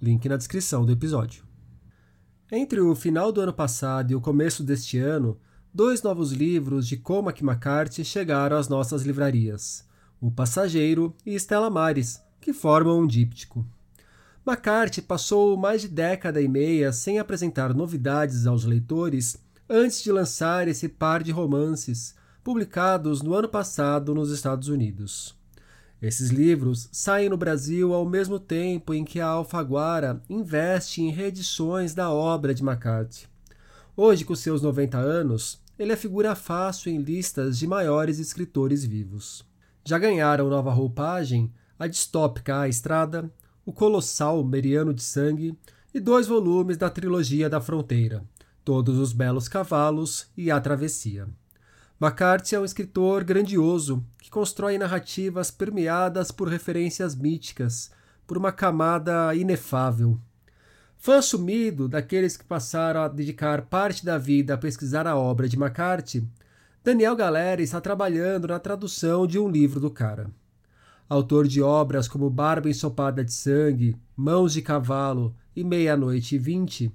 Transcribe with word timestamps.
link 0.00 0.28
na 0.28 0.36
descrição 0.36 0.84
do 0.84 0.92
episódio. 0.92 1.44
Entre 2.50 2.80
o 2.80 2.94
final 2.94 3.32
do 3.32 3.40
ano 3.40 3.52
passado 3.52 4.12
e 4.12 4.14
o 4.14 4.20
começo 4.20 4.62
deste 4.62 4.98
ano, 4.98 5.38
dois 5.74 6.02
novos 6.02 6.32
livros 6.32 6.86
de 6.86 6.96
Cormac 6.96 7.42
McCarthy 7.42 8.04
chegaram 8.04 8.56
às 8.56 8.68
nossas 8.68 9.02
livrarias: 9.02 9.84
O 10.20 10.30
Passageiro 10.30 11.14
e 11.24 11.34
Estela 11.34 11.68
Mares, 11.68 12.22
que 12.40 12.52
formam 12.52 13.00
um 13.00 13.06
díptico. 13.06 13.66
McCarthy 14.46 15.02
passou 15.02 15.56
mais 15.56 15.82
de 15.82 15.88
década 15.88 16.40
e 16.40 16.46
meia 16.46 16.92
sem 16.92 17.18
apresentar 17.18 17.74
novidades 17.74 18.46
aos 18.46 18.64
leitores 18.64 19.36
antes 19.68 20.02
de 20.02 20.12
lançar 20.12 20.68
esse 20.68 20.88
par 20.88 21.22
de 21.22 21.32
romances, 21.32 22.14
publicados 22.44 23.22
no 23.22 23.34
ano 23.34 23.48
passado 23.48 24.14
nos 24.14 24.30
Estados 24.30 24.68
Unidos. 24.68 25.36
Esses 26.00 26.30
livros 26.30 26.88
saem 26.92 27.28
no 27.30 27.36
Brasil 27.36 27.94
ao 27.94 28.04
mesmo 28.04 28.38
tempo 28.38 28.92
em 28.92 29.04
que 29.04 29.18
a 29.18 29.28
Alfaguara 29.28 30.22
investe 30.28 31.00
em 31.00 31.10
reedições 31.10 31.94
da 31.94 32.10
obra 32.10 32.54
de 32.54 32.62
McCarthy. 32.62 33.26
Hoje, 33.96 34.24
com 34.24 34.34
seus 34.34 34.60
90 34.60 34.98
anos, 34.98 35.58
ele 35.78 35.92
é 35.92 35.96
figura 35.96 36.34
fácil 36.34 36.92
em 36.92 36.98
listas 36.98 37.58
de 37.58 37.66
maiores 37.66 38.18
escritores 38.18 38.84
vivos. 38.84 39.42
Já 39.84 39.98
ganharam 39.98 40.50
nova 40.50 40.70
roupagem 40.70 41.50
a 41.78 41.86
distópica 41.86 42.60
A 42.60 42.68
Estrada, 42.68 43.30
o 43.64 43.72
colossal 43.72 44.44
Meriano 44.44 44.92
de 44.92 45.02
Sangue 45.02 45.56
e 45.94 46.00
dois 46.00 46.26
volumes 46.26 46.76
da 46.76 46.90
trilogia 46.90 47.48
da 47.48 47.60
Fronteira, 47.60 48.22
Todos 48.62 48.98
os 48.98 49.12
Belos 49.12 49.48
Cavalos 49.48 50.26
e 50.36 50.50
A 50.50 50.60
Travessia. 50.60 51.26
McCarthy 51.98 52.54
é 52.54 52.60
um 52.60 52.64
escritor 52.64 53.24
grandioso 53.24 54.04
que 54.18 54.30
constrói 54.30 54.76
narrativas 54.76 55.50
permeadas 55.50 56.30
por 56.30 56.46
referências 56.46 57.14
míticas, 57.14 57.90
por 58.26 58.36
uma 58.36 58.52
camada 58.52 59.34
inefável. 59.34 60.20
Fã 60.98 61.18
assumido 61.18 61.88
daqueles 61.88 62.36
que 62.36 62.44
passaram 62.44 63.00
a 63.00 63.08
dedicar 63.08 63.62
parte 63.62 64.04
da 64.04 64.18
vida 64.18 64.52
a 64.52 64.58
pesquisar 64.58 65.06
a 65.06 65.16
obra 65.16 65.48
de 65.48 65.56
McCarthy, 65.56 66.28
Daniel 66.84 67.16
Galera 67.16 67.62
está 67.62 67.80
trabalhando 67.80 68.48
na 68.48 68.58
tradução 68.58 69.26
de 69.26 69.38
um 69.38 69.48
livro 69.48 69.80
do 69.80 69.90
cara. 69.90 70.30
Autor 71.08 71.48
de 71.48 71.62
obras 71.62 72.08
como 72.08 72.28
Barba 72.28 72.68
Ensopada 72.68 73.24
de 73.24 73.32
Sangue, 73.32 73.96
Mãos 74.14 74.52
de 74.52 74.60
Cavalo 74.60 75.34
e 75.54 75.64
Meia-Noite 75.64 76.34
e 76.34 76.38
Vinte, 76.38 76.92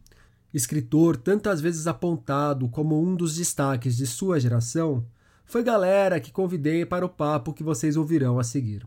escritor 0.54 1.18
tantas 1.18 1.62
vezes 1.62 1.88
apontado 1.88 2.68
como 2.70 3.02
um 3.02 3.16
dos 3.16 3.36
destaques 3.36 3.96
de 3.96 4.06
sua 4.06 4.40
geração, 4.40 5.06
foi 5.46 5.64
galera 5.64 6.20
que 6.20 6.32
convidei 6.32 6.86
para 6.86 7.06
o 7.06 7.10
papo 7.10 7.54
que 7.54 7.64
vocês 7.64 7.98
ouvirão 7.98 8.40
a 8.40 8.44
seguir. 8.44 8.86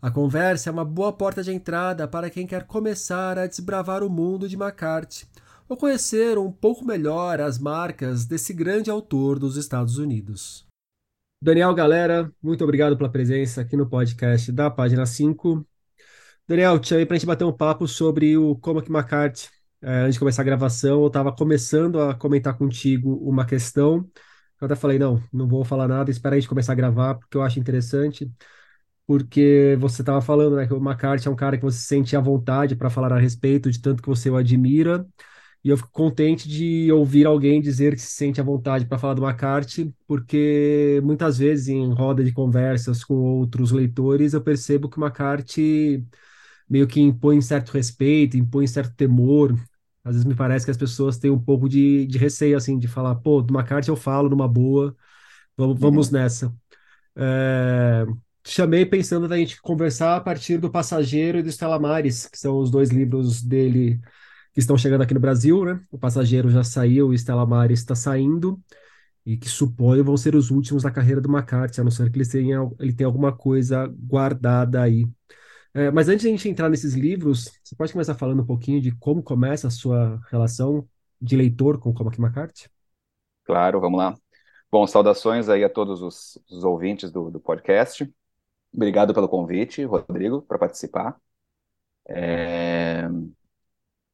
A 0.00 0.10
conversa 0.10 0.68
é 0.68 0.72
uma 0.72 0.84
boa 0.84 1.12
porta 1.12 1.42
de 1.42 1.52
entrada 1.52 2.06
para 2.06 2.30
quem 2.30 2.46
quer 2.46 2.64
começar 2.64 3.38
a 3.38 3.46
desbravar 3.46 4.02
o 4.02 4.10
mundo 4.10 4.48
de 4.48 4.54
McCarthy 4.54 5.26
ou 5.68 5.76
conhecer 5.76 6.38
um 6.38 6.52
pouco 6.52 6.84
melhor 6.84 7.40
as 7.40 7.58
marcas 7.58 8.24
desse 8.24 8.52
grande 8.52 8.90
autor 8.90 9.38
dos 9.38 9.56
Estados 9.56 9.98
Unidos. 9.98 10.66
Daniel, 11.42 11.74
galera, 11.74 12.32
muito 12.42 12.62
obrigado 12.62 12.96
pela 12.96 13.10
presença 13.10 13.60
aqui 13.60 13.76
no 13.76 13.88
podcast 13.88 14.50
da 14.52 14.70
página 14.70 15.04
5. 15.04 15.66
Daniel, 16.46 16.78
te 16.78 16.88
chamei 16.88 17.04
para 17.04 17.16
a 17.16 17.18
gente 17.18 17.26
bater 17.26 17.44
um 17.44 17.52
papo 17.52 17.88
sobre 17.88 18.36
o 18.36 18.54
Cormac 18.56 18.88
McCarthy, 18.88 19.48
antes 19.82 20.14
de 20.14 20.18
começar 20.18 20.42
a 20.42 20.44
gravação, 20.44 21.02
eu 21.02 21.06
estava 21.08 21.32
começando 21.34 22.00
a 22.00 22.14
comentar 22.14 22.56
contigo 22.56 23.14
uma 23.28 23.46
questão. 23.46 24.08
Eu 24.60 24.66
até 24.66 24.74
falei, 24.76 24.98
não, 24.98 25.22
não 25.32 25.46
vou 25.48 25.64
falar 25.64 25.88
nada, 25.88 26.10
espera 26.10 26.36
a 26.36 26.38
gente 26.40 26.48
começar 26.48 26.72
a 26.72 26.74
gravar, 26.76 27.14
porque 27.16 27.36
eu 27.36 27.42
acho 27.42 27.58
interessante. 27.60 28.30
Porque 29.06 29.76
você 29.80 30.02
estava 30.02 30.20
falando, 30.20 30.56
né, 30.56 30.66
que 30.66 30.74
o 30.74 30.78
McCarthy 30.78 31.28
é 31.28 31.30
um 31.30 31.36
cara 31.36 31.56
que 31.56 31.62
você 31.64 31.78
sente 31.78 32.16
à 32.16 32.20
vontade 32.20 32.74
para 32.76 32.90
falar 32.90 33.12
a 33.12 33.18
respeito, 33.18 33.70
de 33.70 33.80
tanto 33.80 34.02
que 34.02 34.08
você 34.08 34.28
o 34.30 34.36
admira. 34.36 35.06
E 35.64 35.68
eu 35.70 35.76
fico 35.76 35.90
contente 35.92 36.48
de 36.48 36.90
ouvir 36.92 37.26
alguém 37.26 37.60
dizer 37.60 37.94
que 37.94 38.00
se 38.00 38.12
sente 38.12 38.40
à 38.40 38.44
vontade 38.44 38.86
para 38.86 38.98
falar 38.98 39.14
do 39.14 39.24
McCarthy, 39.24 39.92
porque 40.06 41.00
muitas 41.04 41.38
vezes 41.38 41.68
em 41.68 41.92
roda 41.92 42.22
de 42.24 42.32
conversas 42.32 43.04
com 43.04 43.14
outros 43.14 43.72
leitores 43.72 44.32
eu 44.32 44.40
percebo 44.42 44.88
que 44.88 44.98
o 44.98 45.04
McCarthy 45.04 46.06
meio 46.68 46.86
que 46.86 47.00
impõe 47.00 47.40
certo 47.40 47.70
respeito, 47.70 48.36
impõe 48.36 48.66
certo 48.66 48.94
temor. 48.94 49.54
Às 50.04 50.14
vezes 50.14 50.24
me 50.24 50.34
parece 50.34 50.64
que 50.64 50.70
as 50.70 50.76
pessoas 50.76 51.18
têm 51.18 51.30
um 51.30 51.38
pouco 51.38 51.68
de, 51.68 52.06
de 52.06 52.18
receio, 52.18 52.56
assim, 52.56 52.78
de 52.78 52.88
falar, 52.88 53.14
pô, 53.16 53.42
de 53.42 53.50
uma 53.50 53.64
carta 53.64 53.90
eu 53.90 53.96
falo 53.96 54.28
numa 54.28 54.48
boa, 54.48 54.94
vamos, 55.56 55.78
vamos 55.78 56.06
uhum. 56.08 56.12
nessa. 56.14 56.54
É, 57.16 58.06
chamei 58.46 58.86
pensando 58.86 59.26
da 59.26 59.36
gente 59.36 59.60
conversar 59.60 60.16
a 60.16 60.20
partir 60.20 60.58
do 60.58 60.70
Passageiro 60.70 61.38
e 61.38 61.42
do 61.42 61.48
Estela 61.48 61.78
Mares, 61.78 62.26
que 62.26 62.38
são 62.38 62.58
os 62.58 62.70
dois 62.70 62.90
livros 62.90 63.42
dele 63.42 64.00
que 64.52 64.60
estão 64.60 64.78
chegando 64.78 65.02
aqui 65.02 65.12
no 65.12 65.20
Brasil, 65.20 65.64
né? 65.64 65.80
O 65.90 65.98
Passageiro 65.98 66.48
já 66.48 66.64
saiu, 66.64 67.08
o 67.08 67.14
Estela 67.14 67.44
Mares 67.44 67.80
está 67.80 67.94
saindo, 67.94 68.58
e 69.24 69.36
que 69.36 69.48
suponho 69.48 70.04
vão 70.04 70.16
ser 70.16 70.34
os 70.36 70.50
últimos 70.50 70.84
da 70.84 70.90
carreira 70.90 71.20
do 71.20 71.28
McCarthy, 71.28 71.80
a 71.80 71.84
não 71.84 71.90
ser 71.90 72.10
que 72.10 72.18
ele 72.18 72.28
tenha, 72.28 72.70
ele 72.78 72.92
tenha 72.92 73.06
alguma 73.06 73.32
coisa 73.32 73.86
guardada 73.98 74.80
aí. 74.80 75.06
É, 75.76 75.90
mas 75.90 76.08
antes 76.08 76.22
de 76.22 76.28
a 76.28 76.30
gente 76.30 76.48
entrar 76.48 76.70
nesses 76.70 76.94
livros, 76.94 77.52
você 77.62 77.76
pode 77.76 77.92
começar 77.92 78.14
falando 78.14 78.42
um 78.42 78.46
pouquinho 78.46 78.80
de 78.80 78.90
como 78.92 79.22
começa 79.22 79.68
a 79.68 79.70
sua 79.70 80.18
relação 80.30 80.88
de 81.20 81.36
leitor 81.36 81.78
com 81.78 81.92
Cormac 81.92 82.18
McCarthy? 82.18 82.70
Claro, 83.44 83.78
vamos 83.78 83.98
lá. 83.98 84.14
Bom, 84.72 84.86
saudações 84.86 85.50
aí 85.50 85.62
a 85.62 85.68
todos 85.68 86.00
os, 86.00 86.42
os 86.50 86.64
ouvintes 86.64 87.12
do, 87.12 87.30
do, 87.30 87.38
podcast. 87.38 88.10
Obrigado 88.72 89.12
pelo 89.12 89.28
convite, 89.28 89.84
Rodrigo, 89.84 90.40
para 90.40 90.58
participar. 90.58 91.20
É... 92.08 93.06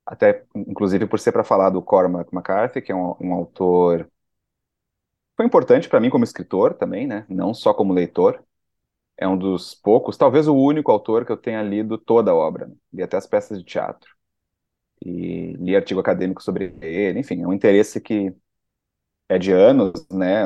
Até, 0.04 0.44
inclusive, 0.56 1.06
por 1.06 1.20
ser 1.20 1.30
para 1.30 1.44
falar 1.44 1.70
do 1.70 1.80
Cormac 1.80 2.28
McCarthy, 2.34 2.82
que 2.82 2.90
é 2.90 2.94
um, 2.94 3.14
um 3.20 3.32
autor. 3.34 4.10
Foi 5.36 5.46
importante 5.46 5.88
para 5.88 6.00
mim 6.00 6.10
como 6.10 6.24
escritor 6.24 6.74
também, 6.74 7.06
né? 7.06 7.24
Não 7.28 7.54
só 7.54 7.72
como 7.72 7.92
leitor 7.92 8.44
é 9.22 9.28
um 9.28 9.38
dos 9.38 9.74
poucos, 9.74 10.16
talvez 10.16 10.48
o 10.48 10.54
único 10.56 10.90
autor 10.92 11.24
que 11.26 11.32
eu 11.32 11.36
tenha 11.36 11.62
lido 11.62 11.98
toda 11.98 12.30
a 12.32 12.34
obra, 12.34 12.66
né? 12.68 12.74
li 12.92 13.02
até 13.02 13.16
as 13.16 13.26
peças 13.26 13.58
de 13.58 13.64
teatro. 13.64 14.10
E 15.04 15.54
li 15.58 15.76
artigo 15.76 16.00
acadêmico 16.00 16.42
sobre 16.42 16.74
ele, 16.82 17.20
enfim, 17.20 17.42
é 17.42 17.46
um 17.48 17.52
interesse 17.52 18.00
que 18.00 18.34
é 19.28 19.38
de 19.38 19.52
anos, 19.52 19.92
né? 20.10 20.44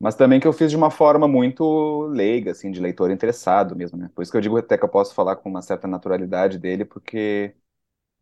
Mas 0.00 0.14
também 0.14 0.38
que 0.40 0.46
eu 0.46 0.52
fiz 0.52 0.70
de 0.70 0.76
uma 0.76 0.90
forma 0.90 1.26
muito 1.26 2.02
leiga, 2.06 2.52
assim, 2.52 2.70
de 2.70 2.80
leitor 2.80 3.10
interessado 3.10 3.74
mesmo, 3.74 3.98
né? 3.98 4.08
Por 4.14 4.22
isso 4.22 4.30
que 4.30 4.36
eu 4.38 4.40
digo 4.40 4.56
até 4.56 4.78
que 4.78 4.84
eu 4.84 4.88
posso 4.88 5.14
falar 5.14 5.36
com 5.36 5.48
uma 5.48 5.60
certa 5.62 5.88
naturalidade 5.88 6.56
dele, 6.58 6.84
porque 6.84 7.54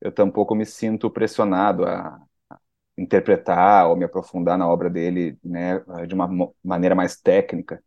eu 0.00 0.12
tampouco 0.12 0.54
me 0.54 0.66
sinto 0.66 1.10
pressionado 1.10 1.86
a 1.86 2.20
interpretar 2.98 3.88
ou 3.88 3.97
me 3.97 4.04
aprofundar 4.04 4.59
na 4.59 4.69
obra 4.69 4.91
dele, 4.91 5.38
né, 5.44 5.81
de 6.06 6.15
uma 6.15 6.28
maneira 6.65 6.94
mais 6.94 7.16
técnica 7.20 7.82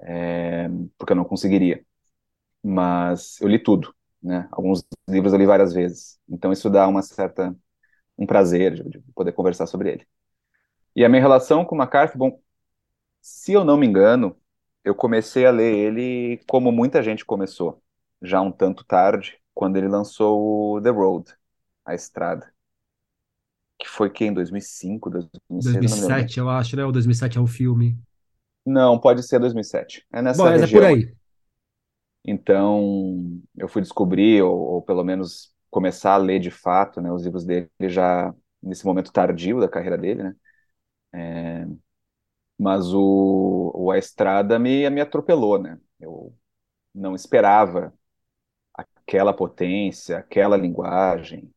é, 0.00 0.68
porque 0.96 1.12
eu 1.12 1.16
não 1.16 1.24
conseguiria. 1.24 1.84
Mas 2.62 3.40
eu 3.40 3.48
li 3.48 3.58
tudo, 3.58 3.94
né? 4.22 4.48
Alguns 4.52 4.84
livros 5.08 5.32
eu 5.32 5.38
li 5.38 5.46
várias 5.46 5.72
vezes. 5.72 6.18
Então 6.28 6.52
isso 6.52 6.70
dá 6.70 6.86
uma 6.88 7.02
certa 7.02 7.54
um 8.18 8.26
prazer 8.26 8.74
de, 8.74 9.00
de 9.00 9.12
poder 9.14 9.32
conversar 9.32 9.66
sobre 9.66 9.92
ele. 9.92 10.06
E 10.94 11.04
a 11.04 11.08
minha 11.08 11.22
relação 11.22 11.64
com 11.64 11.76
McCarthy, 11.76 12.18
bom, 12.18 12.40
se 13.20 13.52
eu 13.52 13.64
não 13.64 13.76
me 13.76 13.86
engano, 13.86 14.36
eu 14.84 14.94
comecei 14.94 15.46
a 15.46 15.50
ler 15.50 15.72
ele 15.74 16.40
como 16.48 16.72
muita 16.72 17.02
gente 17.02 17.24
começou, 17.24 17.80
já 18.20 18.40
um 18.40 18.50
tanto 18.50 18.84
tarde, 18.84 19.38
quando 19.54 19.76
ele 19.76 19.88
lançou 19.88 20.80
The 20.82 20.90
Road, 20.90 21.32
A 21.84 21.94
Estrada. 21.94 22.52
Que 23.78 23.88
foi 23.88 24.10
que 24.10 24.24
em 24.24 24.32
2005, 24.32 25.08
2006, 25.08 25.78
2007, 25.78 26.40
eu 26.40 26.48
acho, 26.48 26.76
né? 26.76 26.84
O 26.84 26.90
2007 26.90 27.38
é 27.38 27.40
o 27.40 27.46
filme. 27.46 27.96
Não, 28.68 28.98
pode 28.98 29.22
ser 29.22 29.38
2007. 29.38 30.06
É 30.12 30.20
nessa 30.20 30.42
Bom, 30.42 30.50
região. 30.50 30.68
é 30.68 30.72
por 30.72 30.84
aí. 30.84 31.14
Então, 32.24 33.40
eu 33.56 33.66
fui 33.68 33.80
descobrir, 33.80 34.42
ou, 34.42 34.58
ou, 34.58 34.82
pelo 34.82 35.02
menos 35.02 35.54
começar 35.70 36.12
a 36.12 36.18
ler 36.18 36.38
de 36.38 36.50
fato, 36.50 37.00
né, 37.00 37.10
os 37.10 37.24
livros 37.24 37.44
dele 37.44 37.70
já 37.82 38.34
nesse 38.62 38.84
momento 38.84 39.12
tardio 39.12 39.60
da 39.60 39.68
carreira 39.68 39.96
dele, 39.96 40.22
né? 40.22 40.36
É, 41.14 41.66
mas 42.58 42.92
o, 42.92 43.72
o 43.74 43.90
A 43.90 43.98
Estrada 43.98 44.58
me, 44.58 44.88
me 44.90 45.00
atropelou, 45.00 45.58
né? 45.58 45.78
Eu 45.98 46.34
não 46.94 47.14
esperava 47.14 47.94
aquela 48.74 49.32
potência, 49.32 50.18
aquela 50.18 50.56
linguagem, 50.56 51.50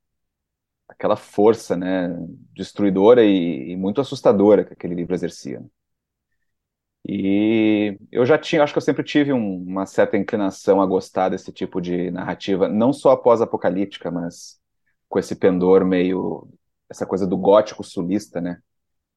aquela 0.88 1.16
força, 1.16 1.76
né, 1.76 2.10
destruidora 2.54 3.24
e, 3.26 3.72
e 3.72 3.76
muito 3.76 4.02
assustadora 4.02 4.64
que 4.64 4.74
aquele 4.74 4.96
livro 4.96 5.14
exercia. 5.14 5.64
E 7.08 7.98
eu 8.12 8.26
já 8.26 8.38
tinha, 8.38 8.64
acho 8.64 8.74
que 8.74 8.78
eu 8.78 8.82
sempre 8.82 9.04
tive 9.04 9.34
um, 9.34 9.58
uma 9.64 9.86
certa 9.86 10.18
inclinação 10.18 10.82
a 10.82 10.86
gostar 10.86 11.30
desse 11.30 11.52
tipo 11.52 11.82
de 11.82 12.12
narrativa, 12.12 12.70
não 12.70 12.94
só 12.94 13.16
pós-apocalíptica, 13.16 14.12
mas 14.12 14.60
com 15.10 15.18
esse 15.20 15.36
pendor 15.36 15.84
meio, 15.86 16.48
essa 16.90 17.06
coisa 17.06 17.26
do 17.28 17.38
gótico 17.38 17.84
sulista, 17.84 18.40
né, 18.40 18.62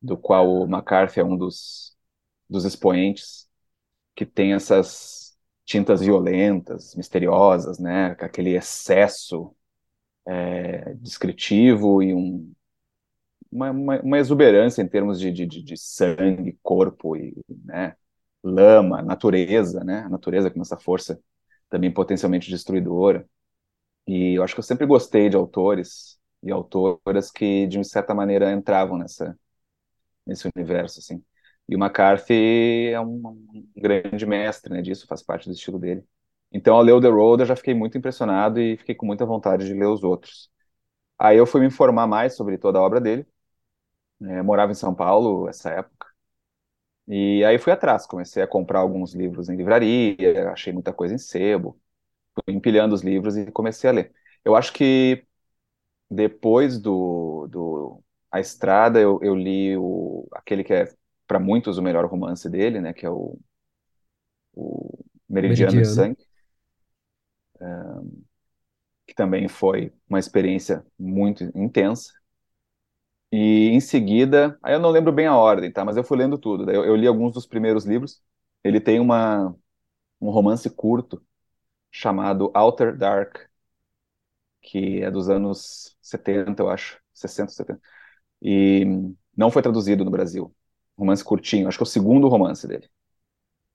do 0.03 0.17
qual 0.19 0.49
o 0.49 0.65
McCarthy 0.67 1.21
é 1.21 1.25
um 1.25 1.37
dos, 1.37 1.97
dos 2.51 2.65
expoentes, 2.65 3.49
que 4.17 4.27
tem 4.27 4.55
essas 4.55 5.37
tintas 5.65 6.01
violentas, 6.03 6.95
misteriosas, 6.97 7.79
né, 7.79 8.17
aquele 8.21 8.57
excesso 8.57 9.55
é, 10.27 10.95
descritivo 10.95 12.03
e 12.03 12.15
um, 12.15 12.54
uma, 13.55 13.71
uma, 13.71 14.01
uma, 14.03 14.19
exuberância 14.19 14.83
em 14.83 14.89
termos 14.89 15.21
de, 15.21 15.31
de, 15.33 15.47
de, 15.47 15.77
sangue, 15.77 16.59
corpo 16.63 17.17
e 17.17 17.35
né, 17.65 17.97
lama, 18.43 19.03
natureza, 19.03 19.85
né, 19.85 20.01
a 20.01 20.09
natureza 20.09 20.51
com 20.51 20.61
essa 20.61 20.77
força 20.77 21.21
também 21.71 21.93
potencialmente 21.93 22.51
destruidora. 22.51 23.29
E 24.07 24.35
eu 24.35 24.43
acho 24.45 24.55
que 24.55 24.61
eu 24.61 24.65
sempre 24.65 24.87
gostei 24.87 25.29
de 25.31 25.37
autores 25.37 26.19
e 26.43 26.53
autoras 26.53 27.31
que, 27.31 27.67
de 27.67 27.83
certa 27.85 28.15
maneira, 28.15 28.53
entravam 28.53 28.99
nessa, 28.99 29.39
nesse 30.27 30.49
universo, 30.55 31.01
assim. 31.01 31.25
E 31.69 31.77
o 31.77 31.79
McCarthy 31.79 32.91
é 32.93 33.01
um, 33.01 33.23
um 33.29 33.69
grande 33.77 34.27
mestre 34.27 34.73
né, 34.73 34.83
disso, 34.83 35.07
faz 35.07 35.23
parte 35.23 35.49
do 35.49 35.55
estilo 35.55 35.79
dele. 35.79 36.05
Então, 36.53 36.77
ao 36.77 36.83
ler 36.83 36.93
o 36.93 37.01
The 37.01 37.09
Road, 37.09 37.43
eu 37.43 37.47
já 37.47 37.57
fiquei 37.57 37.75
muito 37.75 37.99
impressionado 37.99 38.61
e 38.61 38.77
fiquei 38.77 38.95
com 38.95 39.07
muita 39.07 39.27
vontade 39.27 39.67
de 39.67 39.75
ler 39.75 39.87
os 39.87 40.05
outros. 40.05 40.51
Aí 41.19 41.39
eu 41.39 41.47
fui 41.47 41.61
me 41.61 41.67
informar 41.69 42.07
mais 42.07 42.37
sobre 42.37 42.59
toda 42.59 42.79
a 42.79 42.83
obra 42.83 43.01
dele. 43.01 43.27
É, 44.29 44.43
morava 44.43 44.73
em 44.73 44.75
São 44.75 44.95
Paulo 44.95 45.49
essa 45.49 45.71
época. 45.71 46.07
E 47.07 47.45
aí 47.45 47.59
fui 47.59 47.73
atrás, 47.73 48.07
comecei 48.07 48.43
a 48.43 48.47
comprar 48.47 48.81
alguns 48.81 49.15
livros 49.15 49.49
em 49.51 49.57
livraria, 49.57 50.51
achei 50.51 50.73
muita 50.73 50.93
coisa 50.93 51.15
em 51.15 51.19
sebo, 51.19 51.79
fui 52.35 52.55
empilhando 52.55 52.95
os 52.95 53.03
livros 53.03 53.37
e 53.37 53.51
comecei 53.53 53.91
a 53.91 53.93
ler. 53.93 54.15
Eu 54.45 54.57
acho 54.57 54.73
que 54.73 55.27
depois 56.11 56.79
do, 56.81 57.49
do 57.51 58.05
A 58.31 58.41
Estrada, 58.41 59.01
eu, 59.01 59.21
eu 59.23 59.35
li 59.35 59.77
o, 59.77 60.29
aquele 60.33 60.65
que 60.65 60.75
é, 60.75 60.89
para 61.27 61.41
muitos, 61.41 61.79
o 61.79 61.83
melhor 61.83 62.07
romance 62.07 62.49
dele, 62.51 62.81
né, 62.81 62.93
que 62.95 63.07
é 63.07 63.11
o, 63.11 63.39
o 64.55 65.05
Meridiano, 65.29 65.77
Meridiano. 65.77 65.83
de 65.83 65.89
Sangue 65.89 66.27
que 69.07 69.15
também 69.15 69.49
foi 69.49 69.93
uma 70.09 70.19
experiência 70.19 70.85
muito 70.99 71.45
intensa. 71.55 72.13
E 73.35 73.69
em 73.71 73.81
seguida, 73.81 74.59
aí 74.63 74.75
eu 74.75 74.81
não 74.81 74.91
lembro 74.91 75.13
bem 75.13 75.27
a 75.27 75.37
ordem, 75.37 75.73
tá? 75.73 75.85
Mas 75.85 75.97
eu 75.97 76.05
fui 76.05 76.17
lendo 76.19 76.39
tudo. 76.39 76.71
Eu, 76.71 76.85
eu 76.85 76.95
li 76.97 77.07
alguns 77.07 77.33
dos 77.33 77.47
primeiros 77.47 77.85
livros. 77.85 78.23
Ele 78.63 78.81
tem 78.81 79.01
uma, 79.01 79.57
um 80.21 80.31
romance 80.31 80.71
curto 80.71 81.25
chamado 81.93 82.53
Outer 82.55 82.97
Dark, 82.97 83.39
que 84.63 85.03
é 85.03 85.11
dos 85.11 85.29
anos 85.29 85.97
70, 86.01 86.63
eu 86.63 86.71
acho, 86.71 86.99
60, 87.13 87.53
70. 87.53 87.81
E 88.43 88.85
não 89.37 89.51
foi 89.51 89.63
traduzido 89.63 90.05
no 90.05 90.11
Brasil. 90.11 90.55
Romance 90.99 91.25
curtinho, 91.25 91.69
acho 91.69 91.79
que 91.79 91.83
é 91.85 91.87
o 91.87 91.89
segundo 91.89 92.29
romance 92.29 92.67
dele 92.69 92.89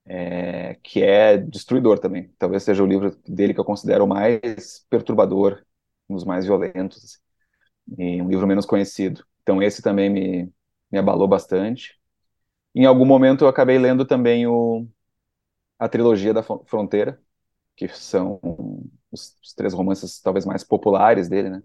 é, 0.05 0.75
que 0.83 1.01
é 1.03 1.37
destruidor 1.37 1.99
também. 1.99 2.29
Talvez 2.37 2.63
seja 2.63 2.83
o 2.83 2.87
livro 2.87 3.15
dele 3.27 3.53
que 3.53 3.59
eu 3.59 3.65
considero 3.65 4.07
mais 4.07 4.85
perturbador, 4.89 5.63
um 6.09 6.15
dos 6.15 6.23
mais 6.25 6.45
violentos, 6.45 7.19
e 7.97 8.21
um 8.21 8.29
livro 8.29 8.47
menos 8.47 8.65
conhecido. 8.67 9.25
Então 9.49 9.63
esse 9.63 9.81
também 9.81 10.11
me, 10.11 10.53
me 10.91 10.99
abalou 10.99 11.27
bastante. 11.27 11.99
Em 12.75 12.85
algum 12.85 13.05
momento 13.05 13.43
eu 13.45 13.47
acabei 13.49 13.79
lendo 13.79 14.05
também 14.05 14.47
o, 14.47 14.87
a 15.79 15.89
trilogia 15.89 16.33
da 16.33 16.43
Fronteira, 16.43 17.19
que 17.75 17.87
são 17.89 18.39
os, 19.11 19.35
os 19.43 19.53
três 19.55 19.73
romances 19.73 20.21
talvez 20.21 20.45
mais 20.45 20.63
populares 20.63 21.29
dele, 21.29 21.49
né? 21.49 21.63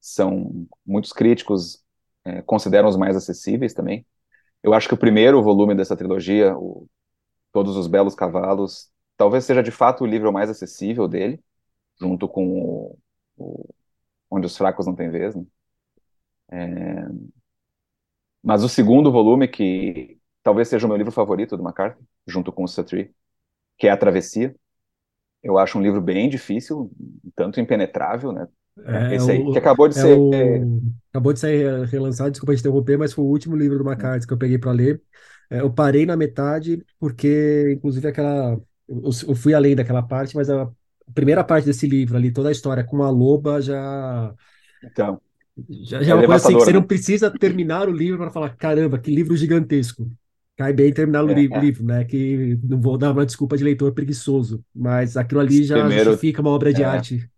São 0.00 0.66
muitos 0.86 1.12
críticos 1.12 1.84
é, 2.24 2.42
consideram 2.42 2.88
os 2.88 2.96
mais 2.96 3.16
acessíveis 3.16 3.74
também. 3.74 4.06
Eu 4.62 4.74
acho 4.74 4.88
que 4.88 4.94
o 4.94 4.98
primeiro 4.98 5.42
volume 5.42 5.74
dessa 5.74 5.96
trilogia, 5.96 6.56
o 6.56 6.88
Todos 7.52 7.76
os 7.76 7.86
Belos 7.86 8.14
Cavalos, 8.14 8.90
talvez 9.16 9.44
seja 9.44 9.62
de 9.62 9.70
fato 9.72 10.04
o 10.04 10.06
livro 10.06 10.32
mais 10.32 10.50
acessível 10.50 11.08
dele, 11.08 11.42
junto 12.00 12.28
com 12.28 12.48
o, 12.48 12.98
o 13.38 13.68
Onde 14.30 14.46
os 14.46 14.56
Fracos 14.56 14.86
Não 14.86 14.96
Têm 14.96 15.10
Vez. 15.10 15.34
Né? 15.36 15.44
É... 16.50 17.06
Mas 18.42 18.62
o 18.62 18.68
segundo 18.68 19.12
volume, 19.12 19.48
que 19.48 20.18
talvez 20.42 20.68
seja 20.68 20.86
o 20.86 20.88
meu 20.88 20.96
livro 20.96 21.12
favorito 21.12 21.56
do 21.56 21.62
McCarthy, 21.62 22.02
junto 22.26 22.52
com 22.52 22.64
o 22.64 22.68
Suttree, 22.68 23.14
que 23.78 23.86
é 23.86 23.90
A 23.90 23.96
Travessia, 23.96 24.54
eu 25.42 25.58
acho 25.58 25.78
um 25.78 25.82
livro 25.82 26.00
bem 26.00 26.28
difícil, 26.28 26.90
tanto 27.34 27.60
impenetrável, 27.60 28.32
né? 28.32 28.46
É, 28.84 29.16
Esse 29.16 29.32
aí, 29.32 29.42
o, 29.42 29.52
que 29.52 29.58
acabou 29.58 29.88
de 29.88 29.98
é 29.98 30.02
ser. 30.02 30.18
O, 30.18 30.80
acabou 31.10 31.32
de 31.32 31.40
ser 31.40 31.86
relançado, 31.86 32.30
desculpa 32.30 32.54
te 32.54 32.60
interromper, 32.60 32.98
mas 32.98 33.12
foi 33.12 33.24
o 33.24 33.28
último 33.28 33.56
livro 33.56 33.78
do 33.78 33.88
McCarthy 33.88 34.26
que 34.26 34.32
eu 34.32 34.38
peguei 34.38 34.58
para 34.58 34.72
ler. 34.72 35.02
É, 35.50 35.60
eu 35.60 35.72
parei 35.72 36.06
na 36.06 36.16
metade, 36.16 36.84
porque, 36.98 37.72
inclusive, 37.76 38.08
aquela. 38.08 38.60
Eu, 38.88 39.10
eu 39.28 39.34
fui 39.34 39.54
além 39.54 39.74
daquela 39.74 40.02
parte, 40.02 40.36
mas 40.36 40.48
a 40.48 40.70
primeira 41.14 41.42
parte 41.42 41.64
desse 41.64 41.86
livro 41.86 42.16
ali, 42.16 42.32
toda 42.32 42.48
a 42.48 42.52
história 42.52 42.84
com 42.84 43.02
a 43.02 43.10
loba 43.10 43.60
já. 43.60 44.34
Então. 44.84 45.20
Já, 45.68 46.02
já 46.02 46.12
é 46.12 46.14
uma 46.14 46.26
coisa 46.26 46.46
assim 46.46 46.54
que 46.56 46.64
você 46.64 46.72
né? 46.72 46.78
não 46.78 46.86
precisa 46.86 47.30
terminar 47.30 47.88
o 47.88 47.92
livro 47.92 48.18
para 48.18 48.30
falar: 48.30 48.56
caramba, 48.56 48.98
que 48.98 49.10
livro 49.10 49.36
gigantesco. 49.36 50.10
Cai 50.56 50.72
bem 50.72 50.92
terminar 50.92 51.24
o 51.24 51.30
é, 51.30 51.34
livro, 51.34 51.56
é. 51.56 51.60
livro, 51.60 51.84
né? 51.84 52.04
Que 52.04 52.58
não 52.62 52.80
vou 52.80 52.98
dar 52.98 53.12
uma 53.12 53.24
desculpa 53.24 53.56
de 53.56 53.64
leitor 53.64 53.92
preguiçoso, 53.92 54.62
mas 54.74 55.16
aquilo 55.16 55.40
ali 55.40 55.64
já 55.64 55.78
Primeiro, 55.78 56.10
justifica 56.10 56.42
uma 56.42 56.50
obra 56.50 56.72
de 56.72 56.82
é. 56.82 56.86
arte. 56.86 57.30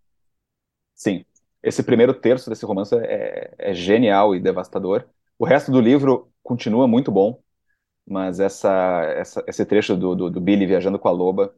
Sim. 0.93 1.23
Esse 1.61 1.81
primeiro 1.81 2.13
terço 2.13 2.49
desse 2.49 2.65
romance 2.65 2.93
é, 2.95 3.53
é 3.57 3.73
genial 3.73 4.35
e 4.35 4.41
devastador. 4.41 5.05
O 5.39 5.45
resto 5.45 5.71
do 5.71 5.79
livro 5.79 6.29
continua 6.43 6.87
muito 6.87 7.09
bom 7.09 7.41
mas 8.05 8.39
essa, 8.39 9.03
essa 9.15 9.43
esse 9.47 9.65
trecho 9.65 9.95
do, 9.95 10.15
do, 10.15 10.29
do, 10.29 10.41
Billy 10.41 10.65
viajando 10.65 10.99
com 10.99 11.07
a 11.07 11.11
loba, 11.11 11.55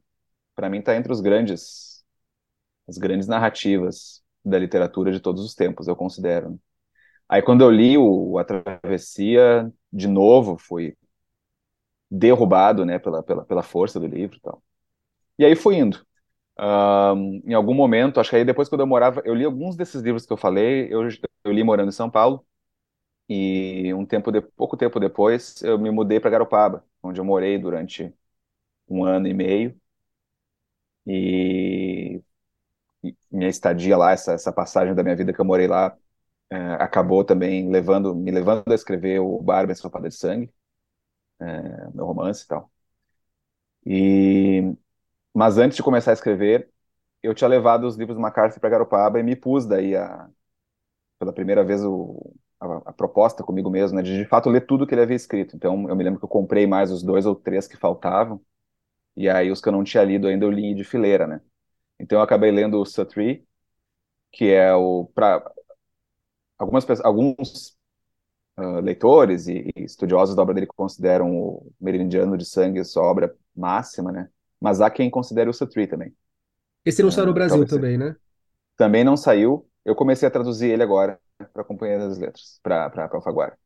para 0.56 0.70
mim 0.70 0.80
está 0.80 0.96
entre 0.96 1.12
os 1.12 1.22
grandes, 1.22 2.04
as 2.88 2.98
grandes 2.98 3.28
narrativas 3.28 4.24
da 4.45 4.59
literatura 4.59 5.11
de 5.11 5.19
todos 5.19 5.44
os 5.44 5.56
tempos, 5.56 5.87
eu 5.87 5.95
considero. 5.95 6.52
Né? 6.52 6.57
Aí 7.30 7.42
quando 7.42 7.64
eu 7.64 7.71
li 7.71 7.97
o, 7.97 8.37
A 8.40 8.45
Travessia, 8.45 9.71
de 9.94 10.07
novo, 10.07 10.57
fui 10.57 10.95
derrubado, 12.09 12.85
né, 12.85 12.99
pela, 12.99 13.23
pela, 13.23 13.45
pela 13.45 13.64
força 13.64 13.99
do 13.99 14.07
livro 14.07 14.37
e 14.37 14.40
tal. 14.42 14.64
E 15.40 15.45
aí 15.45 15.56
fui 15.56 15.78
indo. 15.78 16.06
Um, 16.59 17.42
em 17.45 17.54
algum 17.54 17.73
momento, 17.73 18.19
acho 18.19 18.31
que 18.31 18.37
aí 18.37 18.45
depois 18.45 18.69
quando 18.69 18.81
eu 18.81 18.87
morava, 18.87 19.21
eu 19.25 19.35
li 19.35 19.45
alguns 19.45 19.75
desses 19.75 20.02
livros 20.02 20.25
que 20.25 20.33
eu 20.33 20.37
falei, 20.37 20.87
eu, 20.94 21.07
eu 21.45 21.52
li 21.54 21.64
morando 21.64 21.90
em 21.90 21.92
São 21.94 22.09
Paulo, 22.11 22.45
e 23.30 23.94
um 23.94 24.06
tempo 24.06 24.31
de, 24.31 24.42
pouco 24.42 24.78
tempo 24.78 24.99
depois, 24.99 25.61
eu 25.64 25.80
me 25.80 25.92
mudei 25.92 26.19
para 26.19 26.30
Garopaba, 26.31 26.85
onde 27.04 27.19
eu 27.21 27.25
morei 27.25 27.57
durante 27.57 28.14
um 28.90 29.06
ano 29.06 29.28
e 29.28 29.33
meio. 29.33 29.80
E 31.07 31.84
minha 33.31 33.50
estadia 33.50 33.97
lá, 33.97 34.12
essa, 34.12 34.33
essa 34.33 34.52
passagem 34.52 34.95
da 34.95 35.04
minha 35.04 35.16
vida 35.16 35.33
que 35.33 35.40
eu 35.42 35.45
morei 35.45 35.68
lá, 35.68 35.95
é, 36.50 36.57
acabou 36.76 37.24
também 37.26 37.69
levando, 37.71 38.16
me 38.16 38.31
levando 38.31 38.71
a 38.71 38.76
escrever 38.76 39.19
o 39.19 39.42
Barba 39.42 39.71
Ensopada 39.74 40.09
de 40.09 40.16
Sangue, 40.16 40.54
é, 41.40 41.92
meu 41.94 42.06
romance 42.06 42.44
e 42.45 42.47
tal. 42.47 42.71
E, 43.85 44.76
mas 45.33 45.57
antes 45.57 45.78
de 45.78 45.83
começar 45.83 46.12
a 46.12 46.14
escrever, 46.14 46.69
eu 47.24 47.33
tinha 47.35 47.47
levado 47.47 47.85
os 47.85 47.97
livros 47.97 48.18
do 48.18 48.24
McCarthy 48.24 48.59
para 48.59 48.69
Garopaba 48.69 49.19
e 49.19 49.24
me 49.24 49.35
pus 49.35 49.66
daí 49.66 49.95
a, 49.95 50.30
pela 51.19 51.33
primeira 51.33 51.64
vez 51.64 51.83
o, 51.83 52.35
a, 52.59 52.90
a, 52.90 52.94
proposta 52.94 53.44
comigo 53.44 53.69
mesmo, 53.69 53.97
né, 53.97 54.04
de 54.04 54.18
de 54.18 54.26
fato 54.26 54.50
ler 54.50 54.66
tudo 54.66 54.88
que 54.88 54.94
ele 54.94 55.02
havia 55.02 55.16
escrito. 55.16 55.56
Então, 55.56 55.90
eu 55.90 55.95
me 55.95 56.04
lembro 56.04 56.19
que 56.19 56.26
eu 56.26 56.30
comprei 56.30 56.68
mais 56.68 56.92
os 56.92 57.04
dois 57.04 57.26
ou 57.26 57.35
três 57.35 57.68
que 57.68 57.78
faltavam, 57.78 58.42
e 59.16 59.30
aí 59.30 59.52
os 59.52 59.62
que 59.62 59.69
eu 59.69 59.74
não 59.74 59.83
tinha 59.83 60.04
lido 60.04 60.28
ainda 60.28 60.45
eu 60.45 60.52
li 60.52 60.76
de 60.76 60.83
fileira, 60.83 61.28
né. 61.28 61.42
Então, 61.99 62.19
eu 62.19 62.23
acabei 62.23 62.52
lendo 62.52 62.80
o 62.80 62.85
Suttree, 62.85 63.45
que 64.31 64.52
é 64.52 64.73
o 64.73 65.06
para 65.14 65.52
algumas 66.57 66.85
alguns 67.02 67.78
uh, 68.57 68.80
leitores 68.81 69.47
e, 69.47 69.71
e, 69.75 69.83
estudiosos 69.83 70.35
da 70.35 70.42
obra 70.42 70.54
dele 70.54 70.68
consideram 70.68 71.35
o 71.37 71.71
Meridiano 71.80 72.37
de 72.37 72.45
Sangue 72.45 72.83
sua 72.83 73.04
obra 73.04 73.35
máxima, 73.56 74.11
né. 74.11 74.30
Mas 74.59 74.81
há 74.81 74.90
quem 74.90 75.09
considere 75.09 75.49
o 75.49 75.54
Suttree 75.54 75.87
também. 75.87 76.14
Esse 76.83 77.02
não 77.02 77.09
uh, 77.09 77.11
saiu 77.11 77.28
no 77.28 77.33
Brasil 77.33 77.66
também, 77.66 77.97
né? 77.97 78.16
Também 78.78 79.04
não 79.04 79.16
saiu. 79.16 79.68
Eu 79.83 79.95
comecei 79.95 80.28
a 80.28 80.31
traduzir 80.31 80.69
ele 80.69 80.83
agora 80.83 81.19
para 81.54 81.61
a 81.61 81.66
Companhia 81.66 81.99
das 81.99 82.18
Letras, 82.18 82.59
para 82.61 83.09
Alfaguara. 83.11 83.57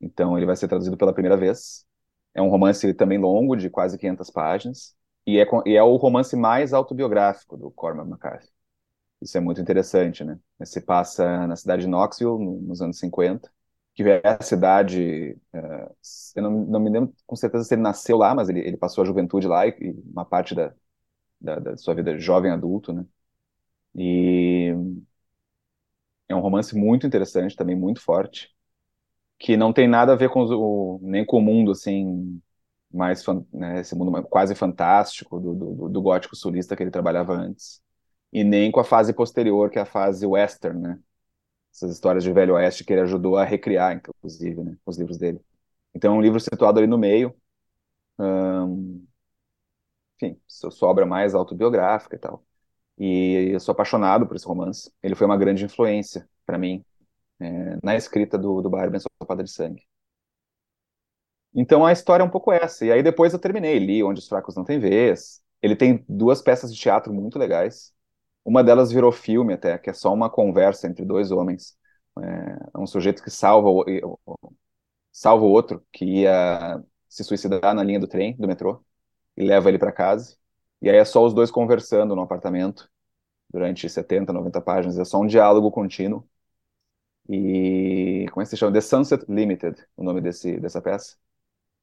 Então, 0.00 0.36
ele 0.36 0.46
vai 0.46 0.56
ser 0.56 0.68
traduzido 0.68 0.96
pela 0.96 1.12
primeira 1.12 1.36
vez. 1.36 1.86
É 2.34 2.42
um 2.42 2.48
romance 2.48 2.92
também 2.94 3.18
longo, 3.18 3.56
de 3.56 3.70
quase 3.70 3.98
500 3.98 4.30
páginas, 4.30 4.94
e 5.26 5.38
é, 5.38 5.46
e 5.66 5.76
é 5.76 5.82
o 5.82 5.96
romance 5.96 6.36
mais 6.36 6.72
autobiográfico 6.72 7.56
do 7.56 7.70
Cormac 7.70 8.08
McCarthy. 8.08 8.50
Isso 9.20 9.38
é 9.38 9.40
muito 9.40 9.60
interessante, 9.60 10.24
né? 10.24 10.38
Se 10.64 10.80
passa 10.80 11.46
na 11.46 11.56
cidade 11.56 11.82
de 11.82 11.88
Knoxville, 11.88 12.38
nos 12.62 12.82
anos 12.82 12.98
50, 12.98 13.50
que 13.94 14.02
é 14.02 14.22
a 14.24 14.42
cidade. 14.42 15.38
Uh, 15.54 15.94
eu 16.36 16.42
não, 16.42 16.50
não, 16.66 16.80
me 16.80 16.90
lembro 16.90 17.14
com 17.26 17.36
certeza 17.36 17.64
se 17.64 17.74
ele 17.74 17.82
nasceu 17.82 18.16
lá, 18.18 18.34
mas 18.34 18.48
ele, 18.48 18.60
ele 18.60 18.76
passou 18.76 19.02
a 19.02 19.06
juventude 19.06 19.46
lá 19.46 19.66
e, 19.66 19.70
e 19.80 19.90
uma 20.10 20.24
parte 20.24 20.54
da, 20.54 20.74
da, 21.40 21.58
da, 21.60 21.76
sua 21.76 21.94
vida 21.94 22.18
jovem 22.18 22.50
adulto, 22.52 22.92
né? 22.92 23.06
E 23.94 24.74
é 26.28 26.34
um 26.34 26.40
romance 26.40 26.76
muito 26.76 27.06
interessante, 27.06 27.56
também 27.56 27.76
muito 27.76 28.00
forte, 28.00 28.54
que 29.38 29.56
não 29.56 29.72
tem 29.72 29.88
nada 29.88 30.12
a 30.12 30.16
ver 30.16 30.30
com 30.30 30.42
o, 30.44 31.00
nem 31.02 31.24
com 31.26 31.38
o 31.38 31.42
mundo 31.42 31.72
assim 31.72 32.40
mais 32.92 33.24
né, 33.52 33.80
esse 33.80 33.94
mundo 33.94 34.22
quase 34.24 34.54
fantástico 34.54 35.40
do, 35.40 35.54
do, 35.54 35.88
do 35.88 36.02
gótico 36.02 36.36
sulista 36.36 36.76
que 36.76 36.82
ele 36.82 36.90
trabalhava 36.90 37.34
antes 37.34 37.82
e 38.32 38.44
nem 38.44 38.70
com 38.72 38.80
a 38.80 38.84
fase 38.84 39.12
posterior 39.12 39.70
que 39.70 39.78
é 39.78 39.82
a 39.82 39.86
fase 39.86 40.26
western, 40.26 40.80
né? 40.80 40.98
essas 41.72 41.92
histórias 41.92 42.24
de 42.24 42.32
Velho 42.32 42.54
Oeste 42.54 42.84
que 42.84 42.92
ele 42.92 43.02
ajudou 43.02 43.36
a 43.36 43.44
recriar, 43.44 43.94
inclusive, 43.96 44.62
né, 44.62 44.76
os 44.86 44.98
livros 44.98 45.18
dele. 45.18 45.40
Então 45.94 46.14
é 46.14 46.18
um 46.18 46.22
livro 46.22 46.40
situado 46.40 46.78
ali 46.78 46.86
no 46.86 46.98
meio, 46.98 47.34
hum, 48.18 49.06
enfim, 50.20 50.40
sua 50.46 50.88
obra 50.88 51.04
mais 51.06 51.34
autobiográfica 51.34 52.16
e 52.16 52.18
tal. 52.18 52.44
E 52.98 53.50
eu 53.52 53.60
sou 53.60 53.72
apaixonado 53.72 54.26
por 54.26 54.36
esse 54.36 54.46
romance. 54.46 54.92
Ele 55.02 55.14
foi 55.14 55.26
uma 55.26 55.36
grande 55.36 55.64
influência 55.64 56.28
para 56.46 56.58
mim 56.58 56.84
é, 57.40 57.78
na 57.82 57.96
escrita 57.96 58.38
do, 58.38 58.62
do 58.62 58.70
Barba 58.70 58.96
Ensopada 58.96 59.42
de 59.44 59.50
Sangue. 59.50 59.84
Então 61.54 61.84
a 61.84 61.92
história 61.92 62.22
é 62.22 62.26
um 62.26 62.30
pouco 62.30 62.52
essa. 62.52 62.84
E 62.84 62.92
aí 62.92 63.02
depois 63.02 63.32
eu 63.32 63.38
terminei, 63.38 63.78
li 63.78 64.02
Onde 64.02 64.20
os 64.20 64.28
Fracos 64.28 64.54
Não 64.56 64.64
Têm 64.64 64.78
Vez. 64.78 65.40
Ele 65.60 65.76
tem 65.76 66.04
duas 66.08 66.42
peças 66.42 66.74
de 66.74 66.80
teatro 66.80 67.12
muito 67.12 67.38
legais. 67.38 67.92
Uma 68.44 68.64
delas 68.64 68.90
virou 68.92 69.12
filme 69.12 69.54
até, 69.54 69.78
que 69.78 69.90
é 69.90 69.92
só 69.92 70.12
uma 70.12 70.28
conversa 70.30 70.88
entre 70.88 71.04
dois 71.04 71.30
homens. 71.30 71.76
É 72.74 72.78
um 72.78 72.86
sujeito 72.86 73.22
que 73.22 73.30
salva 73.30 73.68
o, 73.70 73.84
salva 75.10 75.44
o 75.44 75.50
outro, 75.50 75.84
que 75.92 76.04
ia 76.22 76.82
se 77.08 77.24
suicidar 77.24 77.74
na 77.74 77.82
linha 77.82 78.00
do 78.00 78.08
trem, 78.08 78.36
do 78.36 78.46
metrô, 78.48 78.84
e 79.36 79.44
leva 79.44 79.68
ele 79.68 79.78
para 79.78 79.92
casa. 79.92 80.36
E 80.82 80.90
aí 80.90 80.96
é 80.96 81.04
só 81.04 81.24
os 81.24 81.34
dois 81.34 81.50
conversando 81.50 82.16
no 82.16 82.22
apartamento 82.22 82.90
durante 83.52 83.88
70, 83.88 84.32
90 84.32 84.60
páginas. 84.62 84.98
É 84.98 85.04
só 85.04 85.20
um 85.20 85.26
diálogo 85.26 85.70
contínuo. 85.72 86.28
E 87.28 88.26
como 88.30 88.42
é 88.42 88.44
que 88.44 88.50
se 88.50 88.56
chama? 88.56 88.72
The 88.72 88.80
Sunset 88.80 89.24
Limited, 89.28 89.76
o 89.96 90.02
nome 90.04 90.20
desse, 90.20 90.58
dessa 90.60 90.82
peça. 90.82 91.16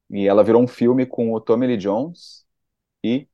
E 0.09 0.27
ela 0.27 0.43
virou 0.43 0.61
um 0.61 0.67
filme 0.67 1.05
com 1.05 1.33
o 1.33 1.41
Tommy 1.41 1.67
Lee 1.67 1.77
Jones 1.77 2.45
e 3.03 3.27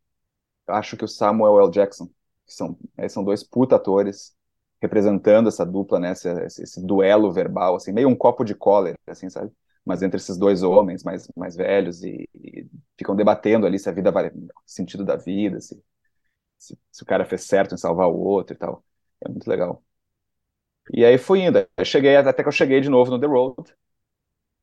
acho 0.68 0.98
que 0.98 1.06
o 1.06 1.08
Samuel 1.08 1.60
L. 1.62 1.72
Jackson 1.72 2.08
que 2.46 2.54
são, 2.54 2.78
é, 2.98 3.08
são 3.10 3.24
dois 3.24 3.44
puta 3.44 3.76
atores 3.76 4.36
representando 4.82 5.48
essa 5.50 5.66
dupla, 5.66 6.00
né, 6.00 6.12
esse, 6.12 6.30
esse, 6.62 6.86
duelo 6.86 7.32
verbal, 7.32 7.76
assim, 7.76 7.92
meio 7.92 8.08
um 8.10 8.16
copo 8.16 8.44
de 8.44 8.54
cólera, 8.54 8.98
assim, 9.08 9.30
sabe? 9.30 9.52
Mas 9.84 10.02
entre 10.04 10.18
esses 10.18 10.38
dois 10.38 10.64
homens 10.64 11.04
mais, 11.04 11.28
mais 11.36 11.56
velhos 11.56 12.04
e, 12.04 12.30
e 12.36 12.68
ficam 12.98 13.16
debatendo 13.16 13.66
ali 13.66 13.80
se 13.80 13.90
a 13.90 13.92
vida 13.92 14.12
vale 14.12 14.32
sentido 14.66 15.04
da 15.06 15.16
vida, 15.16 15.60
se, 15.62 15.82
se, 16.58 16.78
se, 16.92 17.04
o 17.04 17.06
cara 17.06 17.26
fez 17.26 17.44
certo 17.46 17.76
em 17.76 17.78
salvar 17.78 18.10
o 18.10 18.18
outro 18.20 18.56
e 18.56 18.60
tal. 18.60 18.84
É 19.22 19.30
muito 19.30 19.48
legal. 19.50 19.84
E 20.94 21.04
aí 21.06 21.18
fui 21.18 21.42
indo, 21.42 21.60
eu 21.78 21.86
cheguei 21.86 22.16
até 22.16 22.42
que 22.44 22.48
eu 22.48 22.52
cheguei 22.52 22.80
de 22.82 22.90
novo 22.90 23.12
no 23.12 23.20
The 23.20 23.28
Road. 23.28 23.76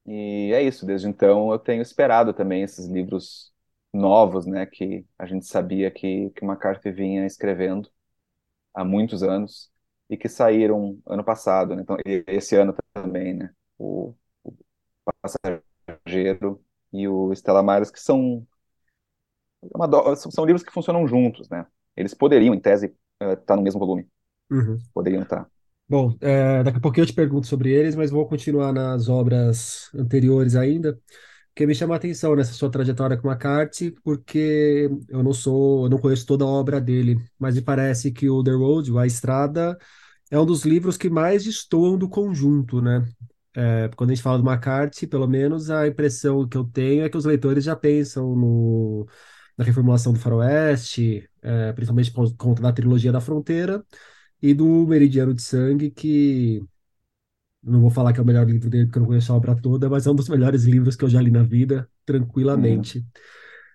E 0.06 0.52
é 0.52 0.62
isso, 0.62 0.84
desde 0.84 1.08
então 1.08 1.52
eu 1.52 1.58
tenho 1.58 1.82
esperado 1.82 2.32
também 2.32 2.62
esses 2.62 2.86
livros 2.86 3.52
novos, 3.92 4.46
né, 4.46 4.66
que 4.66 5.06
a 5.18 5.26
gente 5.26 5.46
sabia 5.46 5.90
que, 5.90 6.30
que 6.30 6.44
McCarthy 6.44 6.90
vinha 6.90 7.26
escrevendo 7.26 7.88
há 8.74 8.84
muitos 8.84 9.22
anos 9.22 9.70
e 10.10 10.16
que 10.16 10.28
saíram 10.28 10.98
ano 11.06 11.24
passado, 11.24 11.76
né? 11.76 11.82
então 11.82 11.96
esse 12.26 12.56
ano 12.56 12.74
também, 12.94 13.34
né, 13.34 13.50
o, 13.78 14.14
o 14.42 14.54
Passageiro 15.22 16.62
e 16.92 17.06
o 17.08 17.32
Estela 17.32 17.62
Maris, 17.62 17.90
que 17.90 18.00
são, 18.00 18.46
uma, 19.74 20.16
são 20.16 20.44
livros 20.44 20.62
que 20.62 20.72
funcionam 20.72 21.06
juntos, 21.06 21.48
né? 21.48 21.66
Eles 21.96 22.14
poderiam, 22.14 22.54
em 22.54 22.60
tese, 22.60 22.94
estar 23.20 23.32
uh, 23.32 23.36
tá 23.36 23.56
no 23.56 23.62
mesmo 23.62 23.80
volume. 23.80 24.08
Uhum. 24.50 24.78
Poderiam 24.92 25.22
estar. 25.22 25.44
Tá. 25.44 25.51
Bom, 25.92 26.16
é, 26.22 26.62
daqui 26.62 26.78
a 26.78 26.80
pouquinho 26.80 27.02
eu 27.02 27.06
te 27.06 27.12
pergunto 27.12 27.46
sobre 27.46 27.70
eles, 27.70 27.94
mas 27.94 28.10
vou 28.10 28.26
continuar 28.26 28.72
nas 28.72 29.10
obras 29.10 29.90
anteriores 29.94 30.56
ainda 30.56 30.98
que 31.54 31.66
me 31.66 31.74
chama 31.74 31.94
a 31.94 31.98
atenção 31.98 32.36
nessa 32.36 32.54
sua 32.54 32.70
trajetória 32.70 33.16
com 33.16 33.28
McCarthy, 33.28 33.92
porque 34.04 34.88
eu 35.08 35.22
não 35.22 35.32
sou, 35.34 35.84
eu 35.86 35.90
não 35.90 35.98
conheço 35.98 36.26
toda 36.26 36.44
a 36.44 36.48
obra 36.48 36.80
dele, 36.80 37.18
mas 37.38 37.56
me 37.56 37.62
parece 37.62 38.12
que 38.12 38.30
o 38.30 38.42
The 38.44 38.52
Road, 38.52 38.96
A 38.98 39.06
Estrada, 39.06 39.78
é 40.30 40.38
um 40.40 40.46
dos 40.46 40.64
livros 40.64 40.96
que 40.96 41.10
mais 41.10 41.44
destoam 41.44 41.98
do 41.98 42.08
conjunto, 42.08 42.82
né? 42.82 43.04
É, 43.56 43.90
quando 43.96 44.10
a 44.10 44.14
gente 44.14 44.22
fala 44.24 44.38
do 44.38 44.48
McCarthy, 44.50 45.06
pelo 45.06 45.26
menos 45.28 45.70
a 45.70 45.88
impressão 45.88 46.48
que 46.48 46.56
eu 46.56 46.64
tenho 46.64 47.04
é 47.04 47.10
que 47.10 47.16
os 47.18 47.24
leitores 47.26 47.64
já 47.64 47.76
pensam 47.76 48.36
no, 48.36 49.06
na 49.58 49.64
reformulação 49.64 50.12
do 50.12 50.20
Faroeste, 50.20 51.28
é, 51.42 51.72
principalmente 51.72 52.12
por 52.12 52.34
conta 52.36 52.62
da 52.62 52.72
trilogia 52.72 53.12
da 53.12 53.20
Fronteira, 53.20 53.84
e 54.42 54.52
do 54.52 54.86
Meridiano 54.86 55.32
de 55.32 55.42
Sangue, 55.42 55.90
que 55.90 56.62
não 57.62 57.80
vou 57.80 57.90
falar 57.90 58.12
que 58.12 58.18
é 58.18 58.22
o 58.22 58.26
melhor 58.26 58.46
livro 58.46 58.68
dele, 58.68 58.86
porque 58.86 58.98
eu 58.98 59.02
não 59.02 59.08
conheço 59.08 59.32
a 59.32 59.36
obra 59.36 59.54
toda, 59.54 59.88
mas 59.88 60.06
é 60.06 60.10
um 60.10 60.14
dos 60.14 60.28
melhores 60.28 60.64
livros 60.64 60.96
que 60.96 61.04
eu 61.04 61.08
já 61.08 61.20
li 61.20 61.30
na 61.30 61.42
vida, 61.44 61.88
tranquilamente. 62.04 62.98
Uhum. 62.98 63.04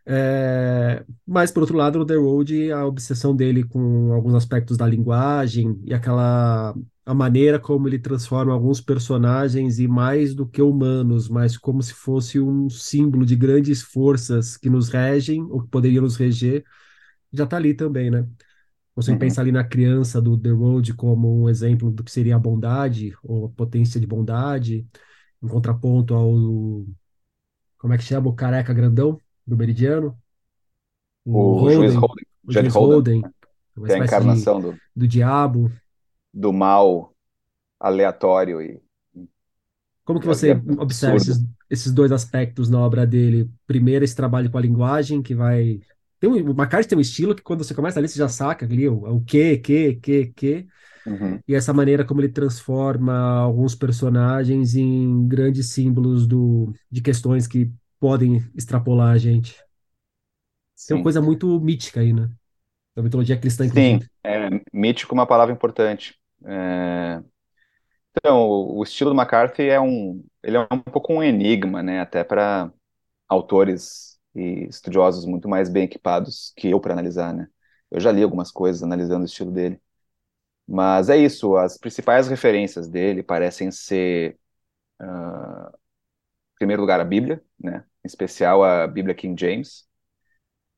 É, 0.09 1.03
mas, 1.25 1.51
por 1.51 1.61
outro 1.61 1.75
lado, 1.77 1.99
no 1.99 2.05
The 2.05 2.15
Road, 2.15 2.71
a 2.71 2.85
obsessão 2.85 3.35
dele 3.35 3.63
com 3.63 4.13
alguns 4.13 4.35
aspectos 4.35 4.77
da 4.77 4.87
linguagem 4.87 5.79
e 5.83 5.93
aquela 5.93 6.75
a 7.05 7.13
maneira 7.13 7.57
como 7.57 7.87
ele 7.87 7.97
transforma 7.99 8.51
alguns 8.51 8.81
personagens 8.81 9.79
e 9.79 9.87
mais 9.87 10.35
do 10.35 10.45
que 10.45 10.61
humanos, 10.61 11.29
mas 11.29 11.57
como 11.57 11.81
se 11.81 11.93
fosse 11.93 12.37
um 12.37 12.69
símbolo 12.69 13.25
de 13.25 13.33
grandes 13.33 13.81
forças 13.81 14.57
que 14.57 14.69
nos 14.69 14.89
regem 14.89 15.41
ou 15.43 15.61
que 15.61 15.69
poderiam 15.69 16.03
nos 16.03 16.17
reger, 16.17 16.65
já 17.31 17.45
está 17.45 17.55
ali 17.55 17.73
também, 17.73 18.11
né? 18.11 18.27
Você 18.97 19.11
uhum. 19.11 19.19
pensa 19.19 19.41
ali 19.41 19.51
na 19.51 19.63
criança 19.63 20.19
do 20.19 20.35
The 20.35 20.49
Road 20.49 20.95
como 20.95 21.43
um 21.43 21.47
exemplo 21.47 21.91
do 21.91 22.03
que 22.03 22.09
seria 22.09 22.35
a 22.35 22.39
bondade, 22.39 23.15
ou 23.21 23.45
a 23.45 23.49
potência 23.49 23.99
de 23.99 24.07
bondade, 24.07 24.87
em 25.41 25.47
contraponto 25.47 26.15
ao. 26.15 26.33
Como 27.77 27.93
é 27.93 27.97
que 27.97 28.03
chama? 28.03 28.27
O 28.27 28.33
careca 28.33 28.73
grandão 28.73 29.21
do 29.45 29.55
Meridiano? 29.55 30.17
O, 31.23 31.31
o 31.31 31.53
Holden, 31.59 31.77
juiz 31.77 31.93
Holden. 31.93 32.25
O 32.43 32.51
juiz 32.51 32.73
Holden. 32.73 33.21
Que 33.21 33.91
é 33.91 33.93
a 33.93 34.03
encarnação 34.03 34.59
de, 34.59 34.65
do, 34.71 34.77
do 34.95 35.07
diabo. 35.07 35.71
Do 36.33 36.51
mal 36.51 37.13
aleatório 37.79 38.59
e. 38.59 38.81
Como 40.03 40.19
que 40.19 40.25
você 40.25 40.53
é 40.53 40.81
observa 40.81 41.17
esses, 41.17 41.45
esses 41.69 41.91
dois 41.91 42.11
aspectos 42.11 42.67
na 42.67 42.79
obra 42.79 43.05
dele? 43.05 43.47
Primeiro, 43.67 44.03
esse 44.03 44.15
trabalho 44.15 44.49
com 44.49 44.57
a 44.57 44.61
linguagem, 44.61 45.21
que 45.21 45.35
vai 45.35 45.81
tem 46.19 46.29
um, 46.29 46.33
o 46.33 46.51
McCarthy 46.51 46.87
tem 46.87 46.97
um 46.97 47.01
estilo 47.01 47.35
que 47.35 47.43
quando 47.43 47.63
você 47.63 47.73
começa 47.73 47.99
ali, 47.99 48.07
você 48.07 48.17
já 48.17 48.27
saca 48.27 48.65
ali 48.65 48.87
o, 48.87 49.15
o 49.15 49.23
que, 49.23 49.57
que, 49.57 49.95
que, 49.95 50.25
que. 50.27 50.67
Uhum. 51.05 51.39
E 51.47 51.55
essa 51.55 51.73
maneira 51.73 52.03
como 52.03 52.19
ele 52.19 52.29
transforma 52.29 53.13
alguns 53.39 53.75
personagens 53.75 54.75
em 54.75 55.27
grandes 55.27 55.69
símbolos 55.69 56.27
do, 56.27 56.73
de 56.91 57.01
questões 57.01 57.47
que 57.47 57.71
podem 57.99 58.43
extrapolar 58.55 59.13
a 59.13 59.17
gente. 59.17 59.55
Sim. 60.75 60.87
Tem 60.89 60.97
uma 60.97 61.03
coisa 61.03 61.21
muito 61.21 61.59
mítica 61.59 62.01
aí, 62.01 62.11
né? 62.11 62.29
Da 62.95 63.01
mitologia 63.01 63.37
cristã, 63.37 63.65
inclusive. 63.65 64.01
Sim, 64.01 64.09
é, 64.23 64.49
mítico 64.73 65.13
é 65.13 65.17
uma 65.17 65.27
palavra 65.27 65.53
importante. 65.53 66.15
É... 66.45 67.21
Então, 68.17 68.41
o, 68.47 68.83
estilo 68.83 69.11
do 69.11 69.15
McCarthy 69.15 69.63
é 69.63 69.79
um, 69.79 70.23
ele 70.41 70.57
é 70.57 70.67
um 70.71 70.79
pouco 70.79 71.13
um 71.13 71.21
enigma, 71.21 71.83
né? 71.83 72.01
Até 72.01 72.23
para 72.23 72.71
autores 73.27 74.16
e 74.37 74.67
estudiosos 74.67 75.25
muito 75.25 75.49
mais 75.49 75.69
bem 75.69 75.83
equipados 75.85 76.53
que 76.55 76.69
eu 76.69 76.79
para 76.79 76.93
analisar, 76.93 77.33
né? 77.33 77.49
Eu 77.91 77.99
já 77.99 78.11
li 78.11 78.23
algumas 78.23 78.51
coisas 78.51 78.83
analisando 78.83 79.23
o 79.23 79.25
estilo 79.25 79.51
dele. 79.51 79.81
Mas 80.67 81.09
é 81.09 81.17
isso, 81.17 81.55
as 81.57 81.77
principais 81.77 82.27
referências 82.27 82.87
dele 82.89 83.23
parecem 83.23 83.71
ser, 83.71 84.37
uh, 85.01 85.69
em 85.69 86.57
primeiro 86.57 86.81
lugar, 86.81 86.99
a 86.99 87.05
Bíblia, 87.05 87.43
né? 87.59 87.85
Em 88.03 88.07
especial 88.07 88.63
a 88.63 88.87
Bíblia 88.87 89.15
King 89.15 89.39
James, 89.39 89.87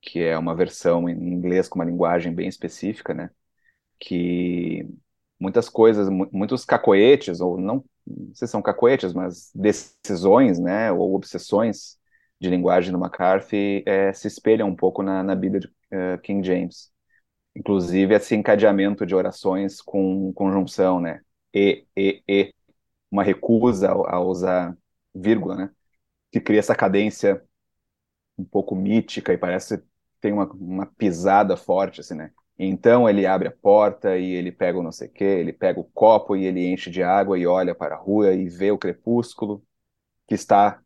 que 0.02 0.22
é 0.22 0.38
uma 0.38 0.56
versão 0.56 1.10
em 1.10 1.34
inglês 1.34 1.68
com 1.70 1.80
uma 1.80 1.86
linguagem 1.86 2.34
bem 2.34 2.48
específica, 2.50 3.14
né? 3.14 3.32
Que 4.00 4.88
muitas 5.40 5.70
coisas, 5.70 6.10
muitos 6.10 6.66
cacoetes, 6.66 7.42
ou 7.42 7.58
não, 7.60 7.86
não 8.08 8.36
sei 8.36 8.48
se 8.48 8.52
são 8.54 8.62
cacoetes, 8.62 9.14
mas 9.14 9.52
decisões, 9.56 10.60
né? 10.60 10.92
Ou 10.92 11.16
obsessões 11.16 11.99
de 12.40 12.50
linguagem 12.50 12.92
do 12.92 12.98
McCarthy 12.98 13.84
é, 13.86 14.14
se 14.14 14.28
espelha 14.28 14.66
um 14.66 14.76
pouco 14.76 15.04
na, 15.04 15.24
na 15.24 15.36
Bíblia 15.36 15.62
de 15.62 15.68
uh, 15.68 16.20
King 16.24 16.46
James. 16.46 16.92
Inclusive 17.56 18.16
esse 18.16 18.36
encadeamento 18.36 19.06
de 19.06 19.16
orações 19.16 19.82
com 19.82 20.32
conjunção, 20.34 21.00
né? 21.02 21.22
E, 21.54 21.86
e, 21.98 22.24
e. 22.28 22.54
Uma 23.12 23.24
recusa 23.24 23.92
a, 23.92 24.20
usar 24.22 24.78
vírgula, 25.16 25.56
né? 25.56 25.72
Que 26.32 26.42
cria 26.42 26.60
essa 26.60 26.76
cadência 26.76 27.44
um 28.38 28.46
pouco 28.46 28.76
mítica 28.76 29.34
e 29.34 29.38
parece 29.38 29.84
tem 30.22 30.34
uma, 30.34 30.46
uma 30.54 30.86
pisada 30.86 31.58
forte, 31.58 32.02
assim, 32.02 32.16
né? 32.16 32.32
Então 32.58 33.10
ele 33.10 33.26
abre 33.26 33.48
a 33.48 33.52
porta 33.52 34.18
e 34.18 34.32
ele 34.32 34.52
pega 34.52 34.78
o 34.80 34.84
não 34.84 34.92
sei 34.92 35.08
o 35.08 35.12
quê, 35.12 35.24
ele 35.24 35.54
pega 35.54 35.80
o 35.80 35.84
copo 35.86 36.36
e 36.36 36.46
ele 36.46 36.68
enche 36.68 36.90
de 36.92 37.02
água 37.04 37.40
e 37.40 37.48
olha 37.48 37.74
para 37.76 37.96
a 37.96 37.98
rua 37.98 38.34
e 38.34 38.50
vê 38.50 38.72
o 38.72 38.78
crepúsculo 38.78 39.66
que 40.28 40.36
está 40.36 40.82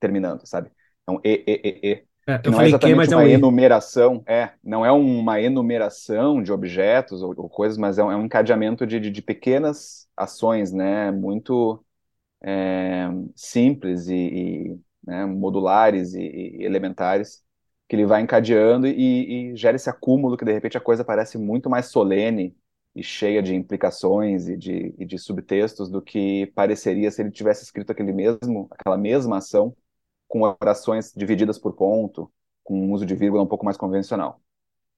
terminando, 0.00 0.46
sabe? 0.46 0.70
Então, 1.10 1.20
e, 1.24 1.44
e, 1.46 1.60
e, 1.64 1.92
e. 1.92 2.04
É, 2.26 2.40
não 2.44 2.52
é 2.52 2.56
falei 2.56 2.78
que, 2.78 2.92
exatamente 2.92 2.96
mas 2.96 3.12
é 3.12 3.16
uma 3.16 3.24
um 3.24 3.26
E. 3.26 3.32
enumeração, 3.32 4.22
é, 4.26 4.52
não 4.62 4.84
é 4.84 4.92
uma 4.92 5.40
enumeração 5.40 6.42
de 6.42 6.52
objetos 6.52 7.22
ou, 7.22 7.34
ou 7.36 7.48
coisas, 7.48 7.76
mas 7.76 7.98
é 7.98 8.04
um, 8.04 8.12
é 8.12 8.16
um 8.16 8.24
encadeamento 8.26 8.86
de, 8.86 9.00
de, 9.00 9.10
de 9.10 9.22
pequenas 9.22 10.08
ações, 10.16 10.72
né? 10.72 11.10
Muito 11.10 11.84
é, 12.42 13.08
simples 13.34 14.08
e, 14.08 14.14
e, 14.14 14.80
né, 15.04 15.24
modulares 15.26 16.14
e, 16.14 16.20
e 16.20 16.64
elementares 16.64 17.42
que 17.88 17.96
ele 17.96 18.06
vai 18.06 18.22
encadeando 18.22 18.86
e, 18.86 19.52
e 19.52 19.56
gera 19.56 19.76
esse 19.76 19.90
acúmulo 19.90 20.36
que 20.36 20.44
de 20.44 20.52
repente 20.52 20.78
a 20.78 20.80
coisa 20.80 21.04
parece 21.04 21.36
muito 21.38 21.68
mais 21.68 21.86
solene 21.86 22.56
e 22.94 23.02
cheia 23.02 23.42
de 23.42 23.54
implicações 23.54 24.48
e 24.48 24.56
de, 24.56 24.94
e 24.98 25.04
de 25.04 25.18
subtextos 25.18 25.90
do 25.90 26.00
que 26.02 26.46
pareceria 26.54 27.10
se 27.10 27.22
ele 27.22 27.30
tivesse 27.30 27.64
escrito 27.64 27.90
aquele 27.92 28.12
mesmo, 28.12 28.68
aquela 28.70 28.96
mesma 28.96 29.38
ação 29.38 29.74
com 30.30 30.42
orações 30.42 31.12
divididas 31.14 31.58
por 31.58 31.72
ponto, 31.72 32.30
com 32.62 32.80
um 32.80 32.92
uso 32.92 33.04
de 33.04 33.16
vírgula 33.16 33.42
um 33.42 33.46
pouco 33.48 33.64
mais 33.64 33.76
convencional. 33.76 34.40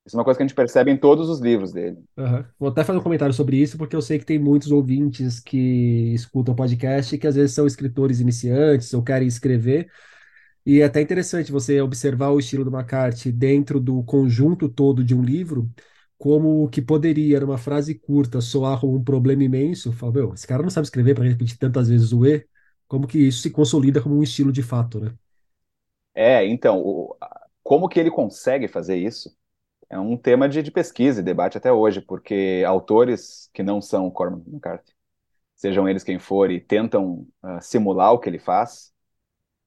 Isso 0.04 0.14
é 0.14 0.18
uma 0.18 0.24
coisa 0.24 0.36
que 0.36 0.42
a 0.42 0.46
gente 0.46 0.54
percebe 0.54 0.90
em 0.90 0.96
todos 0.96 1.30
os 1.30 1.40
livros 1.40 1.72
dele. 1.72 1.96
Aham. 2.18 2.44
Vou 2.58 2.68
até 2.68 2.84
fazer 2.84 2.98
um 2.98 3.02
comentário 3.02 3.32
sobre 3.32 3.56
isso, 3.56 3.78
porque 3.78 3.96
eu 3.96 4.02
sei 4.02 4.18
que 4.18 4.26
tem 4.26 4.38
muitos 4.38 4.70
ouvintes 4.70 5.40
que 5.40 6.12
escutam 6.12 6.52
o 6.52 6.56
podcast 6.56 7.14
e 7.14 7.18
que 7.18 7.26
às 7.26 7.34
vezes 7.34 7.54
são 7.54 7.66
escritores 7.66 8.20
iniciantes 8.20 8.92
ou 8.92 9.02
querem 9.02 9.26
escrever. 9.26 9.88
E 10.66 10.80
é 10.80 10.84
até 10.84 11.00
interessante 11.00 11.50
você 11.50 11.80
observar 11.80 12.30
o 12.30 12.38
estilo 12.38 12.64
do 12.64 12.70
McCarthy 12.70 13.32
dentro 13.32 13.80
do 13.80 14.02
conjunto 14.04 14.68
todo 14.68 15.02
de 15.02 15.14
um 15.14 15.22
livro, 15.22 15.70
como 16.18 16.68
que 16.68 16.82
poderia, 16.82 17.40
numa 17.40 17.56
frase 17.58 17.94
curta, 17.94 18.40
soar 18.40 18.80
como 18.80 18.96
um 18.96 19.02
problema 19.02 19.42
imenso. 19.44 19.92
Fala, 19.92 20.12
meu, 20.12 20.34
esse 20.34 20.46
cara 20.46 20.62
não 20.62 20.70
sabe 20.70 20.84
escrever 20.86 21.14
para 21.14 21.24
repetir 21.24 21.56
tantas 21.56 21.88
vezes 21.88 22.12
o 22.12 22.26
E, 22.26 22.46
como 22.86 23.06
que 23.06 23.18
isso 23.18 23.40
se 23.40 23.50
consolida 23.50 24.02
como 24.02 24.16
um 24.16 24.22
estilo 24.22 24.52
de 24.52 24.62
fato, 24.62 25.00
né? 25.00 25.12
É, 26.14 26.44
então, 26.46 26.78
o- 26.80 27.16
como 27.62 27.88
que 27.88 27.98
ele 28.00 28.10
consegue 28.10 28.68
fazer 28.68 28.96
isso? 28.96 29.34
É 29.90 29.98
um 29.98 30.16
tema 30.16 30.48
de, 30.48 30.62
de 30.62 30.70
pesquisa 30.72 31.20
e 31.20 31.24
debate 31.24 31.58
até 31.58 31.72
hoje, 31.72 32.00
porque 32.02 32.64
autores 32.66 33.50
que 33.54 33.62
não 33.62 33.82
são 33.82 34.10
Cormac 34.10 34.42
McCarthy, 34.48 34.94
sejam 35.56 35.88
eles 35.88 36.04
quem 36.04 36.18
for, 36.20 36.50
e 36.50 36.60
tentam 36.60 37.26
ah, 37.42 37.60
simular 37.62 38.12
o 38.12 38.20
que 38.20 38.28
ele 38.30 38.38
faz, 38.40 38.92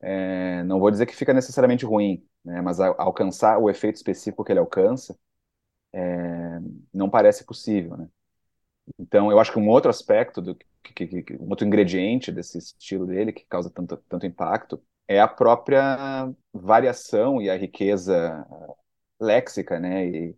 é, 0.01 0.63
não 0.63 0.79
vou 0.79 0.91
dizer 0.91 1.05
que 1.05 1.15
fica 1.15 1.33
necessariamente 1.33 1.85
ruim, 1.85 2.25
né, 2.43 2.61
mas 2.61 2.79
a- 2.79 2.95
alcançar 2.97 3.57
o 3.59 3.69
efeito 3.69 3.95
específico 3.97 4.43
que 4.43 4.51
ele 4.51 4.59
alcança 4.59 5.17
é, 5.93 6.59
não 6.93 7.09
parece 7.09 7.45
possível, 7.45 7.97
né? 7.97 8.09
Então, 8.99 9.31
eu 9.31 9.39
acho 9.39 9.51
que 9.51 9.59
um 9.59 9.69
outro 9.69 9.89
aspecto, 9.89 10.41
do, 10.41 10.55
que, 10.83 10.93
que- 11.07 11.23
que- 11.23 11.33
um 11.37 11.49
outro 11.49 11.65
ingrediente 11.67 12.31
desse 12.31 12.57
estilo 12.59 13.05
dele, 13.07 13.33
que 13.33 13.45
causa 13.45 13.69
tanto, 13.69 13.97
tanto 14.09 14.25
impacto, 14.25 14.81
é 15.07 15.19
a 15.21 15.27
própria 15.27 16.31
variação 16.53 17.41
e 17.41 17.49
a 17.49 17.57
riqueza 17.57 18.45
léxica, 19.19 19.79
né? 19.79 20.07
E 20.07 20.37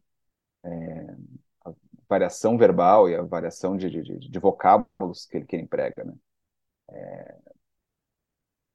a 1.65 1.71
variação 2.09 2.57
verbal 2.57 3.09
e 3.09 3.15
a 3.15 3.21
variação 3.21 3.77
de, 3.77 3.89
de, 3.89 4.03
de- 4.03 4.39
vocábulos 4.39 5.25
que 5.25 5.37
ele, 5.37 5.45
que 5.45 5.55
ele 5.55 5.63
emprega, 5.63 6.03
né? 6.03 6.13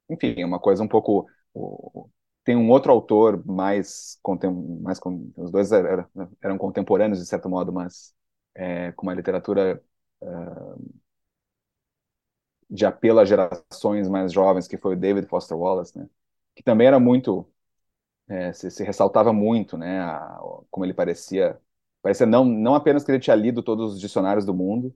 Enfim, 0.08 0.34
é 0.38 0.44
uma 0.46 0.58
coisa 0.61 0.82
um 0.82 0.88
pouco. 0.88 1.26
o- 1.54 2.08
Tem 2.44 2.56
um 2.56 2.70
outro 2.70 2.90
autor 2.92 3.44
mais, 3.46 4.18
mais 4.82 4.99
os 5.37 5.50
dois 5.52 5.70
eram, 5.72 6.06
eram 6.42 6.58
contemporâneos 6.58 7.20
de 7.20 7.26
certo 7.26 7.49
modo, 7.49 7.72
mas 7.72 8.12
é, 8.54 8.90
com 8.92 9.02
uma 9.06 9.14
literatura 9.14 9.80
de 12.73 12.87
apelo 12.87 13.21
a 13.21 13.26
gerações 13.26 14.08
mais 14.08 14.32
jovens, 14.32 14.69
que 14.69 14.78
foi 14.78 14.95
o 14.95 14.99
David 14.99 15.28
Foster 15.28 15.58
Wallace, 15.58 15.99
né? 15.99 16.08
Que 16.56 16.65
também 16.65 16.89
era 16.89 17.00
muito, 17.00 17.49
é, 18.28 18.52
se, 18.52 18.71
se 18.71 18.85
ressaltava 18.85 19.32
muito, 19.32 19.76
né? 19.76 20.00
a- 20.00 20.41
como 20.71 20.85
ele 20.85 20.95
parecia, 20.95 21.61
parecia 22.02 22.26
não, 22.26 22.45
não 22.45 22.75
apenas 22.75 23.04
que 23.04 23.11
ele 23.11 23.21
tinha 23.21 23.37
lido 23.37 23.63
todos 23.63 23.95
os 23.95 24.00
dicionários 24.00 24.45
do 24.45 24.54
mundo, 24.54 24.95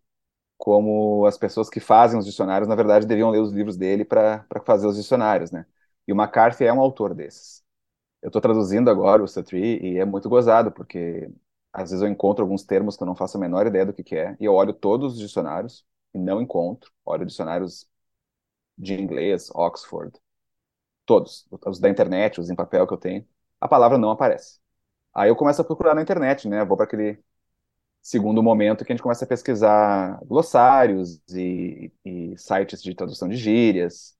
como 0.59 1.27
as 1.27 1.39
pessoas 1.39 1.71
que 1.71 1.81
fazem 1.81 2.19
os 2.19 2.27
dicionários, 2.27 2.69
na 2.69 2.75
verdade, 2.77 3.07
deviam 3.07 3.31
ler 3.31 3.41
os 3.41 3.53
livros 3.53 3.77
dele 3.77 4.05
para 4.05 4.47
fazer 4.67 4.87
os 4.89 4.97
dicionários, 4.97 5.51
né? 5.53 5.67
E 6.09 6.12
o 6.12 6.17
McCarthy 6.17 6.65
é 6.67 6.73
um 6.73 6.81
autor 6.81 7.15
desses. 7.15 7.65
Eu 8.23 8.29
estou 8.29 8.43
traduzindo 8.43 8.91
agora 8.91 9.23
o 9.23 9.29
Sutri 9.29 9.79
e 9.83 9.99
é 9.99 10.05
muito 10.05 10.29
gozado, 10.29 10.73
porque 10.73 11.31
às 11.73 11.91
vezes 11.91 12.03
eu 12.03 12.09
encontro 12.09 12.43
alguns 12.45 12.65
termos 12.65 12.97
que 12.97 13.03
eu 13.03 13.07
não 13.07 13.15
faço 13.17 13.37
a 13.37 13.41
menor 13.41 13.67
ideia 13.67 13.87
do 13.87 13.93
que 13.93 14.03
que 14.05 14.17
é, 14.17 14.37
e 14.41 14.45
eu 14.45 14.55
olho 14.55 14.73
todos 14.75 15.15
os 15.15 15.19
dicionários 15.21 15.85
e 16.16 16.20
não 16.20 16.40
encontro. 16.42 16.92
Olho 17.05 17.26
dicionários 17.26 17.88
de 18.79 18.94
inglês, 18.94 19.50
Oxford, 19.55 20.18
todos, 21.07 21.46
os 21.66 21.79
da 21.81 21.88
internet, 21.90 22.40
os 22.40 22.50
em 22.50 22.55
papel 22.57 22.87
que 22.87 22.94
eu 22.94 22.98
tenho, 22.98 23.26
a 23.61 23.68
palavra 23.68 23.98
não 23.98 24.11
aparece. 24.11 24.61
Aí 25.14 25.31
eu 25.31 25.37
começo 25.37 25.62
a 25.62 25.64
procurar 25.64 25.94
na 25.94 26.02
internet, 26.02 26.48
né? 26.48 26.64
Vou 26.64 26.76
para 26.76 26.87
aquele 26.87 27.18
segundo 28.02 28.42
momento 28.42 28.85
que 28.85 28.92
a 28.92 28.96
gente 28.96 29.02
começa 29.02 29.24
a 29.24 29.29
pesquisar 29.29 30.20
glossários 30.26 31.20
e, 31.35 31.92
e 32.05 32.38
sites 32.38 32.83
de 32.83 32.94
tradução 32.94 33.29
de 33.29 33.37
gírias. 33.37 34.16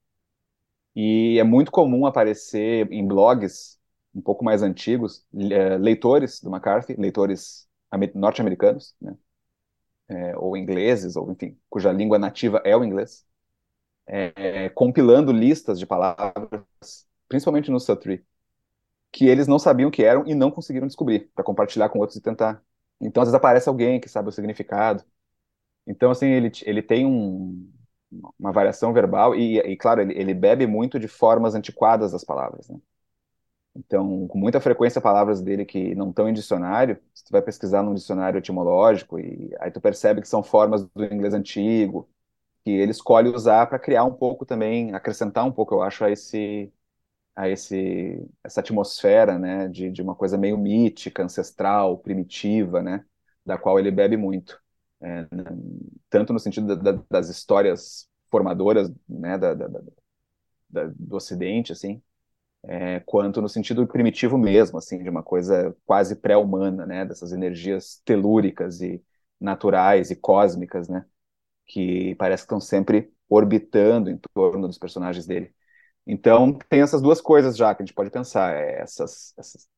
E 0.95 1.37
é 1.39 1.43
muito 1.43 1.71
comum 1.71 2.05
aparecer 2.05 2.91
em 2.91 3.05
blogs 3.07 3.79
um 4.15 4.21
pouco 4.21 4.43
mais 4.43 4.63
antigos, 4.63 5.25
eh, 5.51 5.77
leitores 5.77 6.41
do 6.41 6.49
McCarthy, 6.49 6.95
leitores 6.95 7.67
ame- 7.91 8.11
norte-americanos, 8.15 8.95
né? 9.01 9.15
Eh, 10.09 10.33
ou 10.37 10.55
ingleses, 10.57 11.15
ou 11.17 11.31
enfim, 11.31 11.57
cuja 11.69 11.91
língua 11.91 12.17
nativa 12.19 12.61
é 12.65 12.75
o 12.77 12.83
inglês, 12.83 13.25
eh, 14.07 14.69
compilando 14.69 15.31
listas 15.31 15.79
de 15.79 15.85
palavras, 15.85 16.63
principalmente 17.27 17.71
no 17.71 17.79
Sutri, 17.79 18.25
que 19.11 19.27
eles 19.27 19.47
não 19.47 19.59
sabiam 19.59 19.91
que 19.91 20.03
eram 20.03 20.25
e 20.27 20.35
não 20.35 20.51
conseguiram 20.51 20.87
descobrir, 20.87 21.31
para 21.35 21.43
compartilhar 21.43 21.89
com 21.89 21.99
outros 21.99 22.17
e 22.17 22.21
tentar. 22.21 22.63
Então, 23.01 23.21
às 23.23 23.29
vezes 23.29 23.35
aparece 23.37 23.69
alguém 23.69 23.99
que 23.99 24.09
sabe 24.09 24.29
o 24.29 24.31
significado. 24.31 25.03
Então, 25.87 26.11
assim, 26.11 26.27
ele, 26.27 26.51
ele 26.65 26.81
tem 26.83 27.05
um, 27.05 27.71
uma 28.39 28.51
variação 28.53 28.93
verbal 28.93 29.35
e, 29.35 29.59
e 29.59 29.77
claro, 29.77 30.01
ele, 30.01 30.13
ele 30.19 30.33
bebe 30.33 30.67
muito 30.67 30.99
de 30.99 31.07
formas 31.07 31.55
antiquadas 31.55 32.11
das 32.13 32.23
palavras, 32.25 32.69
né? 32.69 32.79
Então, 33.77 34.27
com 34.27 34.37
muita 34.39 34.59
frequência, 34.59 34.99
palavras 35.01 35.41
dele 35.41 35.65
que 35.65 35.93
não 35.95 36.09
estão 36.09 36.27
em 36.27 36.33
dicionário, 36.33 36.99
se 37.13 37.23
tu 37.25 37.31
vai 37.31 37.41
pesquisar 37.41 37.83
num 37.83 37.93
dicionário 37.93 38.39
etimológico, 38.39 39.19
e 39.19 39.51
aí 39.59 39.69
tu 39.71 39.79
percebe 39.79 40.21
que 40.21 40.27
são 40.27 40.41
formas 40.43 40.83
do 40.95 41.05
inglês 41.05 41.33
antigo, 41.33 42.09
que 42.65 42.71
ele 42.71 42.91
escolhe 42.91 43.29
usar 43.29 43.67
para 43.67 43.79
criar 43.79 44.03
um 44.05 44.13
pouco 44.13 44.45
também, 44.45 44.93
acrescentar 44.93 45.45
um 45.45 45.51
pouco, 45.51 45.75
eu 45.75 45.81
acho, 45.83 46.05
a 46.05 46.11
esse, 46.11 46.73
a 47.35 47.49
esse, 47.49 48.25
essa 48.43 48.61
atmosfera, 48.61 49.37
né, 49.39 49.67
de, 49.69 49.91
de 49.91 50.01
uma 50.01 50.15
coisa 50.15 50.37
meio 50.37 50.57
mítica, 50.57 51.23
ancestral, 51.23 51.97
primitiva, 51.99 52.81
né, 52.83 53.05
da 53.45 53.57
qual 53.57 53.79
ele 53.79 53.91
bebe 53.91 54.17
muito. 54.17 54.61
É, 55.01 55.27
tanto 56.09 56.33
no 56.33 56.39
sentido 56.39 56.75
da, 56.75 56.93
da, 56.93 57.03
das 57.09 57.29
histórias 57.29 58.09
formadoras, 58.29 58.91
né, 59.07 59.37
da, 59.37 59.53
da, 60.69 60.85
do 60.95 61.15
Ocidente, 61.15 61.71
assim, 61.71 62.01
é, 62.63 62.99
quanto 63.01 63.41
no 63.41 63.49
sentido 63.49 63.87
primitivo 63.87 64.37
mesmo, 64.37 64.77
assim, 64.77 65.01
de 65.01 65.09
uma 65.09 65.23
coisa 65.23 65.75
quase 65.85 66.15
pré-humana, 66.15 66.85
né, 66.85 67.05
dessas 67.05 67.31
energias 67.31 68.01
telúricas 68.05 68.81
e 68.81 69.03
naturais 69.39 70.11
e 70.11 70.15
cósmicas, 70.15 70.87
né, 70.89 71.05
que 71.65 72.15
parece 72.15 72.43
que 72.43 72.47
estão 72.47 72.59
sempre 72.61 73.11
orbitando 73.29 74.09
em 74.09 74.19
torno 74.33 74.67
dos 74.67 74.77
personagens 74.77 75.25
dele. 75.25 75.53
Então, 76.05 76.57
tem 76.69 76.81
essas 76.81 77.01
duas 77.01 77.21
coisas 77.21 77.57
já 77.57 77.75
que 77.75 77.83
a 77.83 77.85
gente 77.85 77.95
pode 77.95 78.09
pensar, 78.11 78.55
é 78.55 78.81
essas, 78.81 79.33
essas, 79.37 79.69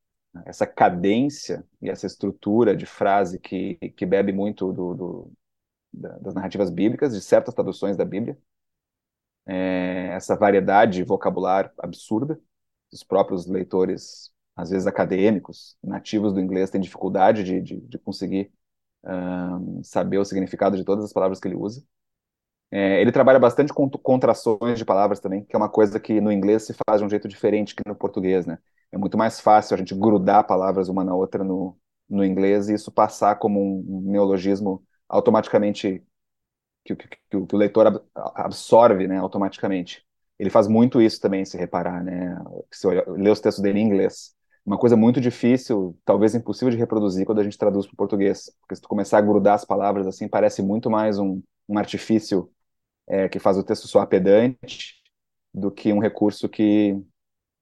essa 0.46 0.66
cadência 0.66 1.66
e 1.82 1.90
essa 1.90 2.06
estrutura 2.06 2.76
de 2.76 2.86
frase 2.86 3.38
que, 3.40 3.76
que 3.96 4.06
bebe 4.06 4.32
muito 4.32 4.72
do, 4.72 4.94
do, 4.94 5.32
das 5.92 6.34
narrativas 6.34 6.70
bíblicas, 6.70 7.12
de 7.12 7.20
certas 7.20 7.54
traduções 7.54 7.96
da 7.96 8.04
Bíblia, 8.04 8.38
é, 9.46 10.08
essa 10.14 10.36
variedade 10.36 10.98
de 10.98 11.04
vocabulário 11.04 11.70
absurda, 11.78 12.40
os 12.92 13.02
próprios 13.04 13.46
leitores, 13.46 14.32
às 14.56 14.70
vezes 14.70 14.86
acadêmicos, 14.86 15.76
nativos 15.82 16.32
do 16.32 16.40
inglês, 16.40 16.70
têm 16.70 16.80
dificuldade 16.80 17.44
de, 17.44 17.60
de, 17.60 17.80
de 17.80 17.98
conseguir 17.98 18.52
saber 19.82 20.18
o 20.18 20.24
significado 20.24 20.76
de 20.76 20.84
todas 20.84 21.04
as 21.04 21.12
palavras 21.12 21.40
que 21.40 21.48
ele 21.48 21.56
usa. 21.56 21.82
É, 22.70 23.00
ele 23.00 23.12
trabalha 23.12 23.38
bastante 23.38 23.72
com 23.72 23.88
contrações 23.90 24.78
de 24.78 24.84
palavras 24.84 25.20
também, 25.20 25.44
que 25.44 25.56
é 25.56 25.58
uma 25.58 25.68
coisa 25.68 26.00
que 26.00 26.20
no 26.20 26.32
inglês 26.32 26.64
se 26.64 26.74
faz 26.86 27.00
de 27.00 27.06
um 27.06 27.10
jeito 27.10 27.28
diferente 27.28 27.74
que 27.74 27.82
no 27.86 27.96
português, 27.96 28.46
né? 28.46 28.58
É 28.92 28.98
muito 28.98 29.18
mais 29.18 29.40
fácil 29.40 29.74
a 29.74 29.78
gente 29.78 29.94
grudar 29.94 30.46
palavras 30.46 30.88
uma 30.88 31.04
na 31.04 31.14
outra 31.14 31.44
no, 31.44 31.78
no 32.08 32.24
inglês 32.24 32.68
e 32.68 32.74
isso 32.74 32.92
passar 32.92 33.36
como 33.36 33.60
um 33.60 34.02
neologismo 34.10 34.84
automaticamente 35.08 36.04
que, 36.84 36.96
que, 36.96 37.08
que, 37.30 37.36
o, 37.36 37.46
que 37.46 37.54
o 37.54 37.58
leitor 37.58 38.04
absorve, 38.14 39.08
né, 39.08 39.18
automaticamente. 39.18 40.06
Ele 40.40 40.48
faz 40.48 40.66
muito 40.66 41.02
isso 41.02 41.20
também, 41.20 41.44
se 41.44 41.58
reparar, 41.58 42.02
né? 42.02 42.34
Se 42.72 42.86
ler 42.88 43.30
os 43.30 43.40
textos 43.40 43.62
dele 43.62 43.78
em 43.78 43.86
inglês. 43.86 44.34
uma 44.64 44.78
coisa 44.78 44.96
muito 44.96 45.20
difícil, 45.20 45.98
talvez 46.02 46.34
impossível 46.34 46.70
de 46.70 46.78
reproduzir 46.78 47.26
quando 47.26 47.40
a 47.40 47.44
gente 47.44 47.58
traduz 47.58 47.86
para 47.86 47.92
o 47.92 47.96
português. 47.96 48.50
Porque 48.60 48.74
se 48.74 48.80
tu 48.80 48.88
começar 48.88 49.18
a 49.18 49.20
grudar 49.20 49.54
as 49.54 49.66
palavras 49.66 50.06
assim, 50.06 50.26
parece 50.28 50.62
muito 50.62 50.88
mais 50.90 51.18
um, 51.18 51.42
um 51.68 51.76
artifício 51.76 52.50
é, 53.06 53.28
que 53.28 53.38
faz 53.38 53.58
o 53.58 53.62
texto 53.62 53.86
soar 53.86 54.06
pedante 54.06 54.94
do 55.52 55.70
que 55.70 55.92
um 55.92 55.98
recurso 55.98 56.48
que, 56.48 56.98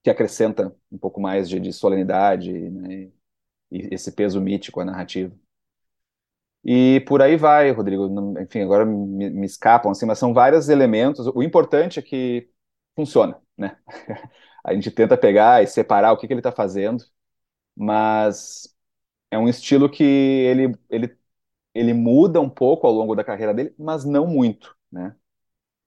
que 0.05 0.11
acrescenta 0.11 0.73
um 0.93 0.99
pouco 0.99 1.21
mais 1.21 1.49
de, 1.49 1.59
de 1.61 1.73
solenidade 1.73 2.53
né, 2.53 3.11
e 3.73 3.89
esse 3.93 4.13
peso 4.13 4.41
mítico 4.41 4.81
à 4.81 4.85
narrativa. 4.85 5.35
E 6.65 7.01
por 7.09 7.23
aí 7.23 7.37
vai, 7.37 7.73
Rodrigo. 7.73 8.09
Enfim, 8.41 8.61
agora 8.61 8.85
me, 8.87 9.31
me 9.31 9.47
escapam, 9.47 9.91
assim, 9.91 10.07
mas 10.07 10.19
são 10.19 10.33
vários 10.35 10.69
elementos. 10.69 11.27
O 11.35 11.43
importante 11.43 11.99
é 11.99 12.03
que 12.03 12.49
funciona, 12.99 13.41
né? 13.57 13.79
A 14.65 14.75
gente 14.75 14.91
tenta 14.91 15.17
pegar 15.17 15.63
e 15.63 15.69
separar 15.69 16.13
o 16.13 16.17
que, 16.19 16.27
que 16.27 16.33
ele 16.33 16.41
está 16.41 16.51
fazendo, 16.53 17.05
mas 17.77 18.75
é 19.31 19.39
um 19.39 19.49
estilo 19.49 19.91
que 19.91 20.03
ele, 20.05 20.77
ele, 20.91 21.19
ele 21.75 21.95
muda 21.95 22.41
um 22.41 22.51
pouco 22.51 22.87
ao 22.87 22.93
longo 22.93 23.15
da 23.15 23.25
carreira 23.25 23.55
dele, 23.55 23.75
mas 23.79 24.05
não 24.05 24.27
muito, 24.27 24.77
né? 24.91 25.17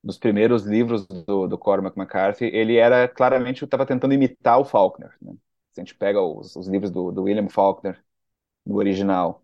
Dos 0.04 0.17
primeiros 0.17 0.65
livros 0.65 1.06
do, 1.08 1.47
do 1.47 1.58
Cormac 1.58 1.97
McCarthy, 1.97 2.45
ele 2.45 2.78
era 2.78 3.08
claramente 3.08 3.63
estava 3.65 3.86
tentando 3.86 4.13
imitar 4.13 4.60
o 4.60 4.65
Faulkner. 4.65 5.15
Né? 5.21 5.34
Se 5.74 5.82
a 5.82 5.84
gente 5.84 5.95
pega 5.95 6.21
os, 6.21 6.56
os 6.56 6.67
livros 6.67 6.91
do, 6.91 7.12
do 7.12 7.24
William 7.24 7.50
Faulkner 7.50 8.04
no 8.65 8.78
original 8.78 9.43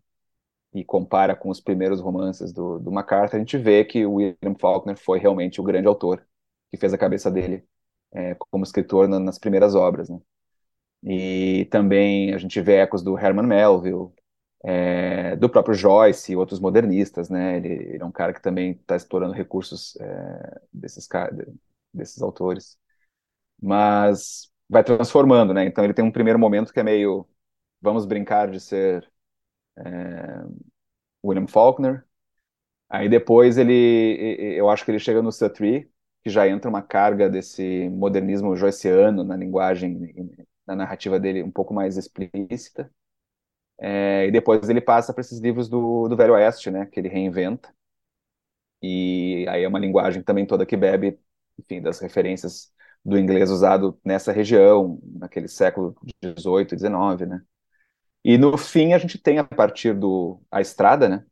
e 0.74 0.84
compara 0.86 1.36
com 1.36 1.50
os 1.50 1.62
primeiros 1.62 2.02
romances 2.02 2.54
do, 2.54 2.80
do 2.80 2.92
MacArthur, 2.92 3.38
a 3.38 3.40
gente 3.40 3.58
vê 3.58 3.86
que 3.86 4.06
o 4.06 4.16
William 4.16 4.56
Faulkner 4.60 4.98
foi 4.98 5.20
realmente 5.20 5.62
o 5.62 5.64
grande 5.64 5.88
autor 5.88 6.26
que 6.72 6.78
fez 6.78 6.94
a 6.94 6.98
cabeça 6.98 7.32
dele 7.32 7.66
é, 8.14 8.36
como 8.36 8.64
escritor 8.64 9.08
na, 9.08 9.20
nas 9.20 9.40
primeiras 9.40 9.76
obras. 9.76 10.10
Né? 10.10 10.20
E 11.04 11.66
também 11.72 12.34
a 12.34 12.38
gente 12.38 12.60
vê 12.62 12.78
ecos 12.78 13.04
do 13.04 13.18
Herman 13.18 13.48
Melville, 13.48 14.12
é, 14.64 15.36
do 15.36 15.50
próprio 15.50 15.76
Joyce 15.76 16.32
e 16.32 16.36
outros 16.36 16.60
modernistas. 16.60 17.30
Né? 17.30 17.58
Ele, 17.58 17.70
ele 17.70 18.04
é 18.04 18.06
um 18.06 18.12
cara 18.12 18.34
que 18.34 18.42
também 18.42 18.72
está 18.72 18.96
explorando 18.96 19.34
recursos 19.34 19.96
é, 20.00 20.62
desses, 20.74 21.08
desses 21.94 22.22
autores. 22.22 22.78
Mas 23.62 24.52
vai 24.70 24.84
transformando, 24.84 25.54
né? 25.54 25.66
Então 25.66 25.84
ele 25.84 25.94
tem 25.94 26.06
um 26.06 26.12
primeiro 26.12 26.38
momento 26.40 26.74
que 26.74 26.80
é 26.80 26.84
meio 26.84 27.28
vamos 27.82 28.06
brincar 28.06 28.50
de 28.50 28.60
ser 28.60 29.10
é, 29.78 30.44
William 31.24 31.48
Faulkner. 31.48 32.06
Aí 32.90 33.10
depois 33.10 33.58
ele, 33.58 34.56
eu 34.58 34.70
acho 34.70 34.86
que 34.86 34.92
ele 34.92 35.00
chega 35.00 35.22
no 35.22 35.32
Suttree, 35.32 35.92
que 36.24 36.30
já 36.30 36.48
entra 36.48 36.70
uma 36.70 36.82
carga 36.82 37.30
desse 37.30 37.90
modernismo 37.90 38.56
joyceano 38.56 39.24
na 39.24 39.36
linguagem, 39.38 40.14
na 40.66 40.76
narrativa 40.76 41.20
dele 41.20 41.44
um 41.44 41.52
pouco 41.52 41.74
mais 41.74 41.98
explícita. 41.98 42.92
É, 43.80 44.28
e 44.28 44.32
depois 44.32 44.70
ele 44.70 44.82
passa 44.82 45.14
para 45.14 45.22
esses 45.22 45.40
livros 45.40 45.70
do, 45.70 46.08
do 46.08 46.18
Velho 46.18 46.34
Oeste, 46.34 46.72
né, 46.72 46.86
que 46.88 47.00
ele 47.00 47.10
reinventa. 47.10 47.70
E 48.82 49.46
aí 49.50 49.64
é 49.64 49.68
uma 49.68 49.80
linguagem 49.80 50.22
também 50.24 50.46
toda 50.46 50.66
que 50.66 50.78
bebe, 50.78 51.20
enfim, 51.60 51.82
das 51.82 52.00
referências 52.00 52.72
do 53.04 53.18
inglês 53.18 53.50
usado 53.50 54.00
nessa 54.06 54.32
região, 54.32 55.00
naquele 55.04 55.48
século 55.48 55.96
XVIII 56.22 56.74
e 56.74 56.78
XIX, 56.78 57.26
né. 57.26 57.42
E 58.24 58.38
no 58.38 58.58
fim 58.58 58.94
a 58.94 58.98
gente 59.00 59.18
tem 59.20 59.40
a 59.40 59.44
partir 59.44 59.94
do 59.96 60.42
A 60.52 60.62
Estrada, 60.62 61.10
né? 61.10 61.26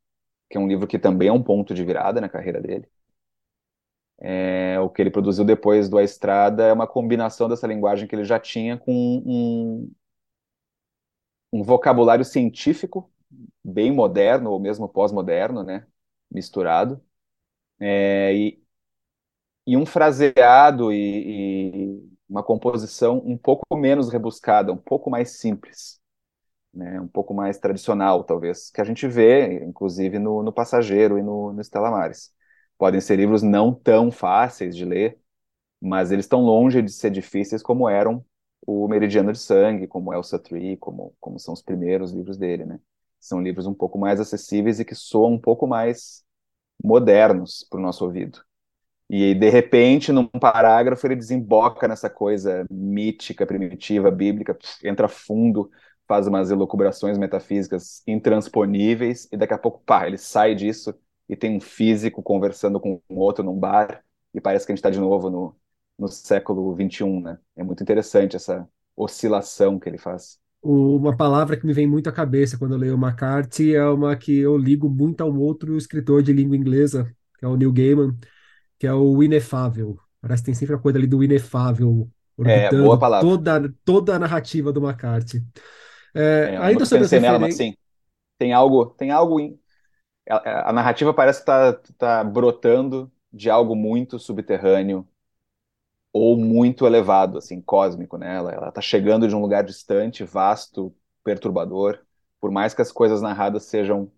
Que 0.49 0.57
é 0.57 0.61
um 0.61 0.67
livro 0.67 0.87
que 0.87 0.99
também 0.99 1.29
é 1.29 1.33
um 1.33 1.43
ponto 1.43 1.73
de 1.73 1.83
virada 1.85 2.21
na 2.21 2.29
carreira 2.29 2.61
dele. 2.61 2.87
É, 4.19 4.79
o 4.79 4.89
que 4.89 5.01
ele 5.01 5.11
produziu 5.11 5.43
depois 5.45 5.89
do 5.89 5.97
A 5.97 6.03
Estrada 6.03 6.63
é 6.65 6.73
uma 6.73 6.87
combinação 6.87 7.49
dessa 7.49 7.67
linguagem 7.67 8.07
que 8.07 8.15
ele 8.15 8.23
já 8.25 8.39
tinha 8.39 8.77
com 8.77 8.91
um, 9.25 9.91
um 11.51 11.63
vocabulário 11.63 12.25
científico 12.25 13.11
bem 13.63 13.91
moderno 13.91 14.51
ou 14.51 14.59
mesmo 14.59 14.89
pós-moderno, 14.89 15.63
né? 15.63 15.87
Misturado. 16.31 17.03
É, 17.79 18.33
e, 18.35 18.63
e 19.65 19.75
um 19.77 19.85
fraseado 19.85 20.91
e, 20.91 21.97
e 21.99 22.09
uma 22.29 22.43
composição 22.43 23.19
um 23.25 23.37
pouco 23.37 23.63
menos 23.77 24.09
rebuscada, 24.09 24.71
um 24.71 24.77
pouco 24.77 25.09
mais 25.09 25.31
simples 25.39 25.99
né, 26.73 27.01
um 27.01 27.07
pouco 27.07 27.33
mais 27.33 27.57
tradicional, 27.59 28.23
talvez, 28.23 28.69
que 28.71 28.81
a 28.81 28.83
gente 28.85 29.07
vê, 29.07 29.63
inclusive, 29.65 30.19
no, 30.19 30.43
no 30.43 30.53
Passageiro 30.53 31.17
e 31.19 31.23
no, 31.23 31.53
no 31.53 31.61
Estela. 31.61 32.11
Podem 32.77 33.01
ser 33.01 33.17
livros 33.17 33.41
não 33.43 33.73
tão 33.73 34.11
fáceis 34.11 34.75
de 34.75 34.85
ler, 34.85 35.19
mas 35.81 36.11
eles 36.11 36.25
estão 36.25 36.41
longe 36.41 36.81
de 36.81 36.91
ser 36.91 37.11
difíceis 37.11 37.63
como 37.63 37.89
eram 37.89 38.25
o 38.67 38.87
Meridiano 38.87 39.31
de 39.31 39.39
Sangue, 39.39 39.87
como 39.87 40.13
Elsa 40.13 40.39
Tree, 40.39 40.77
como, 40.77 41.15
como 41.19 41.39
são 41.39 41.53
os 41.53 41.61
primeiros 41.61 42.11
livros 42.11 42.37
dele, 42.37 42.65
né? 42.65 42.79
São 43.19 43.41
livros 43.41 43.67
um 43.67 43.73
pouco 43.73 43.97
mais 43.99 44.19
acessíveis 44.19 44.79
e 44.79 44.85
que 44.85 44.95
soam 44.95 45.33
um 45.33 45.39
pouco 45.39 45.67
mais 45.67 46.23
modernos 46.83 47.65
para 47.69 47.79
o 47.79 47.83
nosso 47.83 48.05
ouvido. 48.05 48.41
E 49.09 49.35
de 49.35 49.49
repente, 49.49 50.11
num 50.11 50.27
parágrafo, 50.27 51.05
ele 51.05 51.15
desemboca 51.15 51.87
nessa 51.87 52.09
coisa 52.09 52.65
mítica, 52.71 53.45
primitiva, 53.45 54.09
bíblica, 54.09 54.57
entra 54.83 55.07
fundo 55.07 55.69
faz 56.07 56.27
umas 56.27 56.51
elucubrações 56.51 57.17
metafísicas 57.17 58.03
intransponíveis 58.07 59.27
e 59.31 59.37
daqui 59.37 59.53
a 59.53 59.57
pouco, 59.57 59.81
pá, 59.85 60.05
ele 60.07 60.17
sai 60.17 60.53
disso 60.55 60.93
e 61.27 61.35
tem 61.35 61.55
um 61.55 61.59
físico 61.59 62.21
conversando 62.21 62.79
com 62.79 63.01
um 63.09 63.17
outro 63.17 63.43
num 63.43 63.57
bar 63.57 64.03
e 64.33 64.41
parece 64.41 64.65
que 64.65 64.71
a 64.71 64.73
gente 64.73 64.79
está 64.79 64.89
de 64.89 64.99
novo 64.99 65.29
no, 65.29 65.55
no 65.97 66.07
século 66.07 66.75
XXI, 66.75 67.21
né? 67.21 67.37
É 67.55 67.63
muito 67.63 67.81
interessante 67.81 68.35
essa 68.35 68.67
oscilação 68.95 69.79
que 69.79 69.89
ele 69.89 69.97
faz. 69.97 70.39
Uma 70.61 71.15
palavra 71.15 71.55
que 71.57 71.65
me 71.65 71.73
vem 71.73 71.87
muito 71.87 72.09
à 72.09 72.11
cabeça 72.11 72.57
quando 72.57 72.73
eu 72.73 72.79
leio 72.79 72.95
McCarthy 72.95 73.75
é 73.75 73.85
uma 73.85 74.15
que 74.15 74.37
eu 74.37 74.57
ligo 74.57 74.89
muito 74.89 75.21
a 75.21 75.25
um 75.25 75.39
outro 75.39 75.77
escritor 75.77 76.23
de 76.23 76.33
língua 76.33 76.57
inglesa, 76.57 77.11
que 77.37 77.45
é 77.45 77.47
o 77.47 77.55
Neil 77.55 77.71
Gaiman, 77.71 78.17
que 78.79 78.87
é 78.87 78.93
o 78.93 79.21
inefável. 79.21 79.97
Parece 80.19 80.41
que 80.41 80.47
tem 80.47 80.55
sempre 80.55 80.75
a 80.75 80.79
coisa 80.79 80.97
ali 80.97 81.05
do 81.05 81.23
inefável 81.23 82.09
é, 82.43 82.69
boa 82.69 82.97
palavra. 82.97 83.27
toda, 83.27 83.73
toda 83.85 84.15
a 84.15 84.19
narrativa 84.19 84.73
do 84.73 84.83
McCarthy. 84.83 85.43
É, 86.13 86.51
é, 86.53 86.57
ainda 86.57 86.85
sobre 86.85 87.05
essa 87.05 87.19
nela, 87.19 87.39
mas 87.39 87.55
sim, 87.55 87.75
tem 88.37 88.51
algo, 88.51 88.87
tem 88.87 89.11
algo 89.11 89.39
em, 89.39 89.59
a, 90.29 90.69
a 90.69 90.73
narrativa 90.73 91.13
parece 91.13 91.39
que 91.39 91.43
está 91.51 91.73
tá 91.97 92.23
brotando 92.23 93.11
de 93.31 93.49
algo 93.49 93.75
muito 93.75 94.19
subterrâneo 94.19 95.07
ou 96.13 96.37
muito 96.37 96.85
elevado, 96.85 97.37
assim, 97.37 97.61
cósmico, 97.61 98.17
né? 98.17 98.35
Ela, 98.37 98.51
ela 98.53 98.71
tá 98.71 98.81
chegando 98.81 99.27
de 99.27 99.35
um 99.35 99.41
lugar 99.41 99.63
distante, 99.63 100.23
vasto, 100.23 100.95
perturbador, 101.23 101.99
por 102.39 102.51
mais 102.51 102.73
que 102.73 102.81
as 102.81 102.91
coisas 102.91 103.21
narradas 103.21 103.63
sejam 103.63 104.11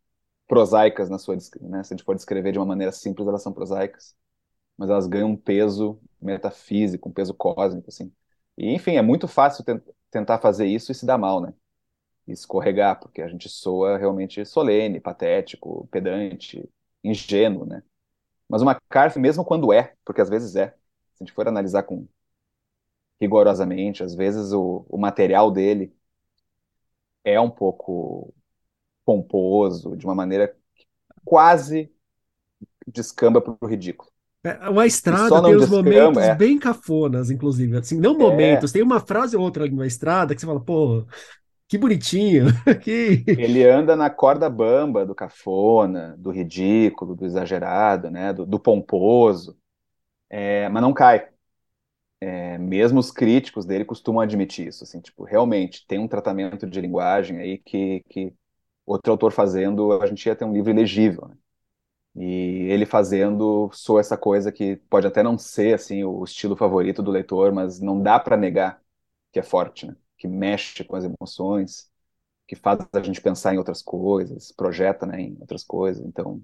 prosaicas 0.47 1.09
na 1.09 1.19
sua, 1.19 1.35
né? 1.61 1.83
Se 1.83 1.93
a 1.93 1.97
gente 1.97 2.03
for 2.05 2.15
descrever 2.15 2.51
de 2.51 2.59
uma 2.59 2.65
maneira 2.65 2.91
simples, 2.91 3.27
elas 3.27 3.41
são 3.43 3.53
prosaicas, 3.53 4.15
mas 4.77 4.89
elas 4.89 5.07
ganham 5.07 5.29
um 5.31 5.37
peso 5.37 5.99
metafísico, 6.21 7.09
um 7.09 7.13
peso 7.13 7.33
cósmico, 7.35 7.89
assim. 7.89 8.13
E, 8.57 8.73
enfim, 8.73 8.97
é 8.97 9.03
muito 9.03 9.27
fácil 9.27 9.65
tentar 10.11 10.39
fazer 10.39 10.67
isso 10.67 10.91
e 10.91 10.95
se 10.95 11.05
dar 11.05 11.17
mal, 11.17 11.41
né? 11.41 11.53
Escorregar, 12.27 12.99
porque 12.99 13.21
a 13.21 13.27
gente 13.27 13.49
soa 13.49 13.97
realmente 13.97 14.45
solene, 14.45 14.99
patético, 14.99 15.87
pedante, 15.91 16.67
ingênuo, 17.03 17.65
né? 17.65 17.83
Mas 18.49 18.61
uma 18.61 18.71
McCarthy, 18.71 19.19
mesmo 19.19 19.43
quando 19.45 19.73
é, 19.73 19.93
porque 20.05 20.21
às 20.21 20.29
vezes 20.29 20.55
é, 20.55 20.69
se 20.69 20.75
a 21.21 21.23
gente 21.23 21.33
for 21.33 21.47
analisar 21.47 21.83
com 21.83 22.07
rigorosamente, 23.19 24.03
às 24.03 24.15
vezes 24.15 24.51
o, 24.53 24.85
o 24.87 24.97
material 24.97 25.51
dele 25.51 25.93
é 27.23 27.39
um 27.39 27.49
pouco 27.49 28.33
pomposo, 29.03 29.95
de 29.95 30.05
uma 30.05 30.15
maneira 30.15 30.55
quase 31.25 31.91
descamba 32.85 33.41
para 33.41 33.57
o 33.59 33.67
ridículo. 33.67 34.09
É, 34.43 34.69
uma 34.69 34.85
estrada 34.85 35.41
tem 35.41 35.55
os 35.55 35.69
momentos 35.69 36.23
é. 36.23 36.35
bem 36.35 36.57
cafonas, 36.57 37.29
inclusive. 37.29 37.77
Assim, 37.77 37.99
não 37.99 38.17
momentos, 38.17 38.71
é. 38.71 38.73
tem 38.73 38.83
uma 38.83 38.99
frase 38.99 39.35
ou 39.35 39.43
outra 39.43 39.63
ali 39.63 39.71
numa 39.71 39.87
estrada 39.87 40.33
que 40.33 40.39
você 40.39 40.47
fala, 40.47 40.59
pô, 40.59 41.05
que 41.67 41.77
bonitinho. 41.77 42.45
que... 42.81 43.23
Ele 43.27 43.63
anda 43.63 43.95
na 43.95 44.09
corda 44.09 44.49
bamba 44.49 45.05
do 45.05 45.15
cafona, 45.15 46.15
do 46.17 46.31
ridículo, 46.31 47.15
do 47.15 47.25
exagerado, 47.25 48.09
né? 48.09 48.33
do, 48.33 48.45
do 48.45 48.59
pomposo, 48.59 49.57
é, 50.29 50.69
mas 50.69 50.81
não 50.81 50.93
cai. 50.93 51.29
É, 52.19 52.57
mesmo 52.57 52.99
os 52.99 53.11
críticos 53.11 53.65
dele 53.65 53.85
costumam 53.85 54.21
admitir 54.21 54.67
isso, 54.67 54.83
assim, 54.83 54.99
tipo, 54.99 55.23
realmente 55.23 55.85
tem 55.87 55.99
um 55.99 56.07
tratamento 56.07 56.67
de 56.67 56.81
linguagem 56.81 57.39
aí 57.39 57.57
que, 57.59 58.03
que 58.09 58.33
outro 58.85 59.11
autor 59.11 59.31
fazendo, 59.31 59.93
a 60.01 60.07
gente 60.07 60.25
ia 60.25 60.35
ter 60.35 60.45
um 60.45 60.53
livro 60.53 60.71
ilegível, 60.71 61.27
né? 61.27 61.37
E 62.15 62.67
ele 62.71 62.85
fazendo 62.85 63.69
soa 63.73 63.99
essa 64.01 64.17
coisa 64.17 64.51
que 64.51 64.77
pode 64.89 65.07
até 65.07 65.23
não 65.23 65.37
ser 65.37 65.75
assim 65.75 66.03
o 66.03 66.23
estilo 66.23 66.55
favorito 66.55 67.03
do 67.03 67.11
leitor, 67.11 67.53
mas 67.53 67.79
não 67.79 68.01
dá 68.01 68.19
para 68.19 68.35
negar 68.37 68.81
que 69.31 69.39
é 69.39 69.43
forte, 69.43 69.87
né? 69.87 69.95
Que 70.17 70.27
mexe 70.27 70.83
com 70.83 70.95
as 70.95 71.05
emoções, 71.05 71.89
que 72.47 72.55
faz 72.55 72.79
a 72.93 73.01
gente 73.03 73.21
pensar 73.21 73.53
em 73.55 73.57
outras 73.59 73.81
coisas, 73.83 74.51
projeta 74.53 75.05
né, 75.05 75.21
em 75.21 75.37
outras 75.41 75.63
coisas. 75.63 76.05
Então, 76.05 76.41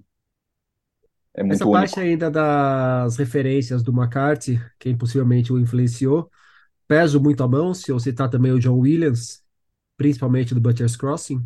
é 1.34 1.42
muito 1.42 1.64
Essa 1.64 1.66
único. 1.68 1.90
parte 1.90 2.00
ainda 2.00 2.30
das 2.30 3.16
referências 3.16 3.82
do 3.82 3.92
McCarthy, 3.92 4.58
quem 4.78 4.96
possivelmente 4.96 5.52
o 5.52 5.58
influenciou, 5.58 6.30
peso 6.88 7.20
muito 7.20 7.42
a 7.44 7.48
mão, 7.48 7.74
se 7.74 7.90
eu 7.92 8.00
citar 8.00 8.30
também 8.30 8.52
o 8.52 8.60
John 8.60 8.78
Williams, 8.78 9.42
principalmente 9.96 10.54
do 10.54 10.60
Butcher's 10.60 10.96
Crossing. 10.96 11.42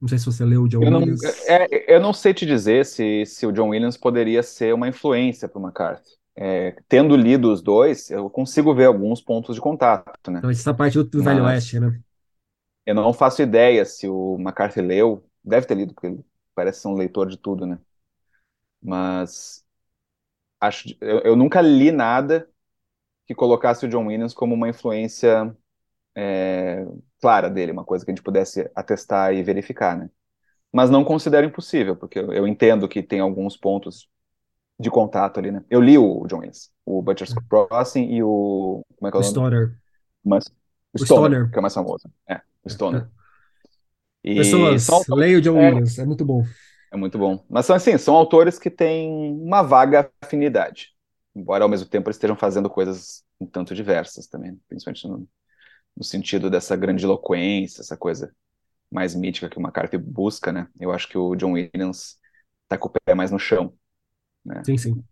Não 0.00 0.08
sei 0.08 0.18
se 0.18 0.26
você 0.26 0.44
leu 0.44 0.64
o 0.64 0.68
John 0.68 0.80
Eu 0.80 0.90
não, 0.90 1.00
Williams. 1.00 1.22
é, 1.46 1.94
eu 1.94 2.00
não 2.00 2.12
sei 2.12 2.32
te 2.34 2.46
dizer 2.46 2.84
se, 2.86 3.24
se 3.26 3.46
o 3.46 3.52
John 3.52 3.68
Williams 3.70 3.96
poderia 3.96 4.42
ser 4.42 4.74
uma 4.74 4.88
influência 4.88 5.48
para 5.48 5.58
o 5.60 5.62
McCarthy. 5.64 6.17
É, 6.40 6.76
tendo 6.88 7.16
lido 7.16 7.52
os 7.52 7.60
dois, 7.60 8.10
eu 8.10 8.30
consigo 8.30 8.72
ver 8.72 8.84
alguns 8.84 9.20
pontos 9.20 9.56
de 9.56 9.60
contato, 9.60 10.30
né? 10.30 10.38
Então, 10.38 10.50
essa 10.50 10.72
parte 10.72 11.02
do, 11.02 11.22
Velho 11.22 11.44
Oeste, 11.44 11.80
né? 11.80 12.00
eu 12.86 12.94
não 12.94 13.12
faço 13.12 13.42
ideia 13.42 13.84
se 13.84 14.08
o 14.08 14.36
McCarthy 14.38 14.80
leu, 14.80 15.28
deve 15.42 15.66
ter 15.66 15.74
lido, 15.74 15.92
porque 15.92 16.06
ele 16.06 16.24
parece 16.54 16.80
ser 16.80 16.88
um 16.88 16.94
leitor 16.94 17.28
de 17.28 17.36
tudo, 17.36 17.66
né? 17.66 17.78
Mas 18.80 19.64
acho, 20.60 20.96
eu, 21.00 21.18
eu 21.20 21.36
nunca 21.36 21.60
li 21.60 21.90
nada 21.90 22.48
que 23.26 23.34
colocasse 23.34 23.84
o 23.84 23.88
John 23.88 24.06
Williams 24.06 24.32
como 24.32 24.54
uma 24.54 24.68
influência 24.68 25.54
é, 26.16 26.86
clara 27.20 27.50
dele, 27.50 27.72
uma 27.72 27.84
coisa 27.84 28.04
que 28.04 28.10
a 28.10 28.14
gente 28.14 28.22
pudesse 28.22 28.70
atestar 28.74 29.34
e 29.34 29.42
verificar, 29.42 29.98
né? 29.98 30.08
Mas 30.72 30.88
não 30.88 31.04
considero 31.04 31.46
impossível, 31.46 31.96
porque 31.96 32.18
eu, 32.18 32.32
eu 32.32 32.46
entendo 32.46 32.88
que 32.88 33.02
tem 33.02 33.20
alguns 33.20 33.56
pontos 33.56 34.08
de 34.78 34.90
contato 34.90 35.38
ali, 35.38 35.50
né? 35.52 35.64
Eu 35.70 35.80
li 35.80 35.98
o 35.98 36.26
John 36.26 36.38
Williams, 36.38 36.70
o 36.84 37.02
Butcher's 37.02 37.34
Crossing 37.48 38.04
e 38.12 38.22
o. 38.22 38.82
Como 38.96 39.08
é 39.08 39.10
que 39.10 39.16
é 39.16 39.20
O 39.20 39.20
o 39.20 39.22
nome? 39.22 39.42
Stoner. 39.42 39.78
Mas, 40.24 40.44
o 40.94 40.98
Stoner, 40.98 41.36
Stoner. 41.38 41.50
que 41.50 41.56
é 41.58 41.60
o 41.60 41.62
mais 41.62 41.74
famoso. 41.74 42.10
É, 42.28 42.40
o 42.64 42.70
Stoner. 42.70 43.08
E 44.24 44.66
são 44.78 44.88
Pessoas, 44.88 44.88
autores. 44.96 45.20
leia 45.20 45.38
o 45.38 45.40
John 45.40 45.56
É, 45.56 45.68
Williams, 45.68 45.98
é 45.98 46.04
muito 46.04 46.24
bom. 46.24 46.42
é 46.92 46.96
muito 46.96 47.18
bom. 47.18 47.44
Mas 47.48 47.66
são 47.66 47.76
assim, 47.76 47.96
são 47.98 48.14
autores 48.14 48.58
que 48.58 48.70
têm 48.70 49.32
uma 49.32 49.62
vaga 49.62 50.10
afinidade. 50.22 50.94
Embora 51.34 51.64
ao 51.64 51.68
mesmo 51.70 51.88
tempo 51.88 52.08
eles 52.08 52.16
estejam 52.16 52.36
fazendo 52.36 52.70
coisas 52.70 53.24
um 53.40 53.46
tanto 53.46 53.74
diversas 53.74 54.26
também, 54.26 54.58
principalmente 54.68 55.06
no, 55.06 55.28
no 55.96 56.04
sentido 56.04 56.50
dessa 56.50 56.76
grandiloquência, 56.76 57.82
essa 57.82 57.96
coisa 57.96 58.34
mais 58.90 59.14
mítica 59.14 59.48
que 59.50 59.58
o 59.58 59.62
McCarthy 59.62 59.98
busca, 59.98 60.52
né? 60.52 60.68
Eu 60.80 60.92
acho 60.92 61.08
que 61.08 61.18
o 61.18 61.36
John 61.36 61.52
Williams 61.52 62.18
tá 62.68 62.78
com 62.78 62.88
o 62.88 62.92
pé 63.04 63.14
mais 63.14 63.30
no 63.32 63.38
chão, 63.38 63.74
né? 64.48 64.66
Sim, 64.66 64.78
sim. 64.78 65.04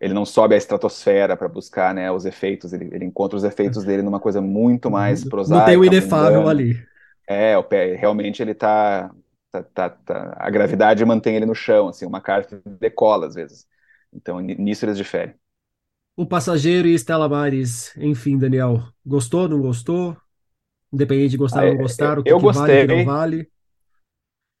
Ele 0.00 0.12
não 0.14 0.24
sobe 0.26 0.54
a 0.54 0.58
estratosfera 0.58 1.36
para 1.36 1.48
buscar, 1.48 1.94
né, 1.94 2.10
os 2.10 2.24
efeitos, 2.26 2.72
ele, 2.72 2.86
ele 2.94 3.04
encontra 3.04 3.36
os 3.36 3.44
efeitos 3.44 3.84
dele 3.84 4.02
numa 4.02 4.20
coisa 4.20 4.40
muito 4.40 4.90
mais 4.90 5.24
Não 5.44 5.62
tem 5.62 5.76
o 5.76 5.84
prosaica, 5.84 5.84
inefável 5.84 6.46
mundana. 6.46 6.48
ali. 6.48 6.86
É, 7.28 7.56
o 7.58 7.64
pé, 7.64 7.94
realmente 7.96 8.42
ele 8.42 8.54
tá, 8.54 9.10
tá, 9.52 9.62
tá, 9.64 9.90
tá- 9.90 10.36
a 10.38 10.50
gravidade 10.50 11.04
mantém 11.04 11.36
ele 11.36 11.46
no 11.46 11.54
chão, 11.54 11.88
assim, 11.88 12.06
o 12.06 12.10
McCarthy 12.10 12.60
decola 12.80 13.26
às 13.28 13.34
vezes. 13.36 13.68
Então, 14.12 14.40
ni- 14.40 14.56
nisso 14.56 14.84
eles 14.86 14.96
diferem. 14.98 15.34
O 16.16 16.26
Passageiro 16.26 16.86
e 16.88 16.94
Estela 16.94 17.28
Maris, 17.28 17.92
enfim, 17.96 18.38
Daniel. 18.38 18.82
Gostou, 19.04 19.48
não 19.48 19.60
gostou? 19.60 20.16
Independente 20.92 21.32
de 21.32 21.36
gostar 21.38 21.60
Ah, 21.60 21.64
ou 21.64 21.70
não 21.70 21.76
é- 21.76 21.78
gostar, 21.78 22.18
é- 22.18 22.20
o 22.20 22.24
que 22.24 22.34
eu 22.34 22.38
que 22.38 22.48
vale, 22.48 22.74
o 22.74 22.78
que 22.78 22.86
não 22.86 23.02
gostei, 23.02 23.04
vale. 23.04 23.50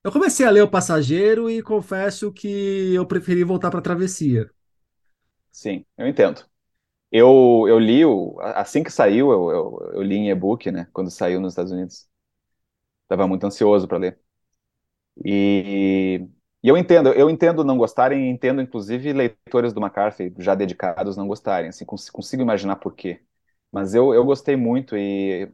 Eu 0.04 0.12
comecei 0.12 0.46
a 0.46 0.50
ler 0.50 0.62
O 0.62 0.68
Passageiro 0.70 1.50
e 1.50 1.62
confesso 1.62 2.32
que 2.32 2.94
eu 2.94 3.06
preferi 3.06 3.42
voltar 3.44 3.70
para 3.70 3.80
a 3.80 3.82
Travessia. 3.82 4.50
sim, 5.52 5.84
eu 5.96 6.06
entendo. 6.08 6.44
Eu, 7.12 7.66
eu 7.68 7.78
li, 7.78 8.04
o, 8.04 8.38
assim 8.40 8.82
que 8.84 8.90
saiu, 8.90 9.32
eu, 9.32 9.50
eu, 9.50 9.92
eu 9.96 10.02
li 10.02 10.16
em 10.16 10.30
e-book, 10.30 10.70
né, 10.72 10.88
quando 10.92 11.10
saiu 11.10 11.40
nos 11.40 11.52
Estados 11.54 11.72
Unidos. 11.72 12.08
Estava 13.04 13.28
muito 13.28 13.46
ansioso 13.46 13.88
para 13.88 13.98
ler. 13.98 14.20
E, 15.24 16.26
e 16.62 16.68
eu 16.68 16.76
entendo, 16.76 17.12
eu 17.12 17.30
entendo 17.30 17.64
não 17.64 17.78
gostarem, 17.78 18.30
entendo 18.30 18.60
inclusive 18.60 19.12
leitores 19.12 19.72
do 19.72 19.80
McCarthy 19.80 20.32
já 20.38 20.54
dedicados 20.54 21.16
não 21.16 21.26
gostarem, 21.28 21.68
assim, 21.70 21.84
cons- 21.84 22.10
consigo 22.10 22.42
imaginar 22.42 22.76
por 22.76 22.94
quê. 22.94 23.22
Mas 23.70 23.94
eu, 23.94 24.12
eu 24.14 24.24
gostei 24.24 24.56
muito 24.56 24.96
e 24.96 25.50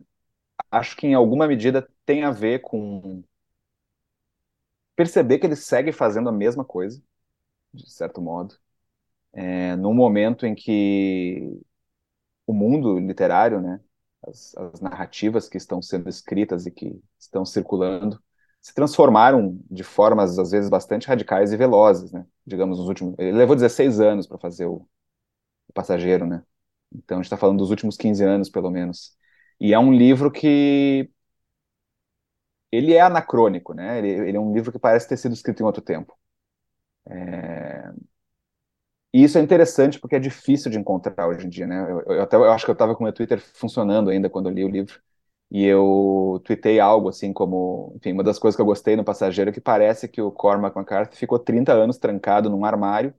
acho 0.71 0.97
que 0.97 1.07
em 1.09 1.15
alguma 1.15 1.49
medida 1.49 1.89
tem 2.07 2.25
a 2.25 2.31
ver 2.33 2.61
com 2.61 3.25
perceber 5.01 5.39
que 5.39 5.47
ele 5.47 5.57
segue 5.57 5.93
fazendo 5.93 6.29
a 6.29 6.33
mesma 6.33 6.63
coisa, 6.63 7.03
de 7.73 7.91
certo 7.91 8.21
modo, 8.21 8.55
é, 9.33 9.75
num 9.77 9.95
momento 9.95 10.45
em 10.47 10.55
que 10.55 11.59
o 12.47 12.53
mundo 12.53 12.99
literário, 12.99 13.61
né, 13.63 13.81
as, 14.27 14.55
as 14.57 14.81
narrativas 14.81 15.49
que 15.49 15.57
estão 15.57 15.81
sendo 15.81 16.09
escritas 16.09 16.67
e 16.67 16.71
que 16.71 17.01
estão 17.19 17.47
circulando, 17.47 18.23
se 18.61 18.75
transformaram 18.75 19.59
de 19.71 19.83
formas, 19.83 20.39
às 20.39 20.51
vezes, 20.51 20.69
bastante 20.69 21.09
radicais 21.09 21.51
e 21.53 21.57
velozes, 21.57 22.13
né? 22.13 22.27
Digamos, 22.47 22.79
nos 22.79 22.89
últimos... 22.89 23.15
Ele 23.19 23.33
levou 23.33 23.57
16 23.57 24.01
anos 24.01 24.27
para 24.27 24.39
fazer 24.39 24.67
o, 24.67 24.87
o 25.69 25.73
Passageiro, 25.75 26.27
né? 26.27 26.45
Então, 26.93 27.19
a 27.19 27.21
gente 27.21 27.27
está 27.27 27.39
falando 27.39 27.59
dos 27.59 27.71
últimos 27.71 27.97
15 27.97 28.23
anos, 28.25 28.51
pelo 28.51 28.71
menos. 28.71 29.17
E 29.61 29.73
é 29.73 29.79
um 29.79 29.93
livro 29.95 30.31
que... 30.31 31.11
Ele 32.73 32.95
é 32.95 33.01
anacrônico, 33.01 33.75
né? 33.75 33.99
Ele, 33.99 34.29
ele 34.29 34.37
é 34.37 34.41
um 34.41 34.53
livro 34.55 34.73
que 34.73 34.79
parece 34.79 35.09
ter 35.09 35.17
sido 35.17 35.35
escrito 35.35 35.63
em 35.63 35.67
outro 35.67 35.83
tempo. 35.83 36.17
E 39.13 39.25
isso 39.25 39.39
é 39.39 39.41
interessante 39.43 39.99
porque 39.99 40.15
é 40.17 40.19
difícil 40.21 40.71
de 40.71 40.79
encontrar 40.79 41.27
hoje 41.29 41.47
em 41.47 41.51
dia, 41.51 41.67
né? 41.67 41.81
Eu, 41.91 42.01
eu 42.17 42.23
até, 42.23 42.37
eu 42.37 42.53
acho 42.53 42.65
que 42.65 42.71
eu 42.71 42.75
estava 42.75 42.95
com 42.95 43.03
o 43.03 43.05
meu 43.05 43.13
Twitter 43.13 43.41
funcionando 43.55 44.09
ainda 44.11 44.31
quando 44.31 44.49
eu 44.49 44.55
li 44.55 44.65
o 44.65 44.69
livro. 44.69 45.01
E 45.51 45.65
eu 45.65 46.41
tuitei 46.45 46.79
algo 46.79 47.09
assim 47.09 47.33
como, 47.33 47.93
enfim, 47.97 48.13
uma 48.13 48.23
das 48.23 48.39
coisas 48.39 48.55
que 48.57 48.63
eu 48.63 48.67
gostei 48.67 48.95
no 48.97 49.05
Passageiro 49.05 49.51
é 49.51 49.53
que 49.53 49.61
parece 49.61 50.07
que 50.09 50.23
o 50.23 50.31
Cormac 50.31 50.77
McCarthy 50.79 51.17
ficou 51.17 51.39
30 51.41 51.73
anos 51.73 51.99
trancado 51.99 52.49
num 52.49 52.65
armário, 52.65 53.13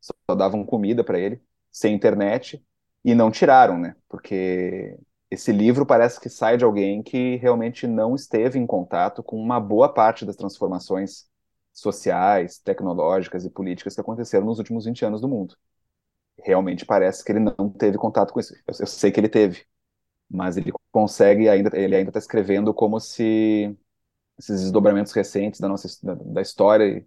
só 0.00 0.34
davam 0.36 0.64
comida 0.66 1.02
para 1.02 1.18
ele, 1.18 1.40
sem 1.72 1.94
internet, 1.94 2.62
e 3.04 3.14
não 3.14 3.30
tiraram, 3.30 3.78
né? 3.78 3.96
Porque 4.08 4.98
esse 5.30 5.52
livro 5.52 5.84
parece 5.86 6.20
que 6.20 6.28
sai 6.30 6.56
de 6.56 6.64
alguém 6.64 7.02
que 7.02 7.36
realmente 7.36 7.86
não 7.86 8.14
esteve 8.14 8.58
em 8.58 8.66
contato 8.66 9.22
com 9.22 9.36
uma 9.38 9.60
boa 9.60 9.92
parte 9.92 10.24
das 10.24 10.36
transformações 10.36 11.26
sociais, 11.72 12.58
tecnológicas 12.58 13.44
e 13.44 13.50
políticas 13.50 13.94
que 13.94 14.00
aconteceram 14.00 14.46
nos 14.46 14.58
últimos 14.58 14.84
20 14.86 15.04
anos 15.04 15.20
do 15.20 15.28
mundo. 15.28 15.56
Realmente 16.44 16.86
parece 16.86 17.24
que 17.24 17.32
ele 17.32 17.40
não 17.40 17.70
teve 17.70 17.98
contato 17.98 18.32
com 18.32 18.40
isso. 18.40 18.54
Eu, 18.66 18.74
eu 18.80 18.86
sei 18.86 19.10
que 19.12 19.20
ele 19.20 19.28
teve, 19.28 19.66
mas 20.30 20.56
ele 20.56 20.72
consegue 20.92 21.48
ainda, 21.48 21.70
ele 21.78 21.96
ainda 21.96 22.10
está 22.10 22.18
escrevendo 22.20 22.74
como 22.74 23.00
se 23.00 23.76
esses 24.38 24.62
desdobramentos 24.62 25.12
recentes 25.12 25.60
da 25.60 25.68
nossa 25.68 25.88
da, 26.04 26.14
da 26.14 26.42
história 26.42 26.84
e 26.98 27.06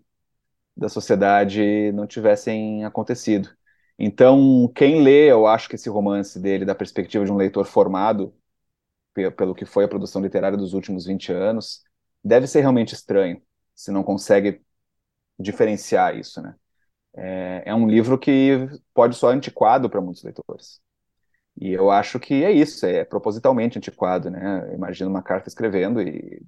da 0.78 0.90
sociedade 0.90 1.92
não 1.94 2.08
tivessem 2.08 2.86
acontecido. 2.86 3.50
Então, 4.00 4.72
quem 4.76 5.02
lê, 5.04 5.32
eu 5.32 5.48
acho 5.48 5.70
que 5.70 5.76
esse 5.76 5.90
romance 5.90 6.40
dele, 6.40 6.66
da 6.66 6.76
perspectiva 6.76 7.26
de 7.26 7.32
um 7.32 7.38
leitor 7.38 7.66
formado 7.66 8.34
pe- 9.14 9.32
pelo 9.32 9.56
que 9.56 9.66
foi 9.66 9.86
a 9.86 9.88
produção 9.88 10.22
literária 10.22 10.58
dos 10.58 10.74
últimos 10.74 11.06
20 11.06 11.32
anos, 11.32 11.84
deve 12.24 12.48
ser 12.48 12.62
realmente 12.62 12.94
estranho, 12.96 13.42
se 13.76 13.92
não 13.92 14.04
consegue 14.04 14.62
diferenciar 15.40 16.18
isso, 16.18 16.42
né? 16.42 16.56
É, 17.16 17.64
é 17.68 17.76
um 17.76 17.88
livro 17.88 18.18
que 18.20 18.58
pode 18.94 19.16
soar 19.16 19.36
antiquado 19.36 19.90
para 19.90 20.02
muitos 20.02 20.24
leitores. 20.24 20.82
E 21.60 21.72
eu 21.72 21.92
acho 21.92 22.20
que 22.20 22.44
é 22.46 22.52
isso, 22.52 22.86
é 22.86 23.06
propositalmente 23.06 23.78
antiquado, 23.80 24.30
né? 24.32 24.70
Eu 24.70 24.76
imagino 24.76 25.10
uma 25.10 25.24
carta 25.24 25.50
escrevendo 25.50 26.02
e 26.02 26.42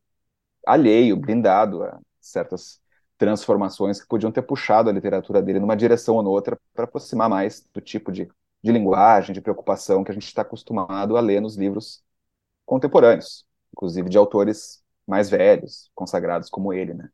alheio, 0.67 1.17
blindado 1.17 1.83
a 1.83 1.99
certas 2.21 2.81
transformações 3.17 4.01
que 4.01 4.07
podiam 4.07 4.31
ter 4.31 4.41
puxado 4.41 4.89
a 4.89 4.93
literatura 4.93 5.41
dele 5.41 5.59
numa 5.59 5.75
direção 5.75 6.15
ou 6.15 6.23
noutra 6.23 6.59
para 6.73 6.85
aproximar 6.85 7.29
mais 7.29 7.67
do 7.73 7.81
tipo 7.81 8.11
de, 8.11 8.27
de 8.63 8.71
linguagem, 8.71 9.33
de 9.33 9.41
preocupação 9.41 10.03
que 10.03 10.11
a 10.11 10.13
gente 10.13 10.25
está 10.27 10.41
acostumado 10.41 11.17
a 11.17 11.21
ler 11.21 11.41
nos 11.41 11.55
livros 11.55 12.03
contemporâneos, 12.65 13.45
inclusive 13.73 14.09
de 14.09 14.17
autores 14.17 14.83
mais 15.07 15.29
velhos, 15.29 15.91
consagrados 15.95 16.49
como 16.49 16.73
ele, 16.73 16.93
né? 16.93 17.09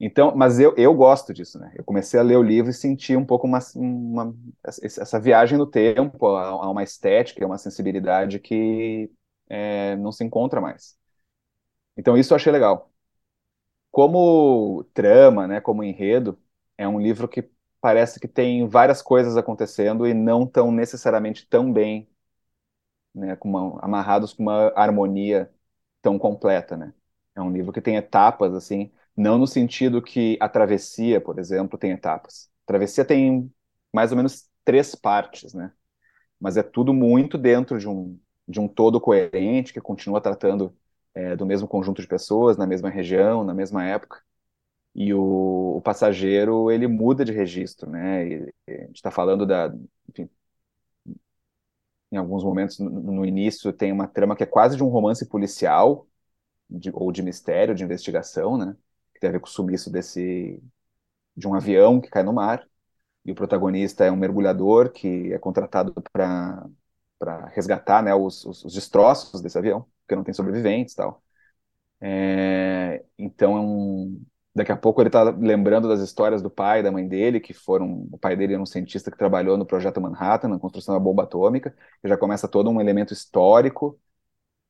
Então, 0.00 0.34
mas 0.36 0.60
eu, 0.60 0.74
eu 0.76 0.94
gosto 0.94 1.34
disso, 1.34 1.58
né? 1.58 1.72
Eu 1.76 1.82
comecei 1.84 2.20
a 2.20 2.22
ler 2.22 2.36
o 2.36 2.42
livro 2.42 2.70
e 2.70 2.74
senti 2.74 3.16
um 3.16 3.24
pouco 3.24 3.46
uma, 3.48 3.58
uma 3.74 4.34
essa 4.64 5.18
viagem 5.18 5.58
no 5.58 5.66
tempo, 5.66 6.26
a, 6.28 6.70
uma 6.70 6.84
estética, 6.84 7.44
a 7.44 7.48
uma 7.48 7.58
sensibilidade 7.58 8.38
que 8.38 9.10
é, 9.48 9.96
não 9.96 10.12
se 10.12 10.22
encontra 10.24 10.60
mais. 10.60 10.96
Então, 11.96 12.16
isso 12.16 12.32
eu 12.32 12.36
achei 12.36 12.52
legal. 12.52 12.92
Como 13.90 14.84
trama, 14.94 15.46
né, 15.46 15.60
como 15.60 15.82
enredo, 15.82 16.38
é 16.76 16.86
um 16.88 17.00
livro 17.00 17.28
que 17.28 17.50
parece 17.80 18.20
que 18.20 18.28
tem 18.28 18.66
várias 18.68 19.02
coisas 19.02 19.36
acontecendo 19.36 20.06
e 20.06 20.14
não 20.14 20.46
tão 20.46 20.70
necessariamente 20.72 21.46
tão 21.48 21.72
bem, 21.72 22.08
né, 23.14 23.36
com 23.36 23.48
uma, 23.48 23.80
amarrados 23.84 24.32
com 24.32 24.42
uma 24.42 24.72
harmonia 24.76 25.50
tão 26.02 26.18
completa, 26.18 26.76
né? 26.76 26.94
É 27.34 27.40
um 27.42 27.52
livro 27.52 27.72
que 27.72 27.80
tem 27.80 27.96
etapas, 27.96 28.54
assim, 28.54 28.92
não 29.16 29.38
no 29.38 29.46
sentido 29.46 30.02
que 30.02 30.36
a 30.40 30.48
travessia, 30.48 31.20
por 31.20 31.38
exemplo, 31.38 31.78
tem 31.78 31.92
etapas. 31.92 32.50
A 32.64 32.66
travessia 32.66 33.04
tem 33.04 33.52
mais 33.92 34.10
ou 34.10 34.16
menos 34.16 34.48
três 34.64 34.94
partes, 34.94 35.54
né? 35.54 35.72
Mas 36.40 36.56
é 36.56 36.62
tudo 36.62 36.94
muito 36.94 37.38
dentro 37.38 37.78
de 37.78 37.88
um, 37.88 38.18
de 38.48 38.60
um 38.60 38.68
todo 38.68 39.00
coerente 39.00 39.72
que 39.72 39.80
continua 39.80 40.20
tratando 40.20 40.76
é, 41.14 41.36
do 41.36 41.46
mesmo 41.46 41.68
conjunto 41.68 42.02
de 42.02 42.08
pessoas, 42.08 42.56
na 42.56 42.66
mesma 42.66 42.90
região, 42.90 43.44
na 43.44 43.54
mesma 43.54 43.84
época. 43.84 44.22
E 44.94 45.14
o, 45.14 45.76
o 45.78 45.82
passageiro, 45.82 46.70
ele 46.70 46.86
muda 46.88 47.24
de 47.24 47.32
registro, 47.32 47.90
né? 47.90 48.28
E, 48.28 48.54
a 48.68 48.72
gente 48.86 48.96
está 48.96 49.10
falando 49.10 49.46
da, 49.46 49.72
enfim, 50.08 50.28
em 52.10 52.16
alguns 52.16 52.42
momentos 52.44 52.78
no, 52.78 52.90
no 52.90 53.24
início 53.24 53.72
tem 53.72 53.92
uma 53.92 54.08
trama 54.08 54.36
que 54.36 54.42
é 54.42 54.46
quase 54.46 54.76
de 54.76 54.82
um 54.84 54.88
romance 54.88 55.26
policial, 55.28 56.06
de, 56.70 56.90
ou 56.92 57.12
de 57.12 57.22
mistério, 57.22 57.74
de 57.74 57.84
investigação, 57.84 58.58
né? 58.58 58.76
Que 59.14 59.20
tem 59.20 59.30
a 59.30 59.32
ver 59.32 59.40
com 59.40 59.46
o 59.48 59.50
sumiço 59.50 59.90
desse 59.90 60.62
de 61.36 61.48
um 61.48 61.54
avião 61.54 62.00
que 62.00 62.10
cai 62.10 62.22
no 62.22 62.32
mar. 62.32 62.68
E 63.24 63.32
o 63.32 63.34
protagonista 63.34 64.04
é 64.04 64.10
um 64.12 64.16
mergulhador 64.16 64.90
que 64.92 65.32
é 65.32 65.38
contratado 65.38 65.94
para 66.12 66.66
para 67.18 67.46
resgatar 67.48 68.02
né, 68.02 68.14
os, 68.14 68.44
os, 68.44 68.64
os, 68.64 68.74
destroços 68.74 69.40
desse 69.40 69.58
avião, 69.58 69.86
porque 70.02 70.16
não 70.16 70.24
tem 70.24 70.34
sobreviventes 70.34 70.94
e 70.94 70.96
tal. 70.96 71.22
É, 72.00 73.04
então, 73.18 74.16
daqui 74.54 74.72
a 74.72 74.76
pouco 74.76 75.00
ele 75.00 75.08
está 75.08 75.24
lembrando 75.24 75.88
das 75.88 76.00
histórias 76.00 76.42
do 76.42 76.50
pai 76.50 76.80
e 76.80 76.82
da 76.82 76.92
mãe 76.92 77.06
dele, 77.06 77.40
que 77.40 77.52
foram. 77.52 78.06
O 78.12 78.18
pai 78.18 78.36
dele 78.36 78.54
era 78.54 78.62
um 78.62 78.66
cientista 78.66 79.10
que 79.10 79.18
trabalhou 79.18 79.56
no 79.56 79.66
projeto 79.66 80.00
Manhattan, 80.00 80.48
na 80.48 80.58
construção 80.58 80.94
da 80.94 81.00
bomba 81.00 81.24
atômica, 81.24 81.74
e 82.04 82.08
já 82.08 82.16
começa 82.16 82.48
todo 82.48 82.70
um 82.70 82.80
elemento 82.80 83.12
histórico 83.12 83.98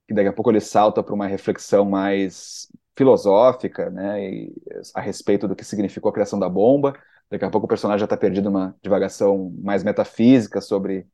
que 0.09 0.15
daqui 0.15 0.29
a 0.29 0.33
pouco 0.33 0.51
ele 0.51 0.61
salta 0.61 1.03
para 1.03 1.15
uma 1.15 1.27
reflexão 1.27 1.85
mais 1.85 2.69
filosófica, 2.97 3.91
né, 3.91 4.25
e, 4.25 4.55
a 4.95 5.01
respeito 5.01 5.47
do 5.47 5.55
que 5.55 5.65
significou 5.65 6.09
a 6.11 6.13
criação 6.13 6.39
da 6.39 6.49
bomba. 6.49 6.95
Daqui 7.31 7.45
a 7.45 7.51
pouco 7.51 7.67
o 7.67 7.69
personagem 7.69 8.01
já 8.01 8.07
está 8.07 8.17
perdido 8.17 8.51
numa 8.51 8.75
divagação 8.83 9.55
mais 9.63 9.85
metafísica 9.85 10.63
sobre 10.63 11.07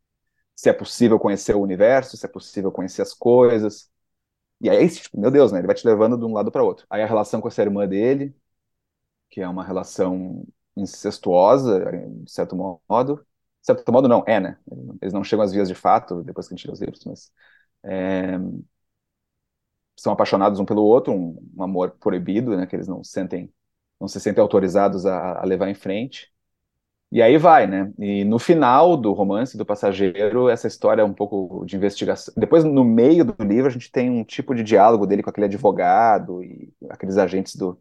se 0.54 0.68
é 0.68 0.72
possível 0.72 1.18
conhecer 1.18 1.54
o 1.56 1.60
universo, 1.60 2.16
se 2.16 2.26
é 2.26 2.28
possível 2.28 2.72
conhecer 2.72 3.02
as 3.02 3.14
coisas. 3.14 3.90
E 4.60 4.70
aí, 4.70 4.88
tipo, 4.90 5.20
meu 5.20 5.30
Deus, 5.30 5.52
né, 5.52 5.58
ele 5.60 5.66
vai 5.66 5.76
te 5.76 5.86
levando 5.86 6.16
de 6.18 6.24
um 6.24 6.32
lado 6.32 6.50
para 6.52 6.62
outro. 6.62 6.86
Aí 6.90 7.02
a 7.02 7.06
relação 7.06 7.40
com 7.40 7.48
essa 7.48 7.62
irmã 7.62 7.86
dele, 7.88 8.34
que 9.30 9.40
é 9.40 9.48
uma 9.48 9.64
relação 9.64 10.46
incestuosa, 10.76 11.84
de 12.24 12.30
certo 12.30 12.56
modo. 12.56 13.16
De 13.60 13.66
certo 13.66 13.92
modo, 13.92 14.08
não, 14.08 14.24
é, 14.26 14.40
né? 14.40 14.58
Eles 15.00 15.14
não 15.14 15.24
chegam 15.24 15.44
às 15.44 15.52
vias 15.52 15.68
de 15.68 15.74
fato 15.74 16.22
depois 16.22 16.48
que 16.48 16.54
a 16.54 16.56
gente 16.56 16.66
lê 16.66 16.72
os 16.72 16.80
livros, 16.80 17.04
mas. 17.04 17.32
É, 17.84 18.38
são 19.96 20.12
apaixonados 20.12 20.58
um 20.60 20.64
pelo 20.64 20.82
outro, 20.82 21.12
um, 21.12 21.38
um, 21.56 21.62
amor 21.62 21.92
proibido, 22.00 22.56
né, 22.56 22.66
que 22.66 22.76
eles 22.76 22.88
não 22.88 23.02
sentem, 23.04 23.52
não 24.00 24.08
se 24.08 24.20
sentem 24.20 24.42
autorizados 24.42 25.06
a, 25.06 25.40
a, 25.40 25.44
levar 25.44 25.68
em 25.68 25.74
frente. 25.74 26.32
E 27.14 27.22
aí 27.22 27.38
vai, 27.38 27.64
né? 27.68 27.92
E 27.96 28.24
no 28.24 28.40
final 28.40 28.96
do 28.96 29.12
romance 29.12 29.56
do 29.56 29.64
passageiro, 29.64 30.48
essa 30.48 30.66
história 30.66 31.00
é 31.00 31.04
um 31.04 31.14
pouco 31.14 31.64
de 31.64 31.76
investigação. 31.76 32.34
Depois, 32.36 32.64
no 32.64 32.84
meio 32.84 33.24
do 33.24 33.36
livro, 33.44 33.68
a 33.68 33.70
gente 33.70 33.88
tem 33.88 34.10
um 34.10 34.24
tipo 34.24 34.52
de 34.52 34.64
diálogo 34.64 35.06
dele 35.06 35.22
com 35.22 35.30
aquele 35.30 35.46
advogado 35.46 36.42
e 36.42 36.74
aqueles 36.90 37.16
agentes 37.16 37.54
do, 37.54 37.74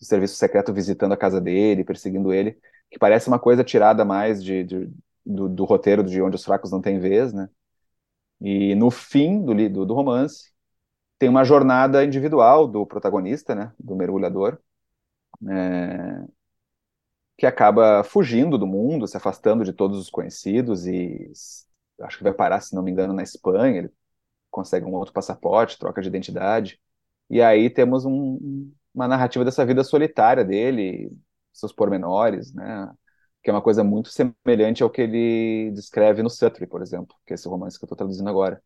do 0.00 0.04
serviço 0.04 0.36
secreto 0.36 0.72
visitando 0.72 1.12
a 1.12 1.16
casa 1.16 1.40
dele, 1.40 1.84
perseguindo 1.84 2.32
ele, 2.32 2.58
que 2.90 2.98
parece 2.98 3.28
uma 3.28 3.38
coisa 3.38 3.62
tirada 3.62 4.04
mais 4.04 4.42
de, 4.42 4.64
de 4.64 4.90
do, 5.24 5.48
do, 5.48 5.64
roteiro 5.64 6.02
de 6.02 6.20
Onde 6.20 6.36
os 6.36 6.44
Fracos 6.44 6.72
Não 6.72 6.82
Têm 6.82 6.98
Vez, 6.98 7.32
né? 7.32 7.48
E 8.40 8.74
no 8.74 8.90
fim 8.90 9.44
do, 9.44 9.54
do, 9.70 9.86
do 9.86 9.94
romance, 9.94 10.52
tem 11.18 11.28
uma 11.28 11.44
jornada 11.44 12.04
individual 12.04 12.66
do 12.68 12.86
protagonista, 12.86 13.54
né, 13.54 13.72
do 13.78 13.96
mergulhador, 13.96 14.58
é, 15.48 16.24
que 17.36 17.46
acaba 17.46 18.04
fugindo 18.04 18.56
do 18.56 18.66
mundo, 18.66 19.06
se 19.06 19.16
afastando 19.16 19.64
de 19.64 19.72
todos 19.72 19.98
os 19.98 20.10
conhecidos 20.10 20.86
e 20.86 21.30
acho 22.00 22.18
que 22.18 22.24
vai 22.24 22.32
parar, 22.32 22.60
se 22.60 22.74
não 22.74 22.82
me 22.82 22.90
engano, 22.90 23.12
na 23.12 23.22
Espanha. 23.22 23.78
Ele 23.78 23.92
consegue 24.50 24.86
um 24.86 24.94
outro 24.94 25.12
passaporte, 25.12 25.78
troca 25.78 26.00
de 26.00 26.08
identidade. 26.08 26.80
E 27.28 27.42
aí 27.42 27.70
temos 27.70 28.04
um, 28.04 28.72
uma 28.94 29.08
narrativa 29.08 29.44
dessa 29.44 29.66
vida 29.66 29.82
solitária 29.82 30.44
dele, 30.44 31.10
seus 31.52 31.72
pormenores, 31.72 32.52
né? 32.52 32.92
Que 33.42 33.50
é 33.50 33.52
uma 33.52 33.62
coisa 33.62 33.84
muito 33.84 34.08
semelhante 34.10 34.82
ao 34.82 34.90
que 34.90 35.02
ele 35.02 35.70
descreve 35.72 36.22
no 36.22 36.30
Sutry, 36.30 36.66
por 36.66 36.82
exemplo, 36.82 37.14
que 37.26 37.32
é 37.32 37.34
esse 37.34 37.48
romance 37.48 37.78
que 37.78 37.84
eu 37.84 37.86
estou 37.86 37.96
traduzindo 37.98 38.28
agora. 38.28 38.62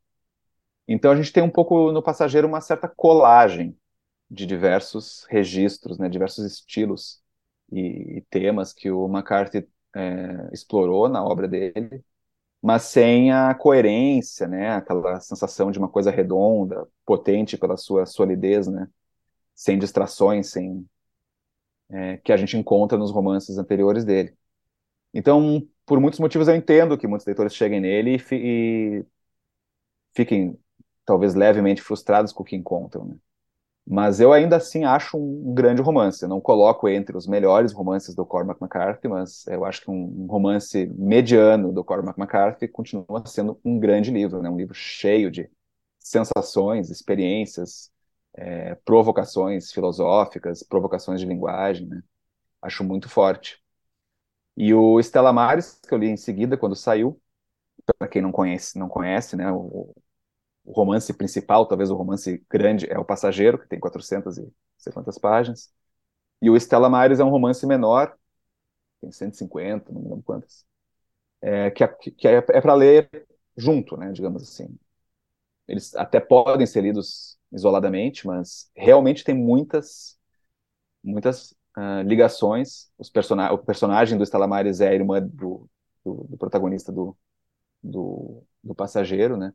Então 0.87 1.11
a 1.12 1.16
gente 1.16 1.33
tem 1.33 1.42
um 1.42 1.50
pouco 1.50 1.92
no 1.92 2.02
passageiro 2.02 2.46
uma 2.48 2.61
certa 2.61 2.88
colagem 2.88 3.76
de 4.31 4.46
diversos 4.46 5.26
registros, 5.28 5.98
né, 5.98 6.09
diversos 6.09 6.44
estilos 6.44 7.22
e, 7.72 8.18
e 8.18 8.20
temas 8.31 8.72
que 8.72 8.90
o 8.90 9.07
McCarthy 9.07 9.68
é, 9.94 10.50
explorou 10.52 11.09
na 11.09 11.24
obra 11.24 11.48
dele, 11.48 12.04
mas 12.62 12.83
sem 12.85 13.33
a 13.33 13.54
coerência, 13.54 14.48
né, 14.48 14.70
aquela 14.76 15.20
sensação 15.20 15.70
de 15.70 15.78
uma 15.78 15.88
coisa 15.88 16.11
redonda, 16.11 16.88
potente 17.07 17.57
pela 17.59 17.76
sua 17.76 18.07
solidez, 18.07 18.66
né, 18.68 18.88
sem 19.54 19.78
distrações, 19.78 20.48
sem 20.50 20.88
é, 21.90 22.16
que 22.18 22.33
a 22.33 22.37
gente 22.37 22.57
encontra 22.57 22.98
nos 22.98 23.11
romances 23.11 23.59
anteriores 23.59 24.04
dele. 24.04 24.37
Então, 25.14 25.66
por 25.87 26.00
muitos 26.00 26.20
motivos, 26.20 26.48
eu 26.48 26.57
entendo 26.57 26.98
que 26.98 27.07
muitos 27.09 27.26
leitores 27.26 27.54
cheguem 27.54 27.81
nele 27.81 28.16
e, 28.33 29.00
e 29.00 29.07
fiquem 30.14 30.59
talvez 31.04 31.35
levemente 31.35 31.81
frustrados 31.83 32.33
com 32.33 32.42
o 32.42 32.46
que 32.46 32.57
encontram, 32.57 33.07
né? 33.07 33.16
Mas 33.90 34.20
eu 34.20 34.35
ainda 34.35 34.57
assim 34.57 34.85
acho 34.85 35.16
um, 35.16 35.55
grande 35.55 35.81
romance. 35.81 36.22
Eu 36.22 36.29
não 36.29 36.40
coloco 36.42 36.88
entre 36.88 37.16
os 37.16 37.27
melhores 37.27 37.72
romances 37.72 38.14
do 38.14 38.27
Cormac 38.27 38.61
McCarthy, 38.61 39.09
mas 39.09 39.46
eu 39.46 39.64
acho 39.64 39.81
que 39.83 39.90
um, 39.90 40.27
romance 40.27 40.87
mediano 40.94 41.72
do 41.72 41.83
Cormac 41.83 42.18
McCarthy 42.20 42.68
continua 42.68 43.07
sendo 43.27 43.59
um 43.64 43.79
grande 43.79 44.11
livro, 44.11 44.42
né? 44.42 44.51
Um 44.51 44.59
livro 44.59 44.74
cheio 44.74 45.31
de 45.31 45.51
sensações, 45.98 46.90
experiências, 46.90 47.90
é, 48.35 48.74
provocações 48.85 49.72
filosóficas, 49.72 50.62
provocações 50.62 51.18
de 51.20 51.27
linguagem, 51.27 51.87
né? 51.88 52.03
Acho 52.62 52.85
muito 52.85 53.09
forte. 53.09 53.59
E 54.57 54.74
o 54.74 55.01
Stella 55.01 55.33
Maris, 55.33 55.81
que 55.88 55.94
eu 55.94 55.98
li 55.98 56.09
em 56.09 56.16
seguida 56.16 56.57
quando 56.59 56.77
saiu, 56.77 57.20
para 57.98 58.09
quem 58.09 58.22
não 58.22 58.33
conhece, 58.33 58.79
não 58.79 58.88
conhece, 58.88 59.37
né? 59.37 59.51
O, 59.53 59.94
o 60.68 60.72
romance 60.72 61.14
principal, 61.14 61.66
talvez 61.66 61.90
o 61.90 61.96
romance 61.96 62.44
grande, 62.50 62.87
é 62.90 62.98
O 62.98 63.04
Passageiro, 63.04 63.59
que 63.59 63.66
tem 63.66 63.81
400 63.81 64.37
e 64.37 64.52
sei 64.76 64.92
quantas 64.92 65.16
páginas. 65.18 65.72
E 66.42 66.50
o 66.50 66.57
Estela 66.57 66.90
Maris 66.90 67.20
é 67.20 67.24
um 67.24 67.31
romance 67.31 67.66
menor, 67.66 68.14
tem 69.00 69.11
150, 69.11 69.90
não 69.90 70.02
me 70.02 70.09
lembro 70.11 70.22
quantas, 70.24 70.66
é, 71.40 71.70
que, 71.70 71.83
é, 71.83 71.88
que 71.88 72.28
é, 72.28 72.37
é 72.37 72.61
para 72.61 72.74
ler 72.74 73.09
junto, 73.57 73.96
né, 73.96 74.12
digamos 74.12 74.42
assim. 74.42 74.78
Eles 75.66 75.94
até 75.96 76.20
podem 76.20 76.66
ser 76.66 76.83
lidos 76.83 77.38
isoladamente, 77.50 78.26
mas 78.26 78.70
realmente 78.76 79.24
tem 79.24 79.35
muitas, 79.35 80.18
muitas 81.02 81.52
uh, 81.78 82.02
ligações. 82.04 82.90
Os 82.98 83.09
person 83.09 83.38
o 83.52 83.59
personagem 83.59 84.18
do 84.18 84.24
Estela 84.24 84.46
Maris 84.46 84.81
é 84.83 84.88
a 84.88 84.94
irmã 84.94 85.22
do, 85.22 85.68
do, 86.04 86.26
do 86.28 86.37
protagonista 86.37 86.92
do, 86.92 87.16
do, 87.83 88.44
do 88.62 88.74
passageiro, 88.74 89.37
né? 89.38 89.52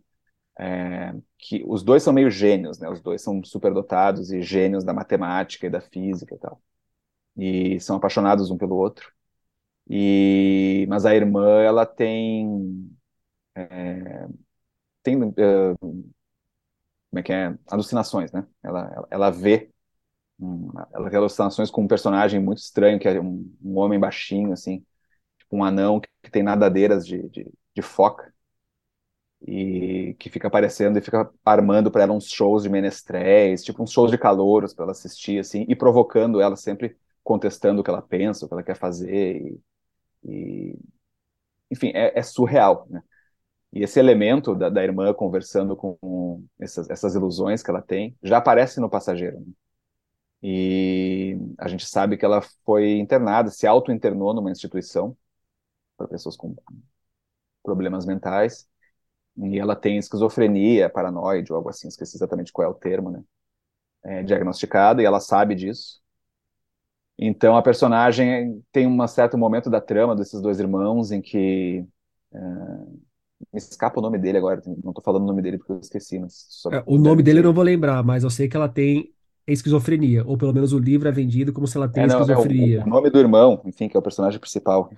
É, 0.59 1.13
que 1.37 1.63
os 1.67 1.83
dois 1.83 2.03
são 2.03 2.13
meio 2.13 2.29
gênios, 2.31 2.79
né? 2.79 2.89
Os 2.89 3.01
dois 3.01 3.21
são 3.21 3.43
superdotados 3.43 4.31
e 4.31 4.41
gênios 4.41 4.83
da 4.83 4.93
matemática 4.93 5.67
e 5.67 5.69
da 5.69 5.81
física 5.81 6.35
e 6.35 6.37
tal. 6.39 6.61
E 7.37 7.79
são 7.81 7.97
apaixonados 7.97 8.51
um 8.51 8.57
pelo 8.57 8.75
outro. 8.77 9.11
E 9.89 10.85
mas 10.89 11.05
a 11.05 11.15
irmã 11.15 11.61
ela 11.61 11.85
tem 11.85 12.91
é, 13.55 14.27
tem 15.03 15.17
uh, 15.23 15.33
como 15.81 17.19
é 17.19 17.23
que 17.23 17.31
é 17.33 17.55
alucinações, 17.67 18.31
né? 18.31 18.45
Ela 18.63 18.91
ela, 18.95 19.07
ela 19.11 19.29
vê 19.31 19.71
ela 20.93 21.09
tem 21.09 21.17
alucinações 21.19 21.69
com 21.71 21.83
um 21.83 21.87
personagem 21.87 22.39
muito 22.39 22.59
estranho 22.59 22.99
que 22.99 23.07
é 23.07 23.19
um, 23.21 23.51
um 23.63 23.77
homem 23.77 23.99
baixinho 23.99 24.51
assim, 24.51 24.85
tipo 25.37 25.57
um 25.57 25.63
anão 25.63 25.99
que, 25.99 26.09
que 26.23 26.31
tem 26.31 26.43
nadadeiras 26.43 27.05
de, 27.07 27.29
de, 27.29 27.51
de 27.75 27.81
foca 27.81 28.32
e 29.45 30.15
que 30.19 30.29
fica 30.29 30.47
aparecendo 30.47 30.97
e 30.97 31.01
fica 31.01 31.29
armando 31.43 31.91
para 31.91 32.03
ela 32.03 32.13
uns 32.13 32.29
shows 32.29 32.63
de 32.63 32.69
menestréis, 32.69 33.63
tipo 33.63 33.83
uns 33.83 33.91
shows 33.91 34.11
de 34.11 34.17
calouros 34.17 34.73
para 34.73 34.83
ela 34.85 34.91
assistir, 34.93 35.39
assim, 35.39 35.65
e 35.67 35.75
provocando 35.75 36.41
ela 36.41 36.55
sempre 36.55 36.97
contestando 37.23 37.81
o 37.81 37.83
que 37.83 37.89
ela 37.89 38.01
pensa, 38.01 38.45
o 38.45 38.47
que 38.47 38.53
ela 38.53 38.63
quer 38.63 38.75
fazer, 38.75 39.41
e, 39.41 39.59
e... 40.25 40.79
enfim, 41.71 41.91
é, 41.93 42.17
é, 42.17 42.23
surreal, 42.23 42.87
né? 42.89 43.03
E 43.73 43.83
esse 43.83 43.99
elemento 43.99 44.55
da, 44.55 44.69
da 44.69 44.83
irmã 44.83 45.13
conversando 45.13 45.75
com 45.75 46.45
essas, 46.59 46.89
essas, 46.89 47.15
ilusões 47.15 47.63
que 47.63 47.71
ela 47.71 47.81
tem 47.81 48.15
já 48.21 48.37
aparece 48.37 48.79
no 48.79 48.89
Passageiro. 48.89 49.39
Né? 49.39 49.47
E 50.43 51.37
a 51.57 51.67
gente 51.67 51.85
sabe 51.87 52.17
que 52.17 52.25
ela 52.25 52.41
foi 52.65 52.99
internada, 52.99 53.49
se 53.49 53.65
auto-internou 53.65 54.33
numa 54.33 54.51
instituição 54.51 55.17
para 55.97 56.07
pessoas 56.07 56.35
com 56.37 56.55
problemas 57.63 58.05
mentais, 58.05 58.67
e 59.37 59.59
ela 59.59 59.75
tem 59.75 59.97
esquizofrenia, 59.97 60.89
paranoide 60.89 61.51
ou 61.51 61.57
algo 61.57 61.69
assim, 61.69 61.87
esqueci 61.87 62.17
exatamente 62.17 62.51
qual 62.51 62.67
é 62.67 62.71
o 62.71 62.75
termo, 62.75 63.09
né? 63.09 63.23
É, 64.03 64.23
diagnosticada 64.23 65.01
e 65.01 65.05
ela 65.05 65.19
sabe 65.19 65.55
disso. 65.55 66.01
Então 67.17 67.55
a 67.55 67.61
personagem 67.61 68.61
tem 68.71 68.87
um 68.87 69.07
certo 69.07 69.37
momento 69.37 69.69
da 69.69 69.79
trama 69.79 70.15
desses 70.15 70.41
dois 70.41 70.59
irmãos 70.59 71.11
em 71.11 71.21
que 71.21 71.85
é, 72.33 72.39
me 73.51 73.59
escapa 73.59 73.99
o 73.99 74.01
nome 74.01 74.17
dele 74.17 74.37
agora, 74.37 74.61
não 74.65 74.91
estou 74.91 75.03
falando 75.03 75.23
o 75.23 75.27
nome 75.27 75.41
dele 75.41 75.57
porque 75.57 75.71
eu 75.71 75.79
esqueci, 75.79 76.19
mas 76.19 76.47
é, 76.71 76.83
o 76.85 76.97
nome 76.97 77.23
dele 77.23 77.39
eu 77.39 77.43
não 77.43 77.53
vou 77.53 77.63
lembrar, 77.63 78.03
mas 78.03 78.23
eu 78.23 78.29
sei 78.29 78.47
que 78.47 78.57
ela 78.57 78.69
tem 78.69 79.13
esquizofrenia, 79.45 80.25
ou 80.25 80.37
pelo 80.37 80.53
menos 80.53 80.71
o 80.71 80.79
livro 80.79 81.07
é 81.07 81.11
vendido 81.11 81.51
como 81.51 81.67
se 81.67 81.75
ela 81.77 81.87
tem 81.87 82.03
é, 82.03 82.07
não, 82.07 82.21
esquizofrenia. 82.21 82.79
É 82.79 82.83
o, 82.83 82.87
o, 82.87 82.89
nome 82.89 83.09
do 83.09 83.19
irmão, 83.19 83.61
enfim, 83.65 83.89
que 83.89 83.97
é 83.97 83.99
o 83.99 84.03
personagem 84.03 84.39
principal. 84.39 84.91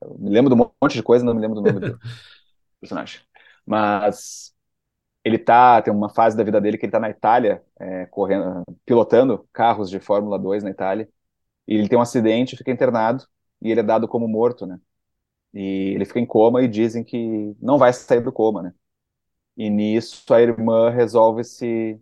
Eu 0.00 0.16
me 0.18 0.30
lembro 0.30 0.54
de 0.54 0.60
um 0.60 0.70
monte 0.80 0.94
de 0.94 1.02
coisa, 1.02 1.24
não 1.24 1.34
me 1.34 1.40
lembro 1.40 1.60
do 1.60 1.62
nome 1.62 1.80
do 1.80 1.98
personagem. 2.80 3.20
Mas 3.68 4.54
ele 5.24 5.38
tá, 5.38 5.82
tem 5.82 5.92
uma 5.92 6.10
fase 6.10 6.36
da 6.36 6.44
vida 6.44 6.60
dele 6.60 6.78
que 6.78 6.86
ele 6.86 6.92
tá 6.92 7.00
na 7.00 7.10
Itália, 7.10 7.62
é, 7.80 8.06
correndo, 8.06 8.64
pilotando 8.86 9.48
carros 9.52 9.90
de 9.90 10.00
Fórmula 10.00 10.38
2 10.38 10.62
na 10.64 10.70
Itália, 10.70 11.08
e 11.68 11.74
ele 11.76 11.88
tem 11.88 11.98
um 11.98 12.02
acidente, 12.02 12.56
fica 12.56 12.70
internado, 12.72 13.26
e 13.62 13.70
ele 13.70 13.80
é 13.80 13.82
dado 13.84 14.08
como 14.08 14.28
morto, 14.28 14.66
né? 14.66 14.80
E 15.54 15.94
ele 15.94 16.04
fica 16.06 16.20
em 16.20 16.26
coma 16.26 16.62
e 16.62 16.68
dizem 16.68 17.04
que 17.04 17.56
não 17.60 17.78
vai 17.78 17.92
sair 17.92 18.20
do 18.22 18.32
coma, 18.32 18.62
né? 18.62 18.74
E 19.56 19.70
nisso 19.70 20.32
a 20.34 20.40
irmã 20.42 20.90
resolve 20.90 21.44
se, 21.44 22.00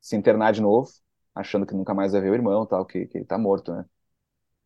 se 0.00 0.16
internar 0.16 0.52
de 0.52 0.60
novo, 0.62 0.90
achando 1.34 1.66
que 1.66 1.74
nunca 1.74 1.94
mais 1.94 2.12
vai 2.12 2.20
ver 2.22 2.30
o 2.30 2.34
irmão, 2.34 2.66
tal, 2.66 2.86
que, 2.86 3.06
que 3.06 3.18
ele 3.18 3.24
tá 3.26 3.38
morto, 3.38 3.72
né? 3.74 3.84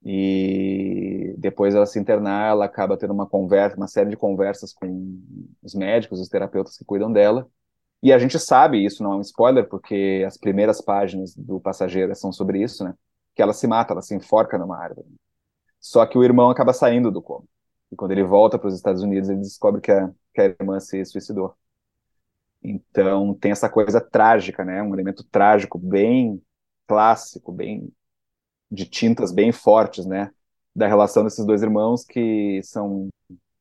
E 0.05 1.35
depois 1.39 1.75
ela 1.75 1.87
se 1.87 1.99
internar, 1.99 2.51
ela 2.51 2.65
acaba 2.65 2.97
tendo 2.97 3.13
uma 3.13 3.27
conversa, 3.27 3.77
uma 3.77 3.89
série 3.89 4.11
de 4.11 4.17
conversas 4.17 4.73
com 4.73 5.21
os 5.63 5.75
médicos, 5.75 6.21
os 6.21 6.29
terapeutas 6.29 6.77
que 6.77 6.85
cuidam 6.85 7.13
dela. 7.13 7.49
E 8.03 8.13
a 8.13 8.19
gente 8.19 8.39
sabe, 8.39 8.85
isso 8.85 9.03
não 9.03 9.15
é 9.15 9.17
um 9.17 9.21
spoiler, 9.21 9.69
porque 9.69 10.25
as 10.27 10.37
primeiras 10.37 10.81
páginas 10.81 11.35
do 11.35 11.61
Passageiro 11.61 12.15
são 12.15 12.33
sobre 12.33 12.63
isso, 12.63 12.85
né? 12.85 12.95
Que 13.35 13.43
ela 13.43 13.53
se 13.53 13.67
mata, 13.67 13.93
ela 13.93 14.03
se 14.03 14.15
enforca 14.15 14.57
numa 14.57 14.79
árvore. 14.79 15.09
Só 15.81 16.07
que 16.07 16.17
o 16.17 16.25
irmão 16.25 16.51
acaba 16.51 16.73
saindo 16.73 17.11
do 17.11 17.23
coma. 17.23 17.45
E 17.91 17.97
quando 17.97 18.13
ele 18.13 18.25
volta 18.25 18.59
para 18.59 18.69
os 18.69 18.75
Estados 18.75 19.03
Unidos, 19.03 19.29
ele 19.29 19.41
descobre 19.41 19.81
que 19.81 19.91
a, 19.91 20.11
que 20.35 20.41
a 20.41 20.45
irmã 20.45 20.79
se 20.81 21.05
suicidou. 21.05 21.55
Então 22.63 23.35
tem 23.35 23.53
essa 23.53 23.69
coisa 23.69 24.01
trágica, 24.01 24.65
né? 24.65 24.83
Um 24.83 24.95
elemento 24.95 25.25
trágico 25.25 25.79
bem 25.79 26.43
clássico, 26.87 27.53
bem 27.53 27.93
de 28.71 28.85
tintas 28.87 29.33
bem 29.33 29.53
fortes, 29.53 30.07
né? 30.07 30.31
Da 30.75 30.87
relação 30.87 31.25
desses 31.25 31.45
dois 31.45 31.63
irmãos 31.63 32.05
que 32.05 32.61
são 32.63 33.09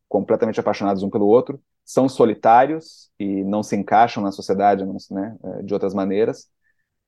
completamente 0.08 0.60
apaixonados 0.60 1.04
um 1.04 1.10
pelo 1.10 1.28
outro, 1.28 1.62
são 1.84 2.10
solitários 2.10 3.10
e 3.20 3.44
não 3.44 3.64
se 3.64 3.76
encaixam 3.76 4.22
na 4.24 4.32
sociedade, 4.32 4.86
né? 5.12 5.38
De 5.64 5.74
outras 5.74 5.94
maneiras. 5.94 6.50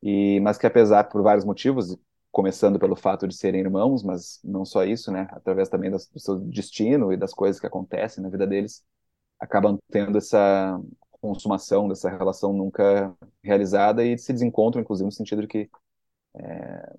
E 0.01 0.39
mas 0.41 0.57
que 0.57 0.67
apesar 0.67 1.05
por 1.05 1.21
vários 1.21 1.45
motivos, 1.45 1.97
começando 2.31 2.79
pelo 2.79 2.95
fato 2.95 3.27
de 3.27 3.35
serem 3.35 3.61
irmãos, 3.61 4.03
mas 4.03 4.39
não 4.43 4.65
só 4.65 4.83
isso, 4.85 5.11
né? 5.11 5.27
Através 5.31 5.69
também 5.69 5.91
do 5.91 5.99
seu 5.99 6.37
destino 6.39 7.11
e 7.11 7.17
das 7.17 7.33
coisas 7.33 7.59
que 7.59 7.67
acontecem 7.67 8.23
na 8.23 8.29
vida 8.29 8.47
deles, 8.47 8.83
acabam 9.39 9.77
tendo 9.91 10.17
essa 10.17 10.79
consumação 11.21 11.87
dessa 11.87 12.09
relação 12.09 12.53
nunca 12.53 13.13
realizada 13.43 14.05
e 14.05 14.17
se 14.17 14.31
desencontram, 14.31 14.81
inclusive, 14.81 15.05
no 15.05 15.11
sentido 15.11 15.41
de 15.41 15.47
que, 15.47 15.69
é, 16.35 16.93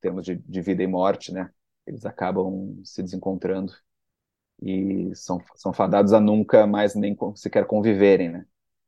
termos 0.00 0.24
de, 0.24 0.36
de, 0.36 0.60
vida 0.60 0.82
e 0.82 0.86
morte, 0.86 1.32
né? 1.32 1.50
Eles 1.86 2.04
acabam 2.06 2.80
se 2.84 3.02
desencontrando 3.02 3.72
e 4.62 5.14
são, 5.14 5.40
são 5.54 5.72
fadados 5.72 6.12
a 6.12 6.20
nunca 6.20 6.66
mais 6.66 6.94
nem 6.94 7.16
sequer 7.34 7.66
conviverem, 7.66 8.30
né? 8.30 8.46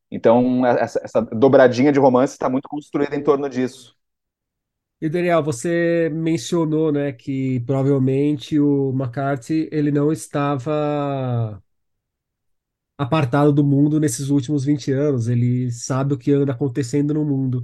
Então, 0.09 0.65
essa, 0.65 0.99
essa 1.03 1.21
dobradinha 1.21 1.91
de 1.91 1.99
romance 1.99 2.33
está 2.33 2.49
muito 2.49 2.67
construída 2.67 3.15
em 3.15 3.23
torno 3.23 3.49
disso. 3.49 3.97
E 4.99 5.09
Daniel, 5.09 5.41
você 5.41 6.09
mencionou, 6.13 6.91
né, 6.91 7.11
que 7.11 7.59
provavelmente 7.61 8.59
o 8.59 8.91
McCarthy 8.91 9.67
ele 9.71 9.91
não 9.91 10.11
estava 10.11 11.63
apartado 12.97 13.51
do 13.51 13.63
mundo 13.63 13.99
nesses 13.99 14.29
últimos 14.29 14.63
20 14.63 14.91
anos, 14.91 15.27
ele 15.27 15.71
sabe 15.71 16.13
o 16.13 16.17
que 16.17 16.31
anda 16.31 16.51
acontecendo 16.51 17.13
no 17.15 17.25
mundo. 17.25 17.63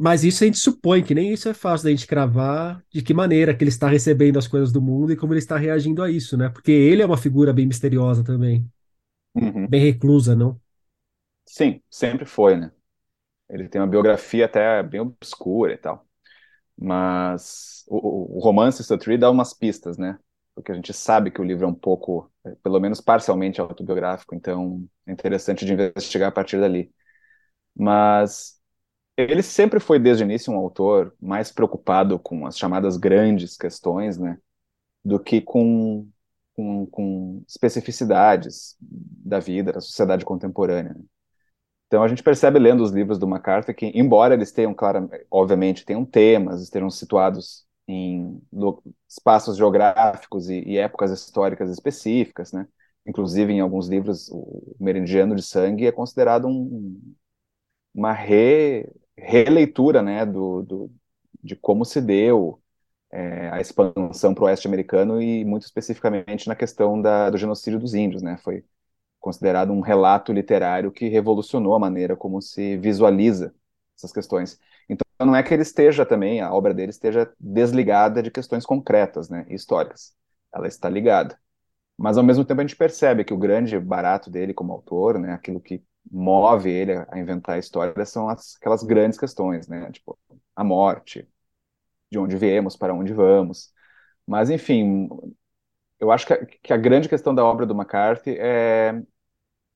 Mas 0.00 0.24
isso 0.24 0.42
a 0.42 0.46
gente 0.46 0.56
supõe 0.58 1.02
que 1.04 1.14
nem 1.14 1.30
isso 1.30 1.46
é 1.46 1.52
fácil 1.52 1.84
da 1.84 1.90
gente 1.90 2.06
cravar 2.06 2.82
de 2.90 3.02
que 3.02 3.12
maneira 3.12 3.54
que 3.54 3.62
ele 3.62 3.68
está 3.68 3.86
recebendo 3.86 4.38
as 4.38 4.48
coisas 4.48 4.72
do 4.72 4.80
mundo 4.80 5.12
e 5.12 5.16
como 5.16 5.34
ele 5.34 5.40
está 5.40 5.58
reagindo 5.58 6.02
a 6.02 6.10
isso, 6.10 6.38
né? 6.38 6.48
Porque 6.48 6.70
ele 6.72 7.02
é 7.02 7.06
uma 7.06 7.18
figura 7.18 7.52
bem 7.52 7.66
misteriosa 7.66 8.24
também. 8.24 8.66
Uhum. 9.34 9.66
Bem 9.68 9.82
reclusa, 9.82 10.34
não? 10.34 10.58
Sim, 11.44 11.82
sempre 11.90 12.24
foi, 12.24 12.56
né? 12.56 12.72
Ele 13.48 13.68
tem 13.68 13.80
uma 13.80 13.88
biografia 13.88 14.46
até 14.46 14.82
bem 14.82 15.00
obscura 15.00 15.74
e 15.74 15.78
tal. 15.78 16.06
Mas 16.78 17.84
o, 17.88 18.38
o 18.38 18.40
romance 18.40 18.86
Tree 18.98 19.18
dá 19.18 19.30
umas 19.30 19.54
pistas, 19.54 19.98
né? 19.98 20.18
Porque 20.54 20.72
a 20.72 20.74
gente 20.74 20.92
sabe 20.92 21.30
que 21.30 21.40
o 21.40 21.44
livro 21.44 21.64
é 21.64 21.68
um 21.68 21.74
pouco, 21.74 22.30
é, 22.44 22.54
pelo 22.62 22.80
menos 22.80 23.00
parcialmente 23.00 23.60
autobiográfico, 23.60 24.34
então 24.34 24.86
é 25.06 25.12
interessante 25.12 25.66
de 25.66 25.72
investigar 25.74 26.28
a 26.28 26.32
partir 26.32 26.60
dali. 26.60 26.92
Mas 27.76 28.59
ele 29.20 29.42
sempre 29.42 29.80
foi, 29.80 29.98
desde 29.98 30.24
o 30.24 30.26
início, 30.26 30.52
um 30.52 30.56
autor 30.56 31.14
mais 31.20 31.50
preocupado 31.50 32.18
com 32.18 32.46
as 32.46 32.58
chamadas 32.58 32.96
grandes 32.96 33.56
questões, 33.56 34.18
né? 34.18 34.38
Do 35.04 35.18
que 35.18 35.40
com, 35.40 36.08
com, 36.54 36.86
com 36.86 37.42
especificidades 37.48 38.76
da 38.80 39.38
vida, 39.38 39.72
da 39.72 39.80
sociedade 39.80 40.24
contemporânea. 40.24 40.96
Então 41.86 42.04
a 42.04 42.08
gente 42.08 42.22
percebe 42.22 42.58
lendo 42.58 42.82
os 42.84 42.92
livros 42.92 43.18
do 43.18 43.26
MacArthur 43.26 43.74
que, 43.74 43.86
embora 43.94 44.34
eles 44.34 44.52
tenham, 44.52 44.72
claro, 44.72 45.10
obviamente, 45.30 45.84
tenham 45.84 46.04
temas, 46.04 46.62
estejam 46.62 46.88
situados 46.88 47.66
em 47.88 48.40
espaços 49.08 49.56
geográficos 49.56 50.48
e, 50.48 50.60
e, 50.60 50.78
épocas 50.78 51.10
históricas 51.10 51.68
específicas, 51.70 52.52
né? 52.52 52.68
Inclusive, 53.04 53.52
em 53.52 53.60
alguns 53.60 53.88
livros, 53.88 54.28
o 54.30 54.76
Meridiano 54.78 55.34
de 55.34 55.42
Sangue 55.42 55.86
é 55.86 55.92
considerado 55.92 56.46
um, 56.46 57.14
uma 57.94 58.12
re, 58.12 58.88
releitura, 59.20 60.02
né, 60.02 60.24
do, 60.26 60.62
do, 60.62 60.90
de 61.42 61.56
como 61.56 61.84
se 61.84 62.00
deu 62.00 62.60
é, 63.12 63.50
a 63.50 63.60
expansão 63.60 64.34
para 64.34 64.44
o 64.44 64.46
oeste 64.46 64.68
americano 64.68 65.20
e, 65.20 65.44
muito 65.44 65.64
especificamente, 65.64 66.48
na 66.48 66.54
questão 66.54 67.00
da, 67.00 67.30
do 67.30 67.38
genocídio 67.38 67.80
dos 67.80 67.94
índios, 67.94 68.22
né? 68.22 68.38
Foi 68.38 68.64
considerado 69.20 69.72
um 69.72 69.80
relato 69.80 70.32
literário 70.32 70.90
que 70.92 71.08
revolucionou 71.08 71.74
a 71.74 71.78
maneira 71.78 72.16
como 72.16 72.40
se 72.40 72.76
visualiza 72.78 73.54
essas 73.96 74.12
questões. 74.12 74.58
Então, 74.88 75.04
não 75.26 75.36
é 75.36 75.42
que 75.42 75.52
ele 75.52 75.62
esteja 75.62 76.06
também, 76.06 76.40
a 76.40 76.52
obra 76.52 76.72
dele 76.72 76.90
esteja 76.90 77.32
desligada 77.38 78.22
de 78.22 78.30
questões 78.30 78.64
concretas, 78.66 79.28
né, 79.28 79.44
históricas. 79.48 80.14
Ela 80.54 80.66
está 80.68 80.88
ligada. 80.88 81.38
Mas, 81.98 82.16
ao 82.18 82.24
mesmo 82.24 82.44
tempo, 82.44 82.60
a 82.60 82.64
gente 82.64 82.76
percebe 82.76 83.24
que 83.24 83.34
o 83.34 83.38
grande 83.38 83.78
barato 83.78 84.30
dele 84.30 84.54
como 84.54 84.72
autor, 84.72 85.18
né, 85.18 85.32
aquilo 85.32 85.60
que 85.60 85.82
move 86.10 86.70
ele 86.70 86.92
a 87.08 87.18
inventar 87.18 87.56
a 87.56 87.58
história, 87.58 88.04
são 88.04 88.28
as, 88.28 88.56
aquelas 88.56 88.82
grandes 88.82 89.18
questões, 89.18 89.68
né, 89.68 89.90
tipo, 89.92 90.18
a 90.54 90.64
morte, 90.64 91.28
de 92.10 92.18
onde 92.18 92.36
viemos, 92.36 92.76
para 92.76 92.94
onde 92.94 93.12
vamos. 93.12 93.72
Mas, 94.26 94.50
enfim, 94.50 95.08
eu 95.98 96.10
acho 96.10 96.26
que 96.26 96.32
a, 96.32 96.46
que 96.46 96.72
a, 96.72 96.76
grande 96.76 97.08
questão 97.08 97.34
da 97.34 97.44
obra 97.44 97.66
do 97.66 97.74
McCarthy 97.74 98.36
é, 98.38 99.00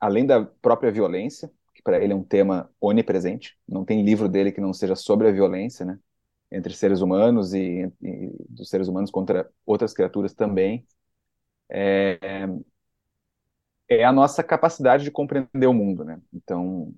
além 0.00 0.26
da 0.26 0.44
própria 0.44 0.92
violência, 0.92 1.50
que 1.74 1.82
para 1.82 2.02
ele 2.02 2.12
é 2.12 2.16
um 2.16 2.22
tema 2.24 2.70
onipresente, 2.80 3.58
não 3.68 3.84
tem 3.84 4.04
livro 4.04 4.28
dele 4.28 4.52
que 4.52 4.60
não 4.60 4.72
seja 4.72 4.94
sobre 4.96 5.28
a 5.28 5.32
violência, 5.32 5.84
né? 5.84 5.98
Entre 6.50 6.74
seres 6.74 7.00
humanos 7.00 7.54
e, 7.54 7.90
e 8.02 8.30
dos 8.48 8.68
seres 8.68 8.86
humanos 8.88 9.10
contra 9.10 9.50
outras 9.66 9.92
criaturas 9.94 10.34
também. 10.34 10.86
É, 11.68 12.18
é 13.88 14.04
a 14.04 14.12
nossa 14.12 14.42
capacidade 14.42 15.04
de 15.04 15.10
compreender 15.10 15.66
o 15.66 15.74
mundo, 15.74 16.04
né? 16.04 16.20
Então, 16.32 16.92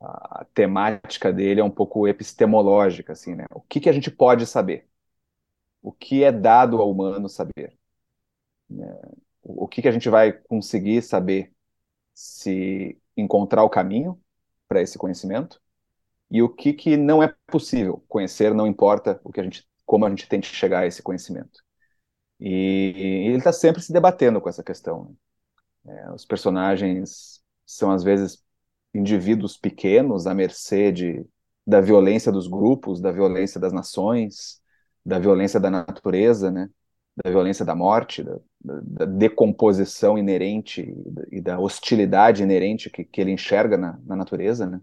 a, 0.00 0.42
a 0.42 0.44
temática 0.54 1.32
dele 1.32 1.60
é 1.60 1.64
um 1.64 1.70
pouco 1.70 2.06
epistemológica, 2.08 3.12
assim, 3.12 3.34
né? 3.34 3.46
O 3.52 3.60
que, 3.60 3.80
que 3.80 3.88
a 3.88 3.92
gente 3.92 4.10
pode 4.10 4.46
saber? 4.46 4.88
O 5.82 5.92
que 5.92 6.24
é 6.24 6.32
dado 6.32 6.80
ao 6.80 6.90
humano 6.90 7.28
saber? 7.28 7.78
Né? 8.68 8.86
O 9.42 9.68
que, 9.68 9.82
que 9.82 9.88
a 9.88 9.92
gente 9.92 10.08
vai 10.08 10.32
conseguir 10.32 11.02
saber 11.02 11.52
se 12.14 13.00
encontrar 13.16 13.62
o 13.64 13.70
caminho 13.70 14.20
para 14.68 14.82
esse 14.82 14.98
conhecimento 14.98 15.60
e 16.30 16.42
o 16.42 16.48
que, 16.48 16.72
que 16.72 16.96
não 16.96 17.22
é 17.22 17.34
possível 17.46 18.04
conhecer, 18.08 18.54
não 18.54 18.66
importa 18.66 19.20
o 19.24 19.32
que 19.32 19.40
a 19.40 19.44
gente, 19.44 19.66
como 19.84 20.04
a 20.06 20.10
gente 20.10 20.28
tente 20.28 20.48
chegar 20.54 20.80
a 20.80 20.86
esse 20.86 21.02
conhecimento. 21.02 21.62
E, 22.40 22.92
e 22.96 23.28
ele 23.28 23.38
está 23.38 23.52
sempre 23.52 23.82
se 23.82 23.92
debatendo 23.92 24.40
com 24.40 24.48
essa 24.48 24.62
questão. 24.62 25.16
É, 25.88 26.10
os 26.12 26.24
personagens 26.24 27.42
são 27.64 27.90
às 27.90 28.02
vezes 28.02 28.44
indivíduos 28.94 29.56
pequenos 29.56 30.26
à 30.26 30.34
mercê 30.34 30.90
de, 30.92 31.24
da 31.66 31.80
violência 31.80 32.32
dos 32.32 32.46
grupos, 32.48 33.00
da 33.00 33.12
violência 33.12 33.60
das 33.60 33.72
nações, 33.72 34.60
da 35.04 35.18
violência 35.18 35.60
da 35.60 35.70
natureza, 35.70 36.50
né? 36.50 36.68
da 37.24 37.30
violência 37.30 37.64
da 37.64 37.74
morte, 37.74 38.22
da, 38.22 38.38
da, 38.60 39.04
decomposição 39.06 40.18
inerente 40.18 40.94
e 41.30 41.40
da 41.40 41.58
hostilidade 41.58 42.42
inerente 42.42 42.90
que, 42.90 43.04
que 43.04 43.20
ele 43.20 43.32
enxerga 43.32 43.76
na, 43.78 43.98
na 44.04 44.16
natureza, 44.16 44.66
né? 44.66 44.80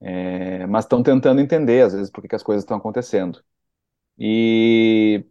É, 0.00 0.66
mas 0.66 0.84
estão 0.84 1.02
tentando 1.02 1.40
entender, 1.40 1.82
às 1.84 1.92
vezes, 1.92 2.10
por 2.10 2.26
que 2.26 2.34
as 2.34 2.42
coisas 2.42 2.64
estão 2.64 2.76
acontecendo. 2.76 3.42
E 4.18 5.24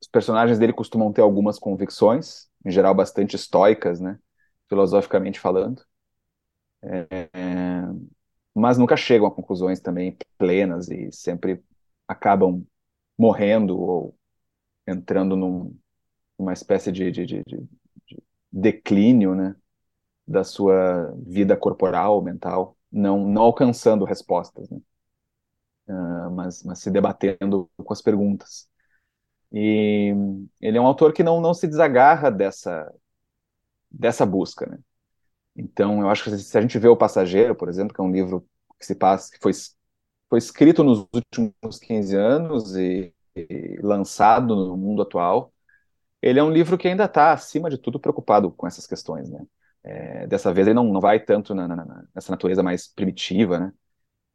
os 0.00 0.08
personagens 0.08 0.58
dele 0.58 0.72
costumam 0.72 1.12
ter 1.12 1.22
algumas 1.22 1.58
convicções, 1.58 2.48
em 2.64 2.70
geral 2.70 2.94
bastante 2.94 3.36
estoicas, 3.36 4.00
né? 4.00 4.18
Filosoficamente 4.68 5.40
falando. 5.40 5.84
É, 6.82 7.28
mas 8.54 8.78
nunca 8.78 8.96
chegam 8.96 9.26
a 9.26 9.34
conclusões 9.34 9.80
também 9.80 10.16
plenas 10.38 10.88
e 10.88 11.10
sempre 11.12 11.62
acabam 12.06 12.64
morrendo 13.18 13.78
ou 13.78 14.16
entrando 14.86 15.36
num, 15.36 15.76
uma 16.38 16.52
espécie 16.52 16.92
de, 16.92 17.10
de, 17.10 17.26
de, 17.26 17.42
de, 17.44 17.68
declínio, 18.52 19.34
né? 19.34 19.56
da 20.26 20.44
sua 20.44 21.12
vida 21.18 21.56
corporal, 21.56 22.22
mental, 22.22 22.76
não, 22.90 23.26
não 23.26 23.42
alcançando 23.42 24.04
respostas, 24.04 24.68
né? 24.70 24.80
uh, 25.88 26.30
mas, 26.30 26.62
mas 26.62 26.78
se 26.78 26.90
debatendo 26.90 27.70
com 27.76 27.92
as 27.92 28.00
perguntas. 28.02 28.68
E 29.54 30.12
ele 30.60 30.78
é 30.78 30.80
um 30.82 30.86
autor 30.86 31.12
que 31.14 31.22
não, 31.22 31.40
não 31.40 31.54
se 31.54 31.68
desagarra 31.68 32.30
dessa, 32.30 32.92
dessa 33.90 34.26
busca, 34.26 34.66
né? 34.66 34.78
Então, 35.56 36.00
eu 36.00 36.10
acho 36.10 36.24
que 36.24 36.36
se 36.38 36.58
a 36.58 36.60
gente 36.60 36.78
vê 36.78 36.88
O 36.88 36.96
Passageiro, 36.96 37.54
por 37.54 37.68
exemplo, 37.68 37.94
que 37.94 38.00
é 38.00 38.04
um 38.04 38.12
livro 38.12 38.46
que 38.78 38.86
se 38.86 38.94
passa, 38.94 39.30
que 39.32 39.38
foi, 39.40 39.52
foi 40.28 40.38
escrito 40.38 40.82
nos 40.84 41.06
últimos 41.14 41.78
15 41.80 42.16
anos 42.16 42.76
e, 42.76 43.14
e 43.36 43.78
lançado 43.82 44.56
no 44.56 44.76
mundo 44.76 45.02
atual, 45.02 45.52
ele 46.22 46.38
é 46.40 46.42
um 46.42 46.50
livro 46.50 46.78
que 46.78 46.88
ainda 46.88 47.04
está, 47.04 47.32
acima 47.32 47.70
de 47.70 47.78
tudo, 47.78 48.00
preocupado 48.00 48.50
com 48.52 48.66
essas 48.66 48.86
questões, 48.86 49.30
né? 49.30 49.46
É, 49.84 50.26
dessa 50.26 50.52
vez 50.52 50.66
ele 50.66 50.74
não, 50.74 50.84
não 50.84 51.00
vai 51.00 51.20
tanto 51.20 51.54
na, 51.54 51.68
na, 51.68 52.04
nessa 52.14 52.32
natureza 52.32 52.62
mais 52.62 52.88
primitiva, 52.88 53.58
né? 53.58 53.72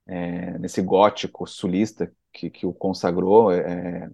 É, 0.08 0.58
nesse 0.60 0.82
gótico 0.82 1.46
sulista 1.48 2.12
que, 2.34 2.50
que 2.50 2.66
o 2.66 2.74
consagrou, 2.74 3.52
é, 3.52 4.10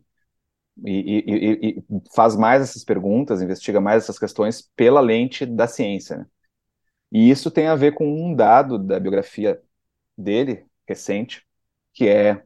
e, 0.83 1.23
e, 1.25 1.79
e, 1.79 1.83
faz 2.13 2.35
mais 2.35 2.61
essas 2.61 2.83
perguntas, 2.83 3.41
investiga 3.41 3.79
mais 3.79 4.03
essas 4.03 4.19
questões 4.19 4.61
pela 4.75 4.99
lente 5.01 5.45
da 5.45 5.67
ciência. 5.67 6.17
Né? 6.17 6.25
E 7.11 7.29
isso 7.29 7.51
tem 7.51 7.67
a 7.67 7.75
ver 7.75 7.93
com 7.93 8.05
um 8.07 8.35
dado 8.35 8.77
da 8.77 8.99
biografia 8.99 9.61
dele, 10.17 10.65
recente, 10.87 11.45
que 11.93 12.07
é, 12.07 12.43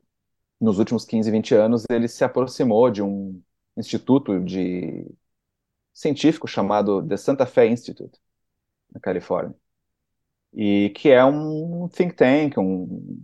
nos 0.60 0.80
últimos 0.80 1.06
15, 1.06 1.32
20 1.32 1.56
anos, 1.56 1.86
ele 1.90 2.08
se 2.08 2.24
aproximou 2.24 2.92
de 2.92 3.02
um 3.02 3.42
instituto 3.78 4.40
de 4.42 5.06
científico 5.94 6.48
chamado 6.48 7.06
The 7.08 7.18
Santa 7.18 7.46
Fe 7.46 7.68
Institute, 7.68 8.20
na 8.94 9.00
Califórnia, 9.00 9.56
e 10.54 10.92
que 10.96 11.10
é 11.10 11.24
um 11.26 11.88
think 11.90 12.16
tank, 12.16 12.58
um, 12.60 13.24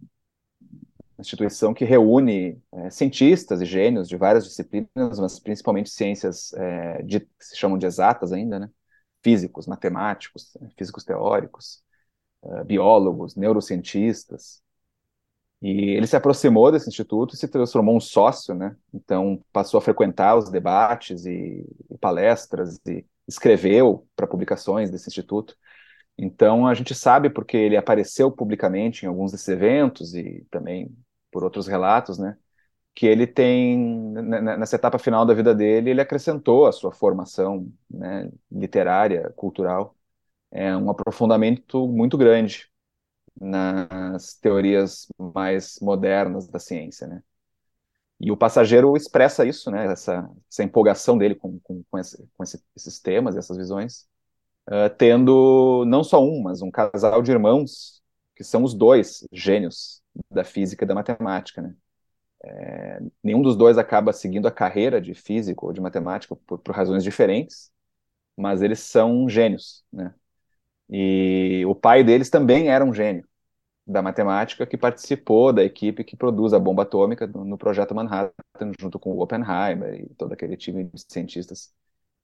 instituição 1.20 1.74
que 1.74 1.86
reúne 1.86 2.62
é, 2.72 2.90
cientistas 2.90 3.62
e 3.62 3.66
gênios 3.66 4.08
de 4.08 4.18
várias 4.18 4.46
disciplinas, 4.46 5.20
mas 5.20 5.40
principalmente 5.40 5.90
ciências 5.90 6.54
é, 6.54 7.02
de, 7.04 7.22
que 7.22 7.28
se 7.40 7.58
chamam 7.58 7.78
de 7.78 7.86
exatas 7.86 8.32
ainda, 8.32 8.60
né? 8.60 8.70
Físicos, 9.24 9.68
matemáticos, 9.68 10.56
físicos 10.78 11.04
teóricos, 11.04 11.84
é, 12.44 12.64
biólogos, 12.64 13.36
neurocientistas. 13.36 14.62
E 15.62 15.92
ele 15.92 16.06
se 16.06 16.16
aproximou 16.16 16.72
desse 16.72 16.90
instituto 16.90 17.34
e 17.34 17.38
se 17.38 17.48
transformou 17.48 17.96
um 17.98 18.00
sócio, 18.00 18.54
né? 18.54 18.76
Então 18.94 19.44
passou 19.52 19.78
a 19.78 19.82
frequentar 19.82 20.38
os 20.38 20.50
debates 20.50 21.26
e, 21.26 21.66
e 21.90 21.98
palestras 21.98 22.80
e 22.86 23.06
escreveu 23.28 24.08
para 24.16 24.28
publicações 24.28 24.92
desse 24.92 25.10
instituto. 25.10 25.56
Então 26.18 26.68
a 26.68 26.74
gente 26.74 26.94
sabe 26.96 27.30
porque 27.30 27.58
ele 27.58 27.78
apareceu 27.78 28.32
publicamente 28.32 29.06
em 29.06 29.10
alguns 29.10 29.32
desses 29.32 29.48
eventos 29.48 30.14
e 30.16 30.46
também 30.52 30.96
por 31.36 31.44
outros 31.44 31.68
relatos, 31.68 32.18
né, 32.18 32.38
que 32.96 33.06
ele 33.06 33.28
tem 33.28 33.78
nessa 33.78 34.78
etapa 34.78 34.98
final 34.98 35.26
da 35.26 35.34
vida 35.34 35.54
dele, 35.54 35.90
ele 35.90 36.00
acrescentou 36.00 36.66
a 36.66 36.72
sua 36.72 36.94
formação, 36.94 37.70
né, 37.90 38.32
literária, 38.50 39.34
cultural, 39.36 39.98
é 40.50 40.76
um 40.78 40.90
aprofundamento 40.90 41.90
muito 41.90 42.18
grande 42.18 42.70
nas 43.40 44.36
teorias 44.36 45.08
mais 45.20 45.78
modernas 45.82 46.48
da 46.48 46.58
ciência, 46.58 47.06
né? 47.06 47.22
E 48.18 48.32
o 48.32 48.38
passageiro 48.38 48.96
expressa 48.96 49.46
isso, 49.46 49.70
né? 49.70 49.92
Essa, 49.92 50.30
essa 50.50 50.64
empolgação 50.64 51.18
dele 51.18 51.36
com, 51.36 51.60
com, 51.60 51.84
com, 51.92 52.00
esse, 52.00 52.26
com 52.38 52.44
esse, 52.44 52.64
esses 52.78 53.02
temas, 53.02 53.36
essas 53.36 53.58
visões, 53.58 54.08
uh, 54.70 54.90
tendo 54.98 55.84
não 55.86 56.02
só 56.02 56.24
um, 56.24 56.42
mas 56.44 56.62
um 56.62 56.72
casal 56.72 57.22
de 57.22 57.32
irmãos 57.32 58.02
que 58.36 58.44
são 58.44 58.64
os 58.64 58.74
dois 58.74 59.28
gênios 59.32 60.02
da 60.30 60.44
física 60.44 60.84
e 60.86 60.88
da 60.88 60.96
matemática, 60.96 61.62
né? 61.62 61.76
É, 62.44 63.02
nenhum 63.24 63.42
dos 63.42 63.56
dois 63.56 63.78
acaba 63.78 64.14
seguindo 64.14 64.48
a 64.48 64.52
carreira 64.52 65.02
de 65.02 65.16
físico 65.16 65.68
ou 65.68 65.74
de 65.74 65.82
matemática 65.82 66.36
por, 66.36 66.60
por, 66.60 66.76
razões 66.76 67.04
diferentes, 67.04 67.72
mas 68.38 68.62
eles 68.62 68.80
são 68.80 69.28
gênios, 69.30 69.84
né? 69.92 70.14
E 70.90 71.64
o 71.68 71.76
pai 71.76 72.04
deles 72.04 72.30
também 72.30 72.70
era 72.70 72.86
um 72.86 72.94
gênio 72.94 73.28
da 73.88 74.02
matemática 74.02 74.66
que 74.66 74.78
participou 74.78 75.54
da 75.54 75.64
equipe 75.64 76.04
que 76.04 76.16
produz 76.16 76.54
a 76.54 76.60
bomba 76.60 76.84
atômica 76.84 77.28
no, 77.28 77.46
no 77.46 77.58
projeto 77.58 77.96
Manhattan, 77.96 78.34
junto 78.80 79.00
com 79.00 79.12
o 79.12 79.22
Oppenheimer 79.22 80.02
e 80.02 80.16
todo 80.16 80.34
aquele 80.34 80.58
time 80.58 80.86
de 80.86 81.04
cientistas 81.12 81.74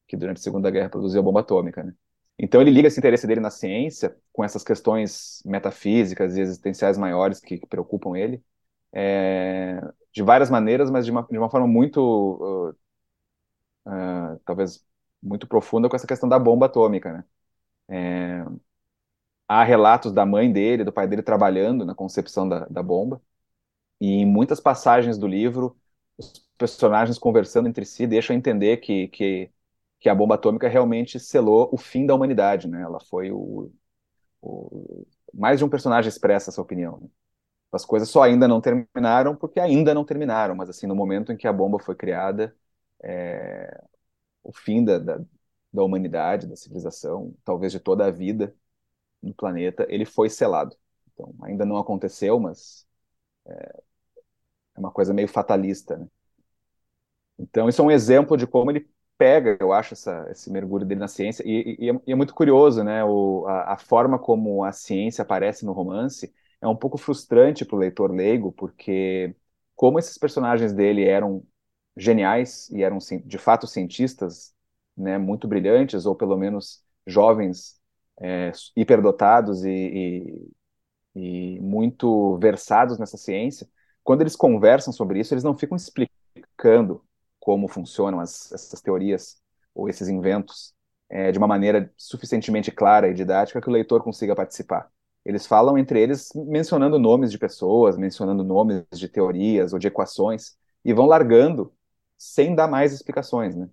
que 0.07 0.18
durante 0.18 0.38
a 0.39 0.41
Segunda 0.41 0.72
Guerra 0.72 0.89
produziu 0.89 1.22
a 1.22 1.24
bomba 1.24 1.41
atômica, 1.41 1.84
né? 1.84 1.93
Então 2.43 2.59
ele 2.59 2.71
liga 2.71 2.87
esse 2.87 2.99
interesse 2.99 3.27
dele 3.27 3.39
na 3.39 3.51
ciência 3.51 4.17
com 4.33 4.43
essas 4.43 4.63
questões 4.63 5.43
metafísicas 5.45 6.35
e 6.35 6.41
existenciais 6.41 6.97
maiores 6.97 7.39
que, 7.39 7.59
que 7.59 7.67
preocupam 7.67 8.17
ele, 8.17 8.43
é, 8.93 9.79
de 10.11 10.23
várias 10.23 10.49
maneiras, 10.49 10.89
mas 10.89 11.05
de 11.05 11.11
uma, 11.11 11.23
de 11.29 11.37
uma 11.37 11.49
forma 11.51 11.67
muito, 11.67 12.01
uh, 12.01 12.75
uh, 13.85 14.39
talvez, 14.45 14.83
muito 15.21 15.47
profunda 15.47 15.87
com 15.89 15.95
essa 15.95 16.07
questão 16.07 16.27
da 16.27 16.39
bomba 16.39 16.65
atômica, 16.65 17.13
né? 17.13 17.25
É, 17.89 18.45
há 19.47 19.63
relatos 19.63 20.11
da 20.11 20.25
mãe 20.25 20.51
dele, 20.51 20.83
do 20.83 20.93
pai 20.93 21.07
dele 21.07 21.21
trabalhando 21.23 21.85
na 21.85 21.95
concepção 21.95 22.47
da, 22.47 22.65
da 22.67 22.81
bomba, 22.83 23.21
e 24.01 24.07
em 24.13 24.25
muitas 24.25 24.59
passagens 24.59 25.17
do 25.17 25.27
livro, 25.27 25.77
os 26.17 26.45
personagens 26.57 27.19
conversando 27.19 27.69
entre 27.69 27.85
si 27.85 28.07
deixam 28.07 28.35
entender 28.35 28.77
que, 28.77 29.07
que 29.09 29.51
que 30.01 30.09
a 30.09 30.15
bomba 30.15 30.35
atômica 30.35 30.67
realmente 30.67 31.19
selou 31.19 31.69
o 31.71 31.77
fim 31.77 32.07
da 32.07 32.15
humanidade, 32.15 32.67
né? 32.67 32.81
Ela 32.81 32.99
foi 32.99 33.31
o, 33.31 33.71
o 34.41 35.05
mais 35.33 35.59
de 35.59 35.65
um 35.65 35.69
personagem 35.69 36.09
expressa 36.09 36.49
essa 36.49 36.61
opinião. 36.61 36.99
Né? 36.99 37.07
As 37.71 37.85
coisas 37.85 38.09
só 38.09 38.23
ainda 38.23 38.47
não 38.47 38.59
terminaram 38.59 39.35
porque 39.35 39.59
ainda 39.59 39.93
não 39.93 40.03
terminaram, 40.03 40.55
mas 40.55 40.69
assim 40.69 40.87
no 40.87 40.95
momento 40.95 41.31
em 41.31 41.37
que 41.37 41.47
a 41.47 41.53
bomba 41.53 41.79
foi 41.79 41.95
criada, 41.95 42.55
é, 43.03 43.83
o 44.43 44.51
fim 44.51 44.83
da, 44.83 44.97
da, 44.97 45.19
da 45.71 45.83
humanidade, 45.83 46.47
da 46.47 46.55
civilização, 46.55 47.35
talvez 47.45 47.71
de 47.71 47.79
toda 47.79 48.05
a 48.05 48.11
vida 48.11 48.55
no 49.21 49.33
planeta, 49.35 49.85
ele 49.87 50.05
foi 50.05 50.29
selado. 50.29 50.75
Então 51.13 51.33
ainda 51.43 51.65
não 51.65 51.77
aconteceu, 51.77 52.39
mas 52.39 52.87
é, 53.45 53.83
é 54.75 54.79
uma 54.79 54.91
coisa 54.91 55.13
meio 55.13 55.27
fatalista. 55.27 55.97
Né? 55.97 56.07
Então 57.39 57.69
isso 57.69 57.81
é 57.81 57.85
um 57.85 57.91
exemplo 57.91 58.35
de 58.35 58.47
como 58.47 58.71
ele 58.71 58.89
pega, 59.22 59.55
eu 59.59 59.72
acho, 59.72 59.93
essa, 59.93 60.28
esse 60.32 60.49
mergulho 60.51 60.84
dele 60.84 60.99
na 60.99 61.07
ciência, 61.07 61.43
e, 61.45 61.78
e, 61.80 61.91
e 62.07 62.11
é 62.11 62.15
muito 62.15 62.34
curioso, 62.34 62.84
né, 62.84 63.03
o, 63.03 63.45
a, 63.47 63.74
a, 63.74 63.78
forma 63.78 64.17
como 64.17 64.63
a 64.63 64.72
ciência 64.72 65.22
aparece 65.22 65.63
no 65.63 65.74
romance 65.74 66.34
é 66.59 66.67
um 66.67 66.76
pouco 66.76 66.97
frustrante 66.97 67.63
para 67.63 67.76
o 67.76 67.80
leitor 67.80 68.11
leigo, 68.11 68.51
porque 68.51 69.36
como 69.76 69.99
esses 69.99 70.17
personagens 70.17 70.74
dele 70.74 71.03
eram 71.05 71.43
geniais 71.95 72.67
e 72.72 72.82
eram, 72.82 72.97
de 73.24 73.38
fato, 73.38 73.67
cientistas, 73.67 74.55
né, 74.97 75.19
muito 75.19 75.47
brilhantes, 75.47 76.07
ou 76.07 76.15
pelo 76.15 76.36
menos 76.36 76.84
jovens 77.05 77.80
é, 78.19 78.51
hiperdotados 78.76 79.63
e, 79.63 80.49
e, 81.15 81.57
e 81.57 81.59
muito 81.59 82.39
versados 82.39 82.97
nessa 82.97 83.17
ciência, 83.17 83.69
quando 84.03 84.22
eles 84.22 84.36
conversam 84.36 84.91
sobre 84.91 85.19
isso, 85.19 85.32
eles 85.32 85.43
não 85.43 85.55
ficam 85.55 85.78
explicando 85.78 87.03
como 87.41 87.67
funcionam 87.67 88.21
as, 88.21 88.51
essas 88.53 88.81
teorias 88.81 89.41
ou 89.75 89.89
esses 89.89 90.07
inventos 90.07 90.73
é, 91.09 91.31
de 91.31 91.37
uma 91.37 91.47
maneira 91.47 91.91
suficientemente 91.97 92.71
clara 92.71 93.09
e 93.09 93.13
didática 93.13 93.59
que 93.59 93.67
o 93.67 93.71
leitor 93.71 94.01
consiga 94.03 94.35
participar. 94.35 94.89
Eles 95.25 95.45
falam 95.45 95.77
entre 95.77 95.99
eles 95.99 96.29
mencionando 96.35 96.97
nomes 96.97 97.31
de 97.31 97.37
pessoas, 97.37 97.97
mencionando 97.97 98.43
nomes 98.43 98.85
de 98.93 99.09
teorias 99.09 99.73
ou 99.73 99.79
de 99.79 99.87
equações 99.87 100.55
e 100.85 100.93
vão 100.93 101.05
largando 101.05 101.73
sem 102.17 102.55
dar 102.55 102.67
mais 102.67 102.93
explicações, 102.93 103.55
né? 103.55 103.67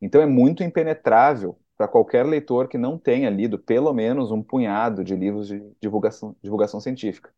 Então 0.00 0.22
é 0.22 0.26
muito 0.26 0.62
impenetrável 0.62 1.58
para 1.76 1.88
qualquer 1.88 2.24
leitor 2.24 2.68
que 2.68 2.78
não 2.78 2.96
tenha 2.98 3.30
lido 3.30 3.58
pelo 3.58 3.92
menos 3.92 4.30
um 4.30 4.42
punhado 4.42 5.04
de 5.04 5.14
livros 5.14 5.48
de 5.48 5.60
divulgação, 5.80 6.34
divulgação 6.42 6.80
científica. 6.80 7.32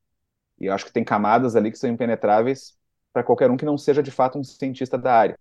E 0.59 0.67
eu 0.67 0.75
acho 0.75 0.85
que 0.85 0.93
tem 0.93 1.05
camadas 1.05 1.57
ali 1.57 1.71
que 1.71 1.79
são 1.79 1.91
impenetráveis 1.91 2.79
para 3.13 3.25
qualquer 3.25 3.51
um 3.51 3.57
que 3.57 3.65
não 3.65 3.79
seja 3.79 4.03
de 4.03 4.11
fato 4.11 4.39
um 4.39 4.45
cientista 4.45 4.97
da 4.99 5.13
área. 5.15 5.39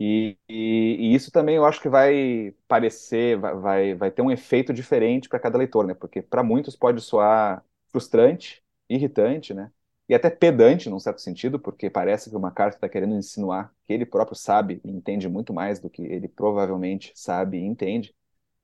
E, 0.00 0.38
e, 0.48 0.96
e, 1.12 1.14
isso 1.14 1.30
também 1.30 1.56
eu 1.56 1.64
acho 1.64 1.80
que 1.80 1.88
vai 1.88 2.54
parecer, 2.66 3.38
vai, 3.38 3.94
vai 3.94 4.10
ter 4.10 4.22
um 4.22 4.30
efeito 4.30 4.72
diferente 4.72 5.28
para 5.28 5.38
cada 5.38 5.58
leitor, 5.58 5.86
né? 5.86 5.94
Porque 5.94 6.22
para 6.22 6.42
muitos 6.42 6.74
pode 6.76 7.00
soar 7.00 7.64
frustrante, 7.90 8.62
irritante, 8.88 9.52
né? 9.54 9.70
E 10.08 10.14
até 10.14 10.28
pedante, 10.30 10.88
num 10.90 10.98
certo 10.98 11.20
sentido, 11.20 11.58
porque 11.60 11.88
parece 11.90 12.28
que 12.30 12.36
o 12.36 12.38
McCarthy 12.40 12.76
está 12.76 12.88
querendo 12.88 13.14
insinuar 13.14 13.72
que 13.84 13.92
ele 13.92 14.04
próprio 14.06 14.36
sabe 14.36 14.80
e 14.84 14.90
entende 14.90 15.28
muito 15.28 15.52
mais 15.54 15.78
do 15.78 15.88
que 15.90 16.02
ele 16.02 16.28
provavelmente 16.28 17.12
sabe 17.14 17.58
e 17.58 17.64
entende 17.64 18.14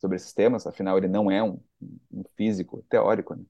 sobre 0.00 0.16
esses 0.16 0.32
temas, 0.32 0.66
afinal 0.66 0.96
ele 0.98 1.08
não 1.08 1.30
é 1.30 1.42
um, 1.42 1.60
um 2.12 2.24
físico 2.36 2.82
teórico, 2.88 3.34
né? 3.34 3.44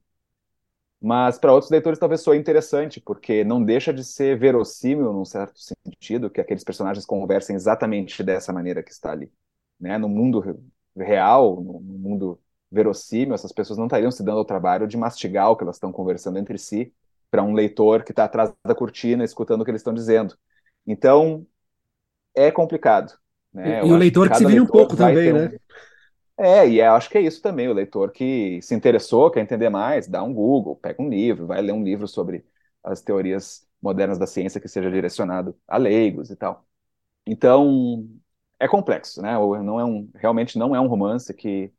Mas 1.01 1.39
para 1.39 1.53
outros 1.53 1.71
leitores 1.71 1.97
talvez 1.97 2.21
soe 2.21 2.37
interessante, 2.37 2.99
porque 2.99 3.43
não 3.43 3.63
deixa 3.63 3.93
de 3.93 4.03
ser 4.03 4.37
verossímil, 4.37 5.13
num 5.13 5.23
certo 5.23 5.57
sentido, 5.57 6.29
que 6.29 6.41
aqueles 6.41 6.63
personagens 6.63 7.05
conversem 7.05 7.55
exatamente 7.55 8.21
dessa 8.21 8.51
maneira 8.51 8.83
que 8.83 8.91
está 8.91 9.11
ali. 9.11 9.31
Né? 9.79 9.97
No 9.97 10.09
mundo 10.09 10.59
real, 10.97 11.61
no 11.61 11.79
mundo 11.79 12.39
verossímil, 12.69 13.33
essas 13.33 13.53
pessoas 13.53 13.79
não 13.79 13.85
estariam 13.85 14.11
se 14.11 14.23
dando 14.23 14.39
ao 14.39 14.45
trabalho 14.45 14.87
de 14.87 14.97
mastigar 14.97 15.49
o 15.49 15.55
que 15.55 15.63
elas 15.63 15.77
estão 15.77 15.91
conversando 15.91 16.37
entre 16.37 16.57
si 16.57 16.93
para 17.31 17.43
um 17.43 17.53
leitor 17.53 18.03
que 18.03 18.11
está 18.11 18.25
atrás 18.25 18.51
da 18.65 18.75
cortina 18.75 19.23
escutando 19.23 19.61
o 19.61 19.65
que 19.65 19.71
eles 19.71 19.81
estão 19.81 19.93
dizendo. 19.93 20.35
Então, 20.85 21.45
é 22.35 22.51
complicado. 22.51 23.13
Né? 23.53 23.83
E, 23.83 23.87
e 23.87 23.91
o 23.91 23.95
leitor 23.95 24.29
que 24.29 24.37
se 24.37 24.45
vira 24.45 24.61
um 24.61 24.67
pouco 24.67 24.97
também, 24.97 25.31
né? 25.31 25.51
É, 26.41 26.69
e 26.69 26.81
acho 26.81 27.09
que 27.09 27.17
é 27.17 27.21
isso 27.21 27.41
também, 27.41 27.67
o 27.67 27.73
leitor 27.73 28.11
que 28.13 28.61
se 28.61 28.73
interessou, 28.73 29.29
quer 29.29 29.41
entender 29.41 29.69
mais, 29.69 30.07
dá 30.07 30.23
um 30.23 30.33
Google, 30.33 30.73
pega 30.77 31.01
um 31.01 31.09
livro, 31.09 31.45
vai 31.45 31.61
ler 31.61 31.73
um 31.73 31.83
livro 31.83 32.07
sobre 32.07 32.45
as 32.81 33.01
teorias 33.01 33.67
modernas 33.81 34.17
da 34.17 34.25
ciência 34.25 34.59
que 34.61 34.69
seja 34.69 34.89
direcionado 34.89 35.53
a 35.67 35.75
leigos 35.77 36.29
e 36.29 36.37
tal. 36.37 36.65
Então, 37.27 38.09
é 38.59 38.67
complexo, 38.67 39.21
né? 39.21 39.33
Não 39.33 39.79
é 39.79 39.85
um, 39.85 40.09
realmente 40.15 40.57
não 40.59 40.75
é 40.75 40.81
um 40.81 40.87
romance 40.87 41.33
que, 41.33 41.73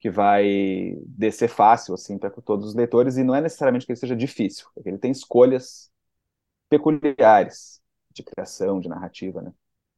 que 0.00 0.10
vai 0.10 0.96
descer 1.06 1.48
fácil 1.48 1.94
assim 1.94 2.18
para 2.18 2.30
todos 2.30 2.66
os 2.68 2.74
leitores 2.74 3.16
e 3.18 3.24
não 3.24 3.34
é 3.34 3.40
necessariamente 3.42 3.86
que 3.86 3.92
ele 3.92 4.00
seja 4.00 4.16
difícil, 4.16 4.66
é 4.78 4.82
que 4.82 4.88
ele 4.90 4.98
tem 4.98 5.12
escolhas 5.12 5.90
peculiares 6.68 7.80
de 8.12 8.22
criação, 8.22 8.80
de 8.80 8.88
narrativa, 8.88 9.42
né? 9.42 9.52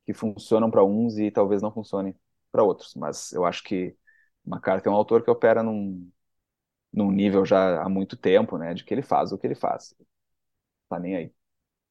Que 0.07 0.13
funcionam 0.15 0.71
para 0.71 0.85
uns 0.85 1.19
e 1.19 1.31
talvez 1.31 1.63
não 1.63 1.73
funcionem 1.73 2.15
para 2.55 2.63
outros. 2.65 2.95
Mas 2.95 3.33
eu 3.33 3.45
acho 3.45 3.65
que 3.65 3.97
McCarthy 4.47 4.89
é 4.89 4.91
um 4.93 4.95
autor 4.95 5.25
que 5.25 5.31
opera 5.31 5.63
num, 5.63 6.09
num 6.93 7.11
nível 7.13 7.45
já 7.47 7.83
há 7.83 7.89
muito 7.89 8.17
tempo, 8.17 8.59
né? 8.59 8.75
De 8.75 8.85
que 8.85 8.95
ele 8.95 9.03
faz 9.03 9.33
o 9.33 9.39
que 9.39 9.47
ele 9.47 9.55
faz. 9.57 9.95
Tá 10.89 10.99
nem 10.99 11.17
aí 11.17 11.35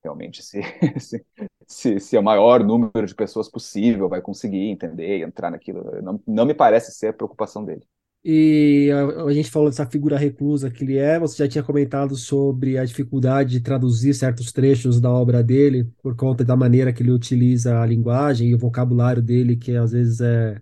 realmente 0.03 0.43
se, 0.43 0.61
se, 0.99 1.25
se, 1.67 1.99
se, 1.99 2.17
é 2.17 2.19
o 2.19 2.23
maior 2.23 2.63
número 2.63 3.05
de 3.07 3.15
pessoas 3.15 3.49
possível 3.49 4.09
vai 4.09 4.21
conseguir 4.21 4.69
entender 4.69 5.19
e 5.19 5.23
entrar 5.23 5.51
naquilo. 5.51 5.83
Não, 6.01 6.23
não 6.27 6.45
me 6.45 6.53
parece 6.55 6.91
ser 6.93 7.09
a 7.09 7.13
preocupação 7.13 7.65
dele. 7.65 7.87
E 8.25 8.89
a, 8.91 9.23
a, 9.25 9.33
gente 9.33 9.51
falou 9.51 9.69
dessa 9.69 9.85
figura 9.85 10.17
reclusa 10.17 10.71
que 10.71 10.83
ele 10.83 10.97
é, 10.97 11.19
você 11.19 11.43
já 11.43 11.47
tinha 11.47 11.63
comentado 11.63 12.15
sobre 12.15 12.77
a 12.77 12.85
dificuldade 12.85 13.51
de 13.51 13.59
traduzir 13.59 14.13
certos 14.13 14.51
trechos 14.53 15.01
da 15.01 15.09
obra 15.09 15.43
dele 15.43 15.89
por 16.01 16.15
conta 16.15 16.45
da 16.45 16.55
maneira 16.55 16.93
que 16.93 17.03
ele 17.03 17.11
utiliza 17.11 17.81
a 17.81 17.85
linguagem 17.85 18.49
e 18.49 18.55
o 18.55 18.57
vocabulário 18.57 19.21
dele, 19.21 19.57
que 19.57 19.75
às 19.75 19.91
vezes 19.91 20.21
é 20.21 20.61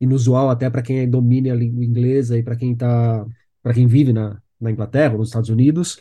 inusual 0.00 0.50
até 0.50 0.68
para 0.68 0.82
quem 0.82 1.08
domina 1.08 1.52
a 1.52 1.54
língua 1.54 1.84
inglesa 1.84 2.36
e 2.36 2.42
para 2.42 2.56
quem 2.56 2.74
tá, 2.74 3.24
para 3.62 3.74
quem 3.74 3.86
vive 3.86 4.12
na, 4.12 4.42
na 4.60 4.70
Inglaterra 4.72 5.12
ou 5.12 5.20
nos 5.20 5.28
Estados 5.28 5.50
Unidos. 5.50 6.00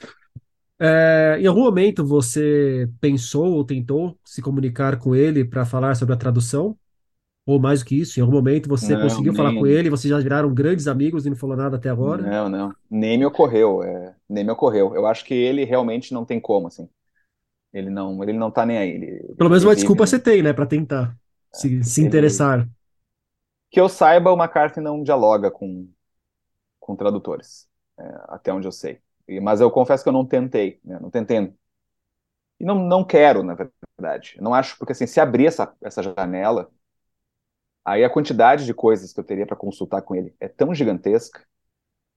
É, 0.79 1.37
em 1.39 1.45
algum 1.45 1.61
momento 1.61 2.05
você 2.05 2.89
pensou 2.99 3.53
ou 3.53 3.63
tentou 3.63 4.17
se 4.23 4.41
comunicar 4.41 4.97
com 4.97 5.15
ele 5.15 5.45
para 5.45 5.65
falar 5.65 5.93
sobre 5.95 6.15
a 6.15 6.17
tradução? 6.17 6.75
Ou 7.49 7.59
mais 7.59 7.79
do 7.79 7.85
que 7.87 7.99
isso, 7.99 8.19
em 8.19 8.21
algum 8.21 8.35
momento 8.35 8.69
você 8.69 8.93
não, 8.93 9.01
conseguiu 9.01 9.33
nem... 9.33 9.35
falar 9.35 9.55
com 9.55 9.65
ele, 9.65 9.89
vocês 9.89 10.11
já 10.11 10.19
viraram 10.19 10.53
grandes 10.53 10.87
amigos 10.87 11.25
e 11.25 11.31
não 11.31 11.35
falou 11.35 11.57
nada 11.57 11.77
até 11.77 11.89
agora? 11.89 12.21
Não, 12.21 12.47
não, 12.47 12.75
nem 12.87 13.17
me 13.17 13.25
ocorreu, 13.25 13.81
é, 13.81 14.15
nem 14.29 14.43
me 14.43 14.51
ocorreu. 14.51 14.93
Eu 14.93 15.07
acho 15.07 15.25
que 15.25 15.33
ele 15.33 15.63
realmente 15.63 16.13
não 16.13 16.23
tem 16.23 16.39
como, 16.39 16.67
assim. 16.67 16.87
Ele 17.73 17.89
não, 17.89 18.21
ele 18.21 18.33
não 18.33 18.51
tá 18.51 18.67
nem 18.67 18.77
aí. 18.77 18.91
Ele, 18.91 19.33
Pelo 19.35 19.49
menos 19.49 19.63
uma 19.63 19.73
desculpa 19.73 20.05
você 20.05 20.19
tem, 20.19 20.43
né, 20.43 20.53
para 20.53 20.67
tentar 20.67 21.17
é, 21.51 21.57
se, 21.57 21.83
se 21.83 22.03
interessar. 22.03 22.69
Que 23.71 23.81
eu 23.81 23.89
saiba, 23.89 24.31
o 24.31 24.37
McCarthy 24.37 24.79
não 24.79 25.01
dialoga 25.01 25.49
com, 25.49 25.89
com 26.79 26.95
tradutores, 26.95 27.67
é, 27.99 28.03
até 28.27 28.53
onde 28.53 28.67
eu 28.67 28.71
sei. 28.71 28.99
Mas 29.41 29.59
eu 29.59 29.71
confesso 29.71 30.03
que 30.03 30.09
eu 30.09 30.13
não 30.13 30.23
tentei, 30.23 30.79
né? 30.85 30.99
não 31.01 31.09
tentei. 31.09 31.51
E 32.59 32.63
não, 32.63 32.75
não 32.75 33.03
quero, 33.03 33.41
na 33.41 33.55
verdade. 33.55 34.37
Não 34.39 34.53
acho, 34.53 34.77
porque 34.77 34.91
assim, 34.91 35.07
se 35.07 35.19
abrir 35.19 35.47
essa, 35.47 35.73
essa 35.81 36.03
janela, 36.03 36.69
aí 37.85 38.03
a 38.03 38.09
quantidade 38.09 38.65
de 38.65 38.73
coisas 38.73 39.13
que 39.13 39.19
eu 39.19 39.23
teria 39.23 39.45
para 39.45 39.55
consultar 39.57 40.01
com 40.01 40.15
ele 40.15 40.35
é 40.39 40.47
tão 40.47 40.73
gigantesca 40.73 41.43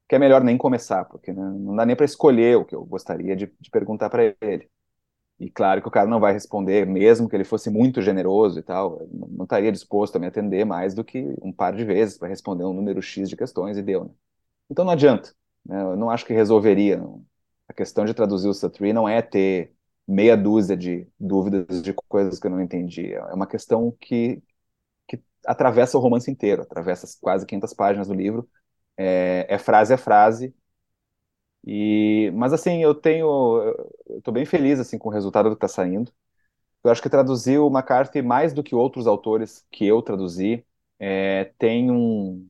que 0.08 0.16
é 0.16 0.18
melhor 0.18 0.44
nem 0.44 0.58
começar, 0.58 1.06
porque 1.06 1.32
né, 1.32 1.42
não 1.42 1.74
dá 1.74 1.86
nem 1.86 1.96
para 1.96 2.04
escolher 2.04 2.58
o 2.58 2.64
que 2.64 2.74
eu 2.74 2.84
gostaria 2.84 3.34
de, 3.34 3.52
de 3.58 3.70
perguntar 3.70 4.10
para 4.10 4.34
ele. 4.42 4.68
E 5.40 5.50
claro 5.50 5.82
que 5.82 5.88
o 5.88 5.90
cara 5.90 6.08
não 6.08 6.20
vai 6.20 6.32
responder, 6.32 6.86
mesmo 6.86 7.28
que 7.28 7.34
ele 7.34 7.44
fosse 7.44 7.70
muito 7.70 8.00
generoso 8.02 8.58
e 8.58 8.62
tal, 8.62 9.06
não 9.10 9.44
estaria 9.44 9.72
disposto 9.72 10.16
a 10.16 10.18
me 10.18 10.26
atender 10.26 10.64
mais 10.64 10.94
do 10.94 11.02
que 11.02 11.34
um 11.42 11.52
par 11.52 11.74
de 11.74 11.84
vezes 11.84 12.18
para 12.18 12.28
responder 12.28 12.64
um 12.64 12.72
número 12.72 13.02
X 13.02 13.28
de 13.28 13.36
questões 13.36 13.76
e 13.76 13.82
deu. 13.82 14.04
Né? 14.04 14.10
Então 14.70 14.84
não 14.84 14.92
adianta. 14.92 15.34
Né? 15.64 15.80
Eu 15.82 15.96
não 15.96 16.10
acho 16.10 16.24
que 16.26 16.32
resolveria. 16.32 16.96
Não. 16.98 17.24
A 17.68 17.72
questão 17.72 18.04
de 18.04 18.14
traduzir 18.14 18.48
o 18.48 18.54
Satri 18.54 18.92
não 18.92 19.08
é 19.08 19.22
ter 19.22 19.72
meia 20.06 20.36
dúzia 20.36 20.76
de 20.76 21.08
dúvidas 21.18 21.82
de 21.82 21.94
coisas 21.94 22.38
que 22.38 22.46
eu 22.46 22.50
não 22.50 22.60
entendi. 22.60 23.12
É 23.14 23.34
uma 23.34 23.46
questão 23.46 23.90
que, 24.00 24.36
que 24.36 24.51
atravessa 25.46 25.96
o 25.98 26.00
romance 26.00 26.30
inteiro, 26.30 26.62
atravessa 26.62 27.06
quase 27.20 27.46
500 27.46 27.74
páginas 27.74 28.08
do 28.08 28.14
livro. 28.14 28.48
É, 28.96 29.46
é 29.48 29.58
frase 29.58 29.94
a 29.94 29.98
frase. 29.98 30.54
E, 31.64 32.30
mas 32.34 32.52
assim, 32.52 32.82
eu 32.82 32.94
tenho, 32.94 33.28
tô 34.22 34.32
bem 34.32 34.44
feliz 34.44 34.80
assim 34.80 34.98
com 34.98 35.08
o 35.08 35.12
resultado 35.12 35.48
que 35.50 35.54
está 35.54 35.68
saindo. 35.68 36.12
Eu 36.84 36.90
acho 36.90 37.02
que 37.02 37.08
traduzir 37.10 37.58
o 37.58 37.68
McCarthy 37.68 38.22
mais 38.22 38.52
do 38.52 38.62
que 38.62 38.74
outros 38.74 39.06
autores 39.06 39.64
que 39.70 39.86
eu 39.86 40.02
traduzi 40.02 40.64
é, 40.98 41.52
tem 41.58 41.90
um, 41.90 42.48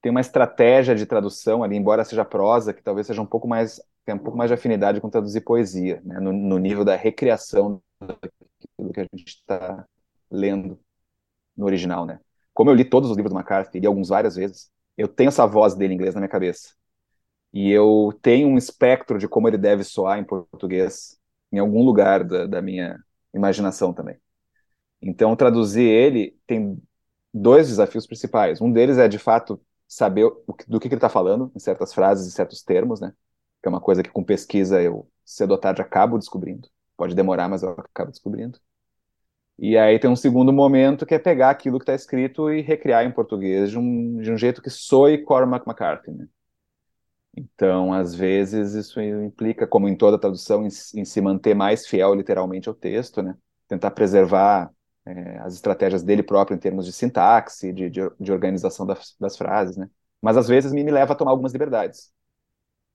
tem 0.00 0.10
uma 0.10 0.20
estratégia 0.20 0.94
de 0.94 1.04
tradução 1.04 1.62
ali, 1.62 1.76
embora 1.76 2.04
seja 2.04 2.24
prosa, 2.24 2.72
que 2.72 2.82
talvez 2.82 3.06
seja 3.06 3.20
um 3.20 3.26
pouco 3.26 3.48
mais 3.48 3.80
tem 4.04 4.14
um 4.14 4.18
pouco 4.18 4.38
mais 4.38 4.48
de 4.48 4.54
afinidade 4.54 5.00
com 5.00 5.10
traduzir 5.10 5.40
poesia, 5.40 6.00
né, 6.04 6.20
no, 6.20 6.32
no 6.32 6.58
nível 6.58 6.84
da 6.84 6.94
recriação 6.94 7.82
daquilo 8.00 8.92
que 8.94 9.00
a 9.00 9.06
gente 9.12 9.26
está 9.26 9.84
lendo 10.30 10.78
no 11.56 11.66
original, 11.66 12.06
né? 12.06 12.20
Como 12.54 12.70
eu 12.70 12.74
li 12.74 12.84
todos 12.84 13.10
os 13.10 13.16
livros 13.16 13.32
do 13.32 13.38
McCarthy, 13.38 13.80
li 13.80 13.86
alguns 13.86 14.08
várias 14.08 14.36
vezes, 14.36 14.70
eu 14.96 15.08
tenho 15.08 15.28
essa 15.28 15.46
voz 15.46 15.74
dele 15.74 15.92
em 15.94 15.96
inglês 15.96 16.14
na 16.14 16.20
minha 16.20 16.28
cabeça. 16.28 16.74
E 17.52 17.70
eu 17.70 18.18
tenho 18.22 18.48
um 18.48 18.58
espectro 18.58 19.18
de 19.18 19.28
como 19.28 19.48
ele 19.48 19.58
deve 19.58 19.84
soar 19.84 20.18
em 20.18 20.24
português 20.24 21.18
em 21.52 21.58
algum 21.58 21.82
lugar 21.84 22.24
da, 22.24 22.46
da 22.46 22.62
minha 22.62 22.98
imaginação 23.34 23.92
também. 23.94 24.18
Então, 25.00 25.36
traduzir 25.36 25.84
ele 25.84 26.38
tem 26.46 26.80
dois 27.32 27.68
desafios 27.68 28.06
principais. 28.06 28.60
Um 28.60 28.72
deles 28.72 28.98
é, 28.98 29.08
de 29.08 29.18
fato, 29.18 29.60
saber 29.86 30.30
do 30.66 30.80
que, 30.80 30.88
que 30.88 30.94
ele 30.94 30.96
está 30.96 31.08
falando, 31.08 31.52
em 31.54 31.58
certas 31.58 31.94
frases, 31.94 32.26
em 32.26 32.30
certos 32.30 32.62
termos, 32.62 33.00
né? 33.00 33.12
Que 33.62 33.68
é 33.68 33.70
uma 33.70 33.80
coisa 33.80 34.02
que 34.02 34.10
com 34.10 34.24
pesquisa 34.24 34.82
eu, 34.82 35.08
cedo 35.24 35.52
ou 35.52 35.58
tarde, 35.58 35.82
acabo 35.82 36.18
descobrindo. 36.18 36.68
Pode 36.96 37.14
demorar, 37.14 37.48
mas 37.48 37.62
eu 37.62 37.70
acabo 37.70 38.10
descobrindo. 38.10 38.58
E 39.58 39.76
aí 39.76 39.98
tem 39.98 40.10
um 40.10 40.16
segundo 40.16 40.52
momento 40.52 41.06
que 41.06 41.14
é 41.14 41.18
pegar 41.18 41.50
aquilo 41.50 41.78
que 41.78 41.84
está 41.84 41.94
escrito 41.94 42.50
e 42.50 42.60
recriar 42.60 43.04
em 43.04 43.10
português 43.12 43.70
de 43.70 43.78
um, 43.78 44.18
de 44.18 44.30
um 44.30 44.36
jeito 44.36 44.60
que 44.60 44.68
soe 44.70 45.24
Cormac 45.24 45.66
McCarthy, 45.66 46.10
né? 46.10 46.28
Então, 47.36 47.92
às 47.92 48.14
vezes, 48.14 48.72
isso 48.74 49.00
implica, 49.00 49.66
como 49.66 49.88
em 49.88 49.96
toda 49.96 50.18
tradução, 50.18 50.64
em, 50.64 50.68
em 50.94 51.04
se 51.04 51.20
manter 51.20 51.54
mais 51.54 51.86
fiel 51.86 52.14
literalmente 52.14 52.68
ao 52.68 52.74
texto, 52.74 53.22
né? 53.22 53.36
Tentar 53.68 53.90
preservar 53.90 54.72
é, 55.06 55.38
as 55.38 55.54
estratégias 55.54 56.02
dele 56.02 56.22
próprio 56.22 56.54
em 56.56 56.58
termos 56.58 56.86
de 56.86 56.92
sintaxe, 56.92 57.72
de, 57.72 57.90
de, 57.90 58.00
de 58.18 58.32
organização 58.32 58.86
das, 58.86 59.14
das, 59.20 59.36
frases, 59.36 59.76
né? 59.76 59.90
Mas 60.20 60.36
às 60.36 60.48
vezes 60.48 60.72
me, 60.72 60.82
me 60.82 60.90
leva 60.90 61.12
a 61.12 61.16
tomar 61.16 61.30
algumas 61.32 61.52
liberdades. 61.52 62.10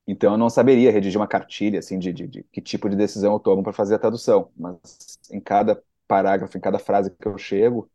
Então 0.07 0.33
eu 0.33 0.37
não 0.37 0.49
saberia 0.49 0.91
redigir 0.91 1.19
uma 1.19 1.27
cartilha 1.27 1.79
assim 1.79 1.99
de, 1.99 2.11
de, 2.11 2.27
de 2.27 2.43
que 2.51 2.61
tipo 2.61 2.89
de 2.89 2.95
decisão 2.95 3.33
eu 3.33 3.39
tomo 3.39 3.63
para 3.63 3.73
fazer 3.73 3.95
a 3.95 3.99
tradução, 3.99 4.51
mas 4.57 4.79
em 5.31 5.39
cada 5.39 5.81
parágrafo, 6.11 6.57
em 6.57 6.61
cada 6.61 6.77
frase 6.77 7.11
que 7.11 7.25
eu 7.27 7.37
chego, 7.37 7.89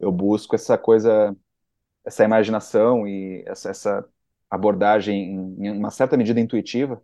eu 0.00 0.10
busco 0.10 0.54
essa 0.56 0.78
coisa, 0.78 1.36
essa 2.04 2.24
imaginação 2.24 3.06
e 3.08 3.44
essa, 3.46 3.70
essa 3.70 4.08
abordagem 4.50 5.34
em, 5.60 5.72
uma 5.78 5.90
certa 5.90 6.16
medida 6.16 6.40
intuitiva 6.40 7.02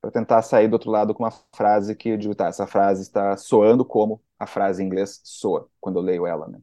para 0.00 0.10
tentar 0.12 0.42
sair 0.42 0.68
do 0.68 0.74
outro 0.74 0.90
lado 0.90 1.14
com 1.14 1.24
uma 1.24 1.32
frase 1.54 1.96
que 1.96 2.10
eu 2.10 2.18
digo, 2.18 2.34
tá, 2.34 2.48
essa 2.48 2.66
frase 2.66 3.02
está 3.02 3.36
soando 3.36 3.84
como 3.84 4.22
a 4.38 4.46
frase 4.46 4.82
em 4.82 4.86
inglês 4.86 5.20
soa, 5.24 5.70
quando 5.80 5.98
eu 5.98 6.02
leio 6.02 6.26
ela, 6.26 6.48
né? 6.48 6.60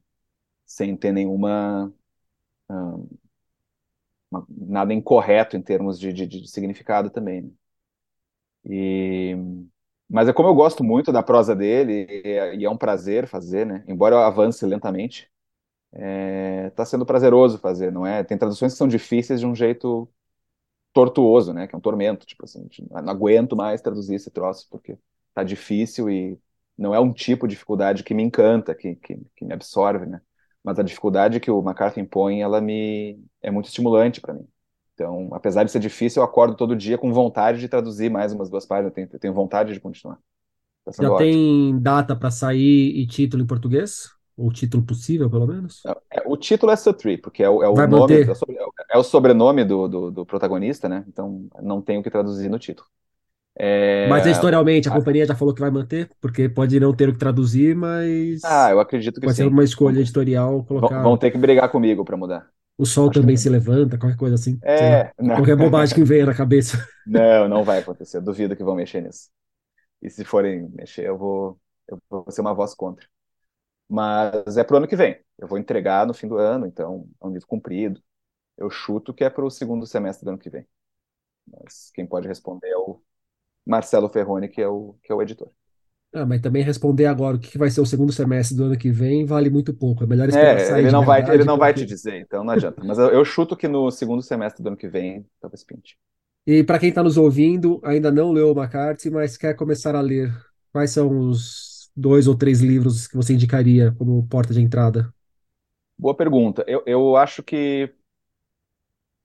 Sem 0.66 0.98
ter 0.98 1.12
nenhuma. 1.14 1.94
Um, 2.70 3.08
uma, 4.32 4.46
nada 4.50 4.94
incorreto 4.94 5.58
em 5.58 5.62
termos 5.62 6.00
de, 6.00 6.14
de, 6.14 6.28
de 6.28 6.48
significado 6.50 7.10
também. 7.10 7.44
Né? 7.44 7.52
E, 8.66 9.36
mas 10.10 10.28
é 10.28 10.34
como 10.34 10.50
eu 10.50 10.56
gosto 10.56 10.84
muito 10.84 11.12
da 11.12 11.24
prosa 11.24 11.56
dele, 11.56 12.08
e 12.10 12.30
é, 12.30 12.64
é 12.64 12.70
um 12.70 12.78
prazer 12.78 13.28
fazer, 13.28 13.66
né? 13.66 13.84
Embora 13.88 14.16
eu 14.16 14.20
avance 14.20 14.66
lentamente, 14.66 15.30
está 15.92 16.84
é, 16.84 16.86
sendo 16.86 17.06
prazeroso 17.06 17.58
fazer, 17.60 17.92
não 17.92 18.06
é? 18.06 18.24
Tem 18.24 18.38
traduções 18.38 18.74
que 18.74 18.78
são 18.78 18.88
difíceis 18.88 19.40
de 19.40 19.46
um 19.48 19.56
jeito 19.56 20.10
tortuoso, 20.94 21.54
né? 21.54 21.68
Que 21.68 21.76
é 21.76 21.78
um 21.78 21.82
tormento, 21.82 22.26
tipo 22.26 22.46
assim, 22.46 22.68
não 22.90 23.10
aguento 23.10 23.56
mais 23.56 23.82
traduzir 23.82 24.16
esse 24.16 24.32
troço 24.32 24.68
porque 24.70 24.98
tá 25.34 25.44
difícil 25.44 26.10
e 26.10 26.40
não 26.78 26.94
é 26.94 27.00
um 27.00 27.14
tipo 27.14 27.48
de 27.48 27.54
dificuldade 27.56 28.04
que 28.04 28.14
me 28.14 28.24
encanta, 28.24 28.76
que, 28.76 28.96
que, 28.98 29.18
que 29.36 29.46
me 29.46 29.54
absorve, 29.54 30.06
né? 30.06 30.22
Mas 30.64 30.80
a 30.80 30.84
dificuldade 30.84 31.40
que 31.40 31.52
o 31.52 31.62
McCarthy 31.62 32.02
impõe, 32.02 32.42
ela 32.42 32.60
me 32.62 33.24
é 33.42 33.52
muito 33.52 33.68
estimulante 33.68 34.22
para 34.22 34.34
mim. 34.34 34.48
Então, 34.98 35.30
apesar 35.34 35.64
de 35.64 35.72
ser 35.72 35.80
difícil, 35.80 36.22
eu 36.22 36.26
acordo 36.28 36.56
todo 36.58 36.76
dia 36.76 36.98
com 36.98 37.14
vontade 37.14 37.60
de 37.60 37.70
traduzir 37.70 38.10
mais 38.10 38.34
umas 38.34 38.50
duas 38.50 38.66
páginas. 38.66 38.92
Eu 38.92 38.96
tenho, 38.96 39.20
tenho 39.20 39.34
vontade 39.34 39.74
de 39.74 39.80
continuar. 39.80 40.20
Tá 40.86 40.92
Já 41.00 41.12
ótimo. 41.12 41.46
tem 41.52 41.80
data 41.82 42.16
para 42.16 42.32
sair 42.32 42.96
e 42.98 43.08
título 43.08 43.44
em 43.44 43.48
português? 43.48 44.10
O 44.36 44.52
título 44.52 44.86
possível, 44.86 45.30
pelo 45.30 45.48
menos? 45.48 45.90
É, 46.12 46.22
o 46.26 46.36
título 46.38 46.72
é 46.72 46.76
Sutri, 46.76 47.18
porque 47.18 47.44
é 47.44 47.50
o, 47.50 47.64
é 47.64 47.70
o 47.70 47.82
nome, 47.82 48.18
manter? 48.18 48.28
é 48.28 48.66
o 48.66 48.74
é 48.92 48.98
o 48.98 49.04
sobrenome 49.04 49.64
do, 49.66 49.88
do, 49.88 50.12
do 50.12 50.26
protagonista, 50.26 50.90
né? 50.90 51.06
Então 51.08 51.48
não 51.62 51.82
tem 51.82 51.98
o 52.00 52.04
que 52.04 52.10
traduzir 52.12 52.50
no 52.50 52.60
título. 52.60 52.88
Mas 54.04 54.26
É, 54.26 54.26
editorialmente, 54.26 54.88
a 54.88 54.92
ah, 54.92 54.92
companhia 54.92 55.26
já 55.26 55.36
falou 55.36 55.54
que 55.54 55.60
vai 55.62 55.72
manter, 55.72 56.10
porque 56.22 56.48
pode 56.50 56.80
não 56.80 56.96
ter 56.96 57.10
o 57.10 57.14
que 57.14 57.20
traduzir, 57.20 57.76
ah, 58.44 58.70
mas 58.70 58.72
eu 58.72 58.80
acredito 58.80 59.20
que 59.22 59.28
pode 59.28 59.38
ser 59.38 59.48
sim. 59.48 59.50
uma 59.50 59.64
escolha 59.64 60.00
editorial 60.02 60.64
vão- 60.80 60.94
vão 60.98 61.18
colocar 61.18 61.20
ter 61.20 61.30
que 61.32 61.38
brigar 61.38 61.72
comigo 61.72 62.04
para 62.06 62.18
mudar. 62.18 62.52
O 62.78 62.86
sol 62.86 63.10
Acho 63.10 63.20
que 63.20 63.20
também 63.22 63.38
se 63.38 63.50
levanta, 63.50 63.98
qualquer 63.98 64.18
coisa 64.18 64.36
assim, 64.36 64.62
sei 64.74 64.90
lá. 64.90 65.10
é, 65.10 65.14
não, 65.20 65.36
Qualquer 65.36 65.56
bobagem 65.56 65.96
que 65.96 66.04
venha 66.04 66.26
na 66.26 66.36
cabeça. 66.36 66.78
não, 67.06 67.48
não 67.48 67.64
vai 67.64 67.80
acontecer. 67.80 68.22
Duvido 68.22 68.56
que 68.56 68.64
vão 68.64 68.76
mexer 68.76 69.02
nisso. 69.02 69.30
E 70.02 70.10
se 70.10 70.26
forem 70.26 70.70
mexer, 70.70 71.08
eu 71.08 71.18
vou, 71.18 71.60
eu 71.88 72.02
vou 72.10 72.32
ser 72.32 72.42
uma 72.42 72.54
voz 72.54 72.74
contra. 72.76 73.08
Mas 73.90 74.58
é 74.58 74.64
pro 74.64 74.78
ano 74.78 74.88
que 74.88 74.96
vem. 74.96 75.24
Eu 75.38 75.48
vou 75.48 75.58
entregar 75.58 76.06
no 76.08 76.14
fim 76.14 76.28
do 76.28 76.38
ano, 76.38 76.68
então 76.68 77.08
é 77.22 77.28
um 77.28 77.32
livro 77.32 77.48
comprido. 77.48 78.02
Eu 78.58 78.70
chuto 78.70 79.14
que 79.14 79.24
é 79.24 79.30
para 79.30 79.46
o 79.46 79.52
segundo 79.52 79.86
semestre 79.88 80.26
do 80.26 80.30
ano 80.30 80.40
que 80.40 80.50
vem. 80.50 80.68
Mas 81.48 81.92
quem 81.94 82.06
pode 82.08 82.28
responder 82.28 82.70
é 82.70 82.78
o 82.78 83.02
Marcelo 83.66 84.10
Ferroni, 84.10 84.50
que 84.50 84.62
é 84.62 84.68
o, 84.68 84.96
que 85.04 85.12
é 85.12 85.16
o 85.16 85.22
editor. 85.22 85.52
Ah, 86.14 86.26
mas 86.26 86.42
também 86.42 86.64
responder 86.64 87.06
agora 87.06 87.36
o 87.38 87.40
que 87.40 87.50
que 87.52 87.58
vai 87.58 87.70
ser 87.70 87.82
o 87.82 87.86
segundo 87.86 88.12
semestre 88.14 88.56
do 88.58 88.64
ano 88.66 88.78
que 88.78 88.90
vem 88.92 89.26
vale 89.26 89.50
muito 89.50 89.74
pouco. 89.74 90.04
É 90.04 90.08
melhor 90.08 90.28
esperar 90.30 90.60
É, 90.60 90.60
sair 90.60 90.86
ele 90.86 90.90
de 90.90 90.92
não 90.92 91.06
vai, 91.06 91.24
ele 91.34 91.44
não 91.46 91.58
vai 91.58 91.74
te 91.74 91.86
porque. 91.86 91.88
dizer, 91.88 92.16
então 92.22 92.44
não 92.44 92.54
adianta. 92.54 92.84
Mas 92.84 92.98
eu, 93.00 93.10
eu 93.12 93.24
chuto 93.26 93.56
que 93.56 93.68
no 93.68 93.90
segundo 93.92 94.22
semestre 94.22 94.62
do 94.62 94.68
ano 94.68 94.78
que 94.78 94.88
vem, 94.90 95.26
talvez 95.40 95.64
pinte. 95.64 95.98
E 96.46 96.64
para 96.64 96.80
quem 96.80 96.90
está 96.90 97.04
nos 97.04 97.18
ouvindo, 97.18 97.82
ainda 97.84 98.12
não 98.12 98.32
leu 98.32 98.52
o 98.54 98.58
McCarthy, 98.58 99.10
mas 99.10 99.38
quer 99.38 99.54
começar 99.56 99.96
a 99.96 100.02
ler, 100.02 100.34
quais 100.72 100.92
são 100.92 101.20
os 101.20 101.90
dois 101.96 102.28
ou 102.28 102.36
três 102.38 102.62
livros 102.62 103.06
que 103.08 103.16
você 103.18 103.34
indicaria 103.34 103.92
como 103.98 104.26
porta 104.28 104.54
de 104.54 104.62
entrada? 104.62 105.14
Boa 105.98 106.16
pergunta. 106.16 106.64
Eu, 106.68 106.84
eu 106.86 107.16
acho 107.16 107.44
que 107.44 107.94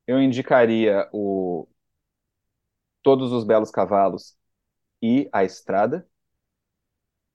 eu 0.06 0.20
indicaria 0.20 1.08
o 1.12 1.66
Todos 3.02 3.32
os 3.32 3.44
Belos 3.44 3.70
Cavalos 3.70 4.36
e 5.02 5.28
A 5.32 5.44
Estrada, 5.44 6.08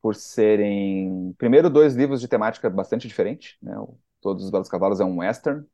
por 0.01 0.15
serem, 0.15 1.33
primeiro, 1.37 1.69
dois 1.69 1.95
livros 1.95 2.21
de 2.21 2.27
temática 2.27 2.69
bastante 2.69 3.07
diferente, 3.07 3.57
né? 3.61 3.77
O 3.79 3.97
Todos 4.21 4.43
os 4.43 4.49
Belos 4.49 4.69
Cavalos 4.69 4.99
é 4.99 5.05
um 5.05 5.19
western, 5.19 5.65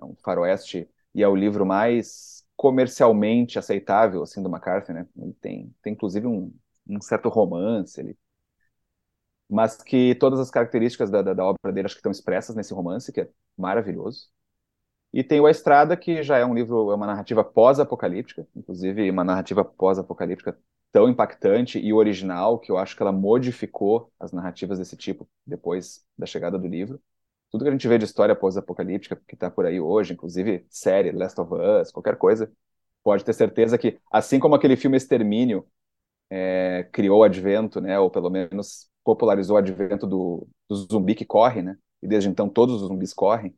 é 0.00 0.04
um 0.04 0.14
faroeste, 0.16 0.88
e 1.14 1.22
é 1.22 1.28
o 1.28 1.36
livro 1.36 1.66
mais 1.66 2.46
comercialmente 2.56 3.58
aceitável, 3.58 4.22
assim, 4.22 4.42
do 4.42 4.48
McCarthy, 4.48 4.92
né? 4.92 5.06
Ele 5.16 5.32
tem, 5.34 5.74
tem 5.82 5.92
inclusive 5.92 6.26
um, 6.26 6.52
um 6.88 7.00
certo 7.00 7.28
romance, 7.28 8.00
ele, 8.00 8.16
mas 9.48 9.76
que 9.82 10.14
todas 10.16 10.38
as 10.40 10.50
características 10.50 11.10
da, 11.10 11.22
da, 11.22 11.34
da 11.34 11.44
obra 11.44 11.72
dele 11.72 11.86
acho 11.86 11.94
que 11.94 12.00
estão 12.00 12.12
expressas 12.12 12.54
nesse 12.56 12.74
romance, 12.74 13.12
que 13.12 13.22
é 13.22 13.28
maravilhoso. 13.56 14.28
E 15.12 15.24
tem 15.24 15.40
o 15.40 15.46
A 15.46 15.50
Estrada, 15.50 15.96
que 15.96 16.22
já 16.22 16.38
é 16.38 16.44
um 16.44 16.54
livro, 16.54 16.90
é 16.92 16.94
uma 16.94 17.06
narrativa 17.06 17.44
pós-apocalíptica, 17.44 18.46
inclusive 18.56 19.10
uma 19.10 19.24
narrativa 19.24 19.64
pós-apocalíptica 19.64 20.58
tão 20.98 21.08
impactante 21.08 21.78
e 21.78 21.92
original 21.92 22.58
que 22.58 22.72
eu 22.72 22.76
acho 22.76 22.96
que 22.96 23.02
ela 23.02 23.12
modificou 23.12 24.12
as 24.18 24.32
narrativas 24.32 24.80
desse 24.80 24.96
tipo 24.96 25.28
depois 25.46 26.04
da 26.18 26.26
chegada 26.26 26.58
do 26.58 26.66
livro. 26.66 27.00
Tudo 27.52 27.62
que 27.62 27.68
a 27.68 27.72
gente 27.72 27.86
vê 27.86 27.96
de 27.98 28.04
história 28.04 28.34
pós-apocalíptica 28.34 29.14
que 29.14 29.34
está 29.34 29.48
por 29.48 29.64
aí 29.64 29.80
hoje, 29.80 30.14
inclusive 30.14 30.66
série, 30.68 31.12
Last 31.12 31.40
of 31.40 31.54
Us, 31.54 31.92
qualquer 31.92 32.16
coisa, 32.16 32.52
pode 33.04 33.24
ter 33.24 33.32
certeza 33.32 33.78
que, 33.78 34.00
assim 34.10 34.40
como 34.40 34.56
aquele 34.56 34.74
filme 34.76 34.96
Extermínio 34.96 35.64
é, 36.28 36.88
criou 36.90 37.20
o 37.20 37.22
advento, 37.22 37.80
né, 37.80 37.96
ou 37.96 38.10
pelo 38.10 38.28
menos 38.28 38.90
popularizou 39.04 39.54
o 39.54 39.58
advento 39.60 40.04
do, 40.04 40.48
do 40.68 40.74
zumbi 40.74 41.14
que 41.14 41.24
corre, 41.24 41.62
né, 41.62 41.78
e 42.02 42.08
desde 42.08 42.28
então 42.28 42.48
todos 42.48 42.82
os 42.82 42.88
zumbis 42.88 43.14
correm, 43.14 43.56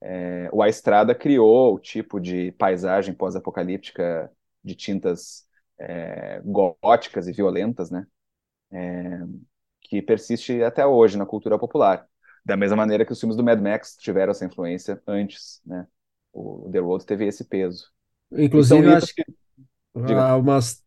é, 0.00 0.48
o 0.50 0.62
A 0.62 0.68
Estrada 0.70 1.14
criou 1.14 1.74
o 1.74 1.78
tipo 1.78 2.18
de 2.18 2.52
paisagem 2.52 3.12
pós-apocalíptica 3.12 4.32
de 4.64 4.74
tintas 4.74 5.43
é, 5.78 6.40
góticas 6.44 7.28
e 7.28 7.32
violentas, 7.32 7.90
né? 7.90 8.06
É, 8.72 9.20
que 9.82 10.02
persiste 10.02 10.62
até 10.62 10.86
hoje 10.86 11.16
na 11.18 11.26
cultura 11.26 11.58
popular. 11.58 12.06
Da 12.44 12.56
mesma 12.56 12.76
maneira 12.76 13.04
que 13.04 13.12
os 13.12 13.20
filmes 13.20 13.36
do 13.36 13.44
Mad 13.44 13.60
Max 13.60 13.96
tiveram 13.96 14.32
essa 14.32 14.44
influência 14.44 15.00
antes, 15.06 15.60
né? 15.64 15.86
O 16.32 16.68
The 16.70 16.78
Road 16.78 17.06
teve 17.06 17.26
esse 17.26 17.44
peso. 17.44 17.90
Inclusive, 18.32 18.80
eu 18.80 18.82
livros 18.82 19.04
acho 19.04 19.14
que 19.14 19.24
há 20.12 20.36
umas, 20.36 20.82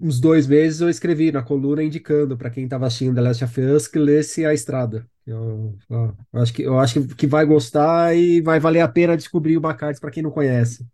uns 0.00 0.20
dois 0.20 0.46
meses 0.46 0.80
eu 0.80 0.88
escrevi 0.88 1.32
na 1.32 1.42
coluna 1.42 1.82
indicando 1.82 2.36
para 2.36 2.50
quem 2.50 2.64
estava 2.64 2.86
assistindo 2.86 3.14
The 3.14 3.20
Last 3.20 3.44
of 3.44 3.60
Us 3.60 3.88
que 3.88 3.98
lesse 3.98 4.44
A 4.44 4.52
Estrada. 4.52 5.08
Eu, 5.26 5.76
eu 5.88 6.16
acho 6.34 6.52
que, 6.52 6.62
eu 6.62 6.78
acho 6.78 7.08
que 7.16 7.26
vai 7.26 7.46
gostar 7.46 8.14
e 8.14 8.40
vai 8.42 8.60
valer 8.60 8.80
a 8.80 8.88
pena 8.88 9.16
descobrir 9.16 9.56
o 9.56 9.60
McCarthy 9.60 10.00
para 10.00 10.10
quem 10.10 10.22
não 10.22 10.30
conhece. 10.30 10.86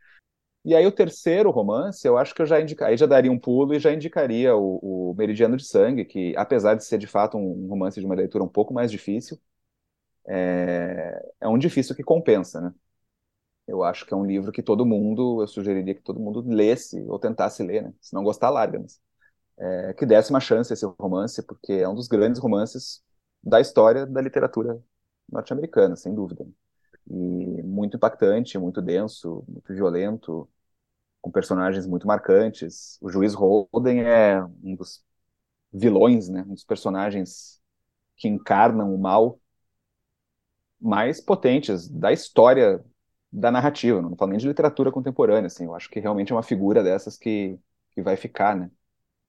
E 0.64 0.74
aí 0.74 0.86
o 0.86 0.92
terceiro 0.92 1.50
romance, 1.50 2.06
eu 2.06 2.18
acho 2.18 2.34
que 2.34 2.42
eu 2.42 2.46
já 2.46 2.60
indicaria, 2.60 2.96
já 2.96 3.06
daria 3.06 3.32
um 3.32 3.38
pulo 3.38 3.72
e 3.74 3.78
já 3.80 3.92
indicaria 3.92 4.54
o, 4.54 5.10
o 5.12 5.14
Meridiano 5.14 5.56
de 5.56 5.64
Sangue, 5.66 6.04
que 6.04 6.34
apesar 6.36 6.74
de 6.74 6.84
ser 6.84 6.98
de 6.98 7.06
fato 7.06 7.38
um 7.38 7.66
romance 7.68 7.98
de 7.98 8.04
uma 8.06 8.14
leitura 8.14 8.44
um 8.44 8.48
pouco 8.48 8.74
mais 8.74 8.90
difícil, 8.90 9.40
é, 10.28 11.22
é 11.40 11.48
um 11.48 11.58
difícil 11.58 11.94
que 11.96 12.02
compensa, 12.04 12.60
né? 12.60 12.74
Eu 13.66 13.82
acho 13.84 14.06
que 14.06 14.14
é 14.14 14.16
um 14.16 14.26
livro 14.26 14.52
que 14.52 14.62
todo 14.62 14.86
mundo, 14.86 15.42
eu 15.42 15.48
sugeriria 15.48 15.94
que 15.94 16.02
todo 16.02 16.20
mundo 16.20 16.42
lesse 16.48 17.00
ou 17.08 17.18
tentasse 17.18 17.62
ler, 17.62 17.82
né? 17.84 17.94
Se 18.00 18.14
não 18.14 18.24
gostar, 18.24 18.50
larga, 18.50 18.78
mas 18.80 19.00
é, 19.58 19.94
que 19.94 20.06
desse 20.06 20.30
uma 20.30 20.40
chance 20.40 20.72
a 20.72 20.74
esse 20.74 20.86
romance, 20.98 21.42
porque 21.46 21.72
é 21.74 21.88
um 21.88 21.94
dos 21.94 22.08
grandes 22.08 22.40
romances 22.40 23.02
da 23.42 23.60
história 23.60 24.06
da 24.06 24.20
literatura 24.20 24.80
norte-americana, 25.30 25.96
sem 25.96 26.14
dúvida. 26.14 26.46
E 27.10 27.62
muito 27.64 27.96
impactante, 27.96 28.58
muito 28.58 28.82
denso, 28.82 29.44
muito 29.48 29.74
violento, 29.74 30.48
com 31.20 31.30
personagens 31.30 31.86
muito 31.86 32.06
marcantes. 32.06 32.98
O 33.02 33.10
juiz 33.10 33.34
Holden 33.34 34.02
é 34.04 34.42
um 34.64 34.74
dos 34.76 35.04
vilões, 35.72 36.28
né? 36.28 36.44
Um 36.48 36.54
dos 36.54 36.64
personagens 36.64 37.60
que 38.16 38.28
encarnam 38.28 38.94
o 38.94 38.98
mal 38.98 39.40
mais 40.80 41.20
potentes 41.20 41.88
da 41.88 42.12
história 42.12 42.82
da 43.32 43.50
narrativa. 43.50 44.00
Não 44.02 44.16
falo 44.16 44.30
nem 44.32 44.40
de 44.40 44.48
literatura 44.48 44.90
contemporânea, 44.90 45.46
assim. 45.46 45.64
Eu 45.64 45.74
acho 45.74 45.90
que 45.90 46.00
realmente 46.00 46.32
é 46.32 46.34
uma 46.34 46.42
figura 46.42 46.82
dessas 46.82 47.16
que, 47.16 47.58
que 47.92 48.02
vai 48.02 48.16
ficar, 48.16 48.56
né? 48.56 48.70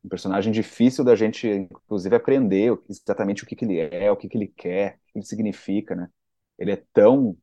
Um 0.03 0.09
personagem 0.09 0.51
difícil 0.53 1.03
da 1.03 1.15
gente, 1.15 1.47
inclusive, 1.47 2.15
aprender 2.15 2.77
exatamente 2.89 3.43
o 3.43 3.47
que, 3.47 3.55
que 3.55 3.65
ele 3.65 3.79
é, 3.79 4.11
o 4.11 4.17
que, 4.17 4.29
que 4.29 4.37
ele 4.37 4.47
quer, 4.47 4.95
o 4.95 5.13
que 5.13 5.19
ele 5.19 5.25
significa, 5.25 5.95
né? 5.95 6.09
Ele 6.57 6.71
é 6.71 6.83
tão, 6.93 7.37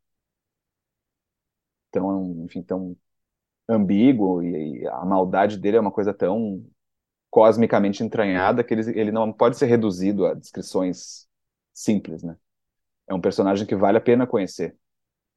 tão, 1.91 2.43
enfim, 2.45 2.61
tão 2.63 2.95
ambíguo 3.69 4.43
e, 4.43 4.81
e 4.83 4.87
a 4.87 5.05
maldade 5.05 5.57
dele 5.57 5.77
é 5.77 5.79
uma 5.79 5.91
coisa 5.91 6.13
tão 6.13 6.65
cosmicamente 7.29 8.03
entranhada 8.03 8.63
que 8.63 8.73
ele, 8.73 8.99
ele 8.99 9.11
não 9.11 9.33
pode 9.33 9.57
ser 9.57 9.67
reduzido 9.67 10.25
a 10.25 10.33
descrições 10.33 11.27
simples, 11.73 12.23
né? 12.23 12.37
É 13.07 13.13
um 13.13 13.21
personagem 13.21 13.65
que 13.67 13.75
vale 13.75 13.97
a 13.97 14.01
pena 14.01 14.27
conhecer 14.27 14.77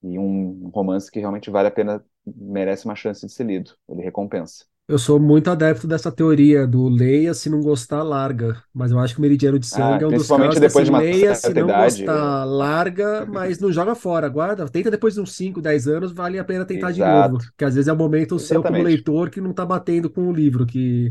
e 0.02 0.18
um 0.18 0.68
romance 0.70 1.10
que 1.10 1.20
realmente 1.20 1.50
vale 1.50 1.68
a 1.68 1.70
pena, 1.70 2.04
merece 2.26 2.84
uma 2.86 2.96
chance 2.96 3.26
de 3.26 3.32
ser 3.32 3.44
lido. 3.46 3.76
Ele 3.88 4.02
recompensa. 4.02 4.66
Eu 4.88 4.98
sou 4.98 5.18
muito 5.18 5.48
adepto 5.48 5.86
dessa 5.86 6.12
teoria 6.12 6.66
do 6.66 6.88
leia, 6.88 7.32
se 7.32 7.48
não 7.48 7.60
gostar, 7.62 8.02
larga. 8.02 8.62
Mas 8.74 8.90
eu 8.90 8.98
acho 8.98 9.14
que 9.14 9.20
o 9.20 9.22
Meridiano 9.22 9.58
de 9.58 9.66
Ah, 9.70 9.98
Sangue 9.98 10.04
é 10.04 10.06
um 10.06 10.12
dos 10.12 10.30
casos 10.30 10.58
que, 10.58 10.66
assim, 10.66 10.84
depois 10.84 10.86
de 10.86 10.90
uma 10.90 11.00
leia, 11.00 11.34
se 11.34 11.54
não 11.54 11.72
idade. 11.72 11.74
gostar, 11.74 12.44
larga, 12.44 13.24
mas 13.24 13.58
não 13.58 13.72
joga 13.72 13.94
fora. 13.94 14.28
Guarda, 14.28 14.68
tenta 14.68 14.90
depois 14.90 15.14
de 15.14 15.20
uns 15.20 15.32
5, 15.34 15.62
10 15.62 15.86
anos, 15.88 16.12
vale 16.12 16.38
a 16.38 16.44
pena 16.44 16.66
tentar 16.66 16.90
de 16.92 17.02
novo. 17.02 17.38
Exato, 17.38 17.52
Que 17.56 17.64
às 17.64 17.74
vezes 17.74 17.88
é 17.88 17.92
o 17.92 17.96
momento 17.96 18.38
seu 18.38 18.62
como 18.64 18.82
leitor 18.82 19.30
que 19.30 19.40
não 19.40 19.54
tá 19.54 19.64
batendo 19.64 20.10
com 20.10 20.28
o 20.28 20.32
livro, 20.32 20.66
que 20.66 21.10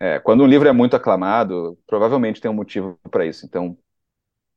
É, 0.00 0.18
quando 0.20 0.42
um 0.44 0.46
livro 0.46 0.68
é 0.68 0.72
muito 0.72 0.94
aclamado, 0.96 1.76
provavelmente 1.86 2.40
tem 2.40 2.50
um 2.50 2.54
motivo 2.54 2.98
para 3.10 3.26
isso. 3.26 3.44
Então, 3.46 3.76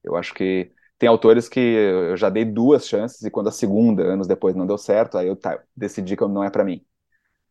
eu 0.04 0.16
acho 0.18 0.34
que 0.34 0.72
tem 1.00 1.10
autores 1.10 1.50
que 1.50 1.60
eu 1.60 2.18
já 2.18 2.30
dei 2.30 2.46
duas 2.46 2.88
chances 2.88 3.22
e 3.24 3.32
quando 3.32 3.50
a 3.50 3.52
segunda, 3.52 4.04
anos 4.04 4.28
depois, 4.28 4.56
não 4.56 4.68
deu 4.68 4.78
certo, 4.78 5.18
aí 5.18 5.28
eu 5.28 5.36
tá, 5.38 5.62
decidi 5.76 6.18
que 6.18 6.26
não 6.28 6.44
é 6.44 6.50
para 6.52 6.64
mim. 6.66 6.86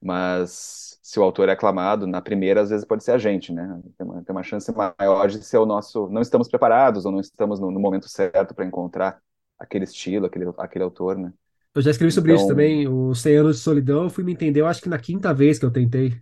Mas 0.02 0.98
se 1.02 1.18
o 1.20 1.22
autor 1.22 1.48
é 1.48 1.52
aclamado, 1.52 2.06
na 2.06 2.22
primeira, 2.22 2.62
às 2.62 2.70
vezes 2.70 2.86
pode 2.86 3.04
ser 3.04 3.12
a 3.12 3.18
gente, 3.18 3.52
né? 3.52 3.80
Tem 3.98 4.06
uma, 4.06 4.24
tem 4.24 4.34
uma 4.34 4.42
chance 4.42 4.72
maior 4.72 5.28
de 5.28 5.42
ser 5.42 5.58
o 5.58 5.66
nosso. 5.66 6.08
Não 6.08 6.22
estamos 6.22 6.48
preparados 6.48 7.04
ou 7.04 7.12
não 7.12 7.20
estamos 7.20 7.60
no, 7.60 7.70
no 7.70 7.80
momento 7.80 8.08
certo 8.08 8.54
para 8.54 8.64
encontrar 8.64 9.20
aquele 9.58 9.84
estilo, 9.84 10.26
aquele, 10.26 10.46
aquele 10.58 10.84
autor, 10.84 11.18
né? 11.18 11.32
eu 11.74 11.82
já 11.82 11.90
escrevi 11.90 12.12
sobre 12.12 12.34
isso 12.34 12.44
Então, 12.44 12.48
também. 12.48 12.88
O 12.88 13.14
100 13.14 13.36
Anos 13.36 13.56
de 13.56 13.62
Solidão, 13.62 14.04
eu 14.04 14.10
fui 14.10 14.24
me 14.24 14.32
entender, 14.32 14.60
eu 14.60 14.66
acho 14.66 14.82
que 14.82 14.88
na 14.88 14.98
quinta 14.98 15.32
vez 15.32 15.58
que 15.58 15.64
eu 15.64 15.70
tentei. 15.70 16.20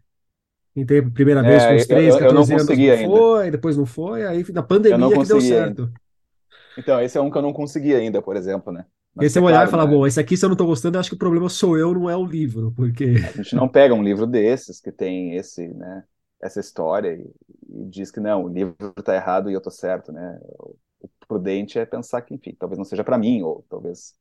Tentei 0.75 0.99
a 1.01 1.11
primeira 1.11 1.43
vez 1.43 1.67
com 1.67 1.73
é, 1.73 1.77
uns 1.77 1.87
eu, 1.87 1.87
13, 1.87 2.19
eu 2.19 2.19
eu 2.21 2.33
não 2.33 2.47
14 2.47 2.55
anos, 2.55 2.67
consegui 2.67 2.87
não 2.87 2.93
ainda. 2.93 3.07
foi, 3.19 3.51
depois 3.51 3.77
não 3.77 3.87
foi, 3.87 4.27
aí 4.27 4.45
na 4.53 4.63
pandemia 4.63 5.19
que 5.19 5.27
deu 5.27 5.41
consegui 5.41 5.55
ainda. 5.55 5.81
certo. 5.81 5.93
Então, 6.77 7.01
esse 7.01 7.19
é 7.19 7.21
um 7.21 7.31
que 7.31 7.37
eu 7.39 7.43
não 7.43 7.53
consegui 7.53 7.95
ainda, 7.95 8.23
por 8.23 8.37
exemplo, 8.37 8.73
né? 8.73 8.87
Mas 9.15 9.27
Esse 9.27 9.39
é 9.39 9.41
é 9.41 9.43
olhar 9.43 9.67
e 9.67 9.69
claro, 9.69 9.71
falar, 9.71 9.87
né? 9.87 9.87
bom, 9.87 10.07
esse 10.07 10.21
aqui 10.21 10.37
se 10.37 10.45
eu 10.45 10.49
não 10.49 10.57
tô 10.57 10.65
gostando, 10.67 10.97
eu 10.97 11.01
acho 11.01 11.11
que 11.11 11.17
o 11.17 11.19
problema 11.19 11.49
sou 11.49 11.77
eu, 11.77 11.93
não 11.93 12.09
é 12.09 12.17
o 12.17 12.25
livro, 12.25 12.73
porque 12.77 13.15
A 13.23 13.31
gente 13.33 13.55
não 13.57 13.69
pega 13.69 13.95
um 13.95 14.03
livro 14.03 14.27
desses 14.27 14.81
que 14.81 14.93
tem 14.93 15.35
esse, 15.37 15.67
né, 15.75 16.05
essa 16.41 16.61
história 16.61 17.13
e, 17.15 17.23
e 17.69 17.85
diz 17.87 18.11
que 18.11 18.21
não, 18.21 18.45
o 18.45 18.49
livro 18.49 18.77
está 18.99 19.15
errado 19.15 19.51
e 19.51 19.55
eu 19.55 19.61
tô 19.61 19.71
certo, 19.71 20.13
né? 20.13 20.39
O 20.61 20.77
prudente 21.27 21.79
é 21.79 21.87
pensar 21.87 22.23
que, 22.23 22.35
enfim, 22.35 22.55
talvez 22.59 22.79
não 22.79 22.85
seja 22.85 23.05
para 23.05 23.19
mim, 23.19 23.43
ou 23.43 23.65
talvez 23.69 24.17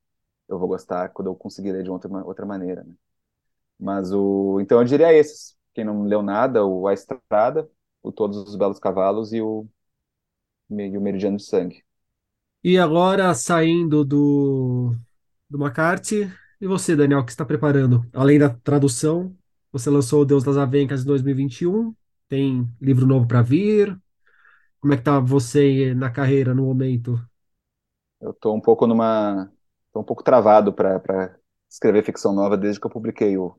eu 0.47 0.59
vou 0.59 0.67
gostar 0.67 1.09
quando 1.09 1.27
eu 1.29 1.35
conseguir 1.35 1.71
ler 1.73 1.83
de 1.83 1.89
outra, 1.91 2.09
outra 2.25 2.45
maneira. 2.45 2.83
Né? 2.83 2.93
Mas 3.79 4.11
o. 4.13 4.59
Então 4.61 4.79
eu 4.79 4.85
diria 4.85 5.13
esses. 5.13 5.57
Quem 5.73 5.85
não 5.85 6.03
leu 6.05 6.23
nada, 6.23 6.65
o 6.65 6.87
A 6.87 6.93
Estrada, 6.93 7.69
o 8.03 8.11
Todos 8.11 8.37
os 8.39 8.55
Belos 8.57 8.79
Cavalos 8.79 9.33
e 9.33 9.41
o, 9.41 9.67
e 10.69 10.97
o 10.97 11.01
Meridiano 11.01 11.37
de 11.37 11.43
Sangue. 11.43 11.83
E 12.67 12.77
agora, 12.77 13.33
saindo 13.33 14.03
do, 14.03 14.93
do 15.49 15.57
McCarthy, 15.57 16.29
e 16.59 16.67
você, 16.67 16.97
Daniel, 16.97 17.23
que 17.23 17.31
está 17.31 17.45
preparando? 17.45 18.05
Além 18.13 18.37
da 18.37 18.49
tradução, 18.49 19.33
você 19.71 19.89
lançou 19.89 20.23
O 20.23 20.25
Deus 20.25 20.43
das 20.43 20.57
Avencas 20.57 21.03
em 21.03 21.05
2021, 21.05 21.95
tem 22.27 22.69
livro 22.81 23.07
novo 23.07 23.25
para 23.25 23.41
vir. 23.41 23.97
Como 24.81 24.93
é 24.93 24.97
que 24.97 25.03
tá 25.03 25.17
você 25.17 25.93
na 25.93 26.11
carreira 26.11 26.53
no 26.53 26.65
momento? 26.65 27.17
Eu 28.19 28.31
estou 28.31 28.53
um 28.53 28.59
pouco 28.59 28.85
numa, 28.85 29.49
um 29.95 30.03
pouco 30.03 30.21
travado 30.21 30.73
para 30.73 31.39
escrever 31.69 32.03
ficção 32.03 32.33
nova 32.33 32.57
desde 32.57 32.81
que 32.81 32.85
eu 32.85 32.91
publiquei 32.91 33.37
o, 33.37 33.57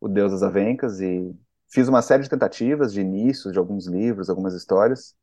o 0.00 0.08
Deus 0.08 0.32
das 0.32 0.42
Avencas 0.42 1.00
e 1.00 1.32
fiz 1.68 1.86
uma 1.86 2.02
série 2.02 2.24
de 2.24 2.28
tentativas 2.28 2.92
de 2.92 3.02
início 3.02 3.52
de 3.52 3.58
alguns 3.60 3.86
livros, 3.86 4.28
algumas 4.28 4.52
histórias. 4.52 5.14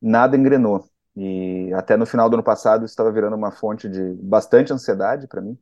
Nada 0.00 0.36
engrenou. 0.36 0.88
E 1.16 1.43
até 1.74 1.96
no 1.96 2.06
final 2.06 2.28
do 2.30 2.34
ano 2.34 2.42
passado 2.44 2.84
estava 2.84 3.12
virando 3.12 3.36
uma 3.36 3.52
fonte 3.52 3.88
de 3.88 4.00
bastante 4.22 4.72
ansiedade 4.72 5.26
para 5.28 5.40
mim. 5.40 5.58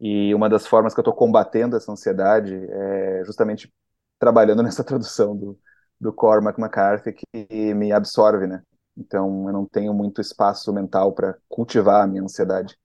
E 0.00 0.34
uma 0.34 0.48
das 0.48 0.66
formas 0.66 0.94
que 0.94 1.00
eu 1.00 1.02
estou 1.02 1.14
combatendo 1.14 1.76
essa 1.76 1.90
ansiedade 1.90 2.54
é 2.54 3.24
justamente 3.24 3.72
trabalhando 4.18 4.62
nessa 4.64 4.84
tradução 4.84 5.36
do, 5.36 5.58
do 6.00 6.12
Cormac 6.12 6.60
McCarthy, 6.60 7.12
que 7.12 7.74
me 7.74 7.92
absorve, 7.92 8.46
né? 8.46 8.62
Então 8.96 9.46
eu 9.48 9.52
não 9.52 9.66
tenho 9.66 9.92
muito 9.94 10.20
espaço 10.20 10.72
mental 10.72 11.12
para 11.12 11.36
cultivar 11.48 12.02
a 12.04 12.06
minha 12.06 12.22
ansiedade, 12.22 12.76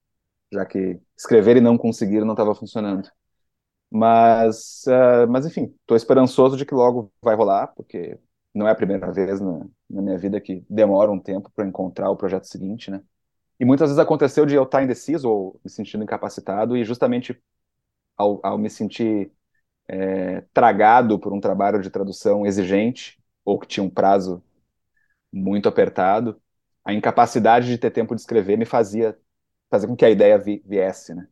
já 0.52 0.66
que 0.66 1.00
escrever 1.18 1.58
e 1.58 1.62
não 1.62 1.78
conseguir 1.78 2.22
não 2.26 2.34
estava 2.34 2.56
funcionando. 2.56 3.10
Mas, 3.92 4.84
uh, 4.88 5.30
mas 5.30 5.46
enfim, 5.46 5.76
estou 5.82 5.96
esperançoso 5.96 6.58
de 6.58 6.66
que 6.66 6.74
logo 6.74 7.12
vai 7.22 7.36
rolar, 7.36 7.68
porque 7.76 8.20
não 8.54 8.68
é 8.68 8.72
a 8.72 8.76
primeira 8.76 9.12
vez 9.12 9.40
na, 9.42 9.66
na 9.90 10.02
minha 10.02 10.18
vida 10.18 10.40
que 10.42 10.66
demora 10.70 11.12
um 11.12 11.20
tempo 11.20 11.52
para 11.56 11.68
encontrar 11.68 12.10
o 12.10 12.18
projeto 12.18 12.46
seguinte, 12.46 12.92
né? 12.92 13.02
E 13.60 13.66
muitas 13.66 13.90
vezes 13.90 14.00
aconteceu 14.00 14.46
de 14.46 14.56
eu 14.56 14.64
estar 14.64 14.84
indeciso 14.84 15.30
ou 15.30 15.60
me 15.64 15.70
sentindo 15.70 16.04
incapacitado, 16.04 16.78
e 16.78 16.84
justamente 16.84 17.42
ao, 18.18 18.40
ao 18.44 18.58
me 18.58 18.70
sentir 18.70 19.32
é, 19.88 20.42
tragado 20.54 21.20
por 21.20 21.34
um 21.34 21.40
trabalho 21.42 21.82
de 21.82 21.90
tradução 21.90 22.46
exigente, 22.46 23.20
ou 23.46 23.60
que 23.60 23.68
tinha 23.68 23.84
um 23.84 23.90
prazo 23.90 24.44
muito 25.32 25.68
apertado, 25.70 26.42
a 26.86 26.94
incapacidade 26.94 27.68
de 27.68 27.78
ter 27.78 27.92
tempo 27.92 28.16
de 28.16 28.22
escrever 28.22 28.58
me 28.58 28.66
fazia 28.66 29.18
fazer 29.70 29.88
com 29.88 29.96
que 29.96 30.06
a 30.06 30.10
ideia 30.10 30.38
vi, 30.38 30.64
viesse, 30.66 31.14
né? 31.16 31.28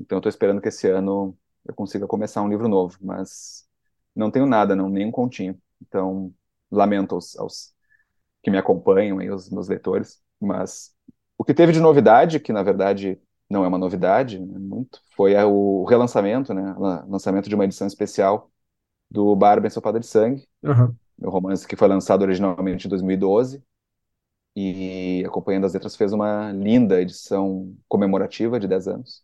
Então 0.00 0.18
estou 0.18 0.30
esperando 0.30 0.60
que 0.60 0.68
esse 0.68 0.88
ano 0.88 1.36
eu 1.66 1.74
consiga 1.74 2.06
começar 2.06 2.42
um 2.42 2.48
livro 2.48 2.68
novo, 2.68 2.98
mas 3.02 3.68
não 4.14 4.30
tenho 4.30 4.46
nada, 4.46 4.76
não, 4.76 4.88
nem 4.88 5.06
um 5.06 5.10
continho. 5.12 5.60
Então 5.82 6.34
lamento 6.70 7.14
aos, 7.14 7.38
aos 7.38 7.74
que 8.42 8.50
me 8.50 8.58
acompanham 8.58 9.20
e 9.20 9.30
os 9.30 9.50
meus 9.50 9.68
leitores, 9.68 10.20
mas 10.40 10.94
o 11.36 11.44
que 11.44 11.54
teve 11.54 11.72
de 11.72 11.80
novidade, 11.80 12.40
que 12.40 12.52
na 12.52 12.62
verdade 12.62 13.20
não 13.48 13.64
é 13.64 13.68
uma 13.68 13.78
novidade, 13.78 14.38
né, 14.38 14.58
muito, 14.58 15.00
foi 15.16 15.34
o 15.44 15.84
relançamento, 15.84 16.52
né, 16.52 16.74
lançamento 17.08 17.48
de 17.48 17.54
uma 17.54 17.64
edição 17.64 17.86
especial 17.86 18.50
do 19.10 19.34
Barba 19.34 19.66
Ensopada 19.66 19.98
de 19.98 20.06
Sangue, 20.06 20.46
uhum. 20.62 20.94
meu 21.18 21.30
romance 21.30 21.66
que 21.66 21.76
foi 21.76 21.88
lançado 21.88 22.22
originalmente 22.22 22.86
em 22.86 22.90
2012, 22.90 23.62
e 24.54 25.24
Acompanhando 25.24 25.66
as 25.66 25.74
Letras 25.74 25.94
fez 25.94 26.12
uma 26.12 26.50
linda 26.50 27.00
edição 27.00 27.76
comemorativa 27.88 28.58
de 28.58 28.66
10 28.66 28.88
anos, 28.88 29.22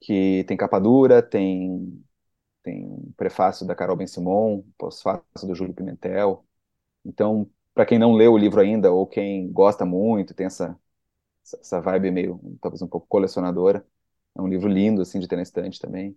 que 0.00 0.44
tem 0.44 0.56
capa 0.56 0.78
dura, 0.78 1.20
tem, 1.20 2.02
tem 2.62 3.12
prefácio 3.16 3.66
da 3.66 3.74
Carol 3.74 3.96
Ben-Simon, 3.96 4.62
pós-fácio 4.78 5.46
do 5.46 5.54
Júlio 5.54 5.74
Pimentel. 5.74 6.44
Então, 7.04 7.50
para 7.74 7.86
quem 7.86 7.98
não 7.98 8.14
leu 8.14 8.32
o 8.32 8.38
livro 8.38 8.60
ainda, 8.60 8.92
ou 8.92 9.06
quem 9.06 9.50
gosta 9.52 9.84
muito, 9.84 10.34
tem 10.34 10.46
essa 10.46 10.78
essa 11.44 11.80
vibe 11.80 12.10
meio, 12.10 12.40
talvez 12.60 12.82
um 12.82 12.88
pouco 12.88 13.06
colecionadora. 13.08 13.84
É 14.36 14.40
um 14.42 14.48
livro 14.48 14.68
lindo, 14.68 15.02
assim, 15.02 15.20
de 15.20 15.28
ter 15.28 15.36
na 15.36 15.42
estante 15.42 15.80
também. 15.80 16.16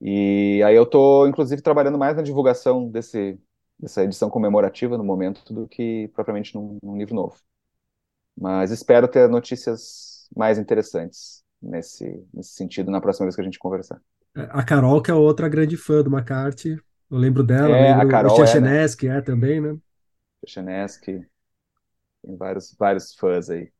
E 0.00 0.62
aí 0.64 0.74
eu 0.74 0.86
tô, 0.86 1.26
inclusive, 1.26 1.60
trabalhando 1.62 1.98
mais 1.98 2.16
na 2.16 2.22
divulgação 2.22 2.88
desse, 2.88 3.38
dessa 3.78 4.02
edição 4.04 4.30
comemorativa 4.30 4.96
no 4.96 5.04
momento 5.04 5.52
do 5.52 5.68
que 5.68 6.08
propriamente 6.14 6.54
num, 6.54 6.78
num 6.82 6.96
livro 6.96 7.14
novo. 7.14 7.36
Mas 8.36 8.70
espero 8.70 9.06
ter 9.08 9.28
notícias 9.28 10.28
mais 10.34 10.58
interessantes 10.58 11.44
nesse, 11.60 12.26
nesse 12.32 12.52
sentido 12.52 12.90
na 12.90 13.00
próxima 13.00 13.26
vez 13.26 13.34
que 13.34 13.42
a 13.42 13.44
gente 13.44 13.58
conversar. 13.58 14.00
É, 14.34 14.42
a 14.50 14.64
Carol, 14.64 15.02
que 15.02 15.10
é 15.10 15.14
outra 15.14 15.48
grande 15.48 15.76
fã 15.76 16.02
do 16.02 16.10
McCarthy, 16.10 16.80
eu 17.10 17.18
lembro 17.18 17.42
dela, 17.42 17.76
é, 17.76 17.92
lembro 17.92 18.08
a 18.08 18.10
Carol 18.10 18.32
o 18.32 18.36
Chechenesky 18.36 19.06
é, 19.06 19.10
né? 19.10 19.18
é 19.18 19.20
também, 19.20 19.60
né? 19.60 19.76
Chechenesky, 20.46 21.26
tem 22.22 22.36
vários, 22.36 22.74
vários 22.78 23.14
fãs 23.14 23.50
aí. 23.50 23.72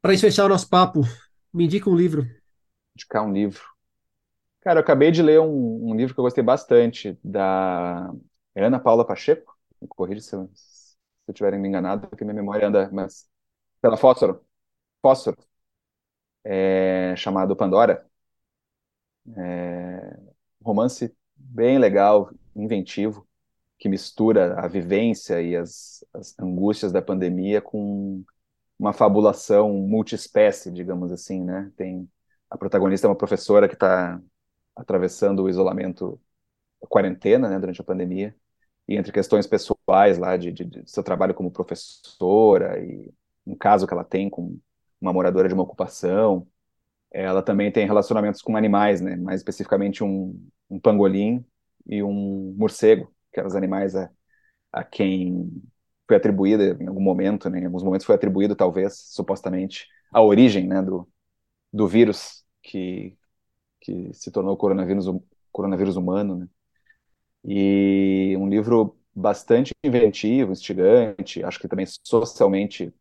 Para 0.00 0.16
fechar 0.16 0.46
o 0.46 0.48
nosso 0.48 0.68
papo, 0.68 1.02
me 1.52 1.64
indica 1.64 1.88
um 1.88 1.96
livro. 1.96 2.26
Indicar 2.94 3.24
um 3.24 3.32
livro. 3.32 3.62
Cara, 4.60 4.80
eu 4.80 4.82
acabei 4.82 5.10
de 5.10 5.22
ler 5.22 5.40
um, 5.40 5.90
um 5.90 5.94
livro 5.94 6.14
que 6.14 6.20
eu 6.20 6.24
gostei 6.24 6.42
bastante, 6.42 7.18
da 7.22 8.10
Ana 8.56 8.78
Paula 8.80 9.06
Pacheco. 9.06 9.56
Me 9.80 9.88
corrija 9.88 10.20
se 10.20 10.34
eu, 10.34 10.50
se 10.54 10.96
eu 11.28 11.34
tiver 11.34 11.56
me 11.58 11.68
enganado, 11.68 12.08
porque 12.08 12.24
minha 12.24 12.34
memória 12.34 12.68
anda, 12.68 12.90
mas 12.92 13.28
pela 13.80 13.96
Fósforo. 13.96 14.44
Fósforo. 15.02 15.36
É, 16.44 17.14
chamado 17.16 17.56
Pandora. 17.56 18.06
É, 19.36 20.18
romance 20.62 21.14
bem 21.36 21.78
legal, 21.78 22.30
inventivo, 22.62 23.26
que 23.78 23.88
mistura 23.88 24.58
a 24.58 24.66
vivência 24.68 25.40
e 25.40 25.56
as, 25.56 26.04
as 26.12 26.38
angústias 26.38 26.92
da 26.92 27.00
pandemia 27.00 27.60
com 27.60 28.24
uma 28.78 28.92
fabulação 28.92 29.72
multiespécie, 29.74 30.70
digamos 30.70 31.12
assim, 31.12 31.42
né? 31.44 31.72
Tem 31.76 32.08
a 32.50 32.56
protagonista 32.56 33.06
é 33.06 33.10
uma 33.10 33.16
professora 33.16 33.68
que 33.68 33.74
está 33.74 34.20
atravessando 34.74 35.42
o 35.42 35.48
isolamento, 35.48 36.20
a 36.82 36.86
quarentena, 36.86 37.48
né, 37.48 37.58
durante 37.58 37.80
a 37.80 37.84
pandemia, 37.84 38.34
e 38.86 38.96
entre 38.96 39.12
questões 39.12 39.46
pessoais 39.46 40.18
lá 40.18 40.36
de, 40.36 40.52
de, 40.52 40.64
de, 40.64 40.90
seu 40.90 41.02
trabalho 41.02 41.34
como 41.34 41.50
professora 41.50 42.80
e 42.80 43.12
um 43.46 43.54
caso 43.56 43.86
que 43.86 43.92
ela 43.92 44.04
tem 44.04 44.30
com 44.30 44.58
uma 45.00 45.12
moradora 45.12 45.48
de 45.48 45.54
uma 45.54 45.62
ocupação, 45.62 46.46
ela 47.10 47.42
também 47.42 47.70
tem 47.72 47.86
relacionamentos 47.86 48.42
com 48.42 48.56
animais, 48.56 49.00
né? 49.00 49.16
Mais 49.16 49.40
especificamente 49.40 50.04
um, 50.04 50.38
um 50.70 50.80
pangolim 50.80 51.44
e 51.88 52.02
um 52.02 52.54
morcego, 52.56 53.12
que 53.32 53.40
eram 53.40 53.48
os 53.48 53.56
animais 53.56 53.94
a, 53.96 54.10
a 54.72 54.84
quem 54.84 55.50
foi 56.06 56.16
atribuída 56.16 56.76
em 56.80 56.86
algum 56.86 57.00
momento, 57.02 57.50
né, 57.50 57.60
em 57.60 57.66
alguns 57.66 57.82
momentos 57.82 58.06
foi 58.06 58.14
atribuído, 58.14 58.56
talvez, 58.56 58.94
supostamente, 59.10 59.86
a 60.12 60.22
origem 60.22 60.66
né, 60.66 60.82
do, 60.82 61.08
do 61.72 61.86
vírus 61.86 62.44
que, 62.62 63.16
que 63.80 64.12
se 64.14 64.30
tornou 64.30 64.54
o 64.54 64.56
coronavírus, 64.56 65.06
coronavírus 65.52 65.96
humano. 65.96 66.36
Né? 66.36 66.48
E 67.44 68.36
um 68.38 68.48
livro 68.48 68.98
bastante 69.14 69.72
inventivo, 69.84 70.52
instigante, 70.52 71.42
acho 71.42 71.58
que 71.58 71.68
também 71.68 71.86
socialmente 72.04 72.92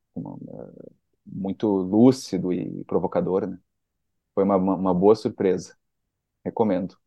muito 1.25 1.67
lúcido 1.67 2.51
e 2.53 2.83
provocador. 2.85 3.47
Né? 3.47 3.59
Foi 4.33 4.43
uma, 4.43 4.57
uma 4.57 4.93
boa 4.93 5.15
surpresa. 5.15 5.75
Recomendo. 6.43 6.97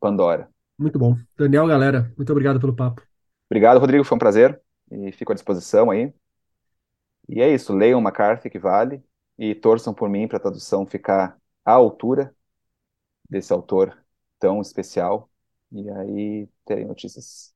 Pandora. 0.00 0.50
Muito 0.80 0.98
bom. 0.98 1.14
Daniel, 1.36 1.66
galera, 1.66 2.10
muito 2.16 2.32
obrigado 2.32 2.58
pelo 2.58 2.74
papo. 2.74 3.02
Obrigado, 3.50 3.78
Rodrigo. 3.78 4.02
Foi 4.02 4.16
um 4.16 4.18
prazer 4.18 4.58
e 4.90 5.12
fico 5.12 5.30
à 5.30 5.34
disposição 5.34 5.90
aí. 5.90 6.10
E 7.28 7.42
é 7.42 7.52
isso, 7.52 7.76
leiam 7.76 8.00
McCarthy 8.00 8.48
que 8.48 8.58
vale 8.58 9.04
e 9.38 9.54
torçam 9.54 9.92
por 9.92 10.08
mim 10.08 10.26
para 10.26 10.38
a 10.38 10.40
tradução 10.40 10.86
ficar 10.86 11.36
à 11.62 11.72
altura 11.72 12.34
desse 13.28 13.52
autor 13.52 13.94
tão 14.38 14.62
especial. 14.62 15.28
E 15.70 15.90
aí 15.90 16.48
terem 16.64 16.86
notícias 16.86 17.52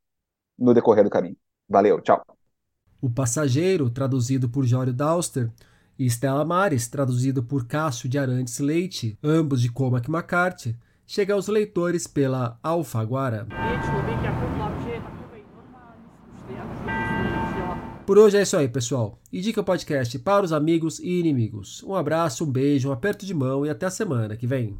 no 0.59 0.75
decorrer 0.75 1.03
do 1.03 1.11
caminho. 1.11 1.37
Valeu, 1.67 2.03
tchau. 2.03 2.23
O 3.01 3.09
Passageiro, 3.09 3.89
traduzido 3.89 4.51
por 4.51 4.67
Jório 4.67 4.93
Dauster, 4.93 5.51
e 5.99 6.05
Stella 6.07 6.45
Maris, 6.45 6.89
traduzido 6.89 7.43
por 7.43 7.67
Cássio 7.67 8.07
de 8.07 8.19
Arantes 8.19 8.59
Leite, 8.59 9.19
ambos 9.23 9.63
de 9.63 9.73
Cormac 9.73 10.11
McCarthy, 10.11 10.77
chega 11.07 11.35
aos 11.35 11.49
leitores 11.49 12.07
pela 12.07 12.59
Alfaguara. 12.63 13.47
Por 18.07 18.19
hoje 18.19 18.37
é 18.37 18.43
isso 18.43 18.57
aí, 18.57 18.69
pessoal. 18.69 19.19
Indica 19.33 19.63
o 19.63 19.65
podcast 19.65 20.19
para 20.19 20.45
os 20.45 20.53
amigos 20.53 20.99
e 20.99 21.21
inimigos. 21.21 21.83
Um 21.85 21.95
abraço, 21.95 22.45
um 22.45 22.51
beijo, 22.51 22.91
um 22.91 22.93
aperto 22.93 23.25
de 23.25 23.33
mão 23.33 23.65
e 23.65 23.71
até 23.71 23.87
a 23.87 23.91
semana 23.91 24.37
que 24.37 24.47
vem. 24.47 24.79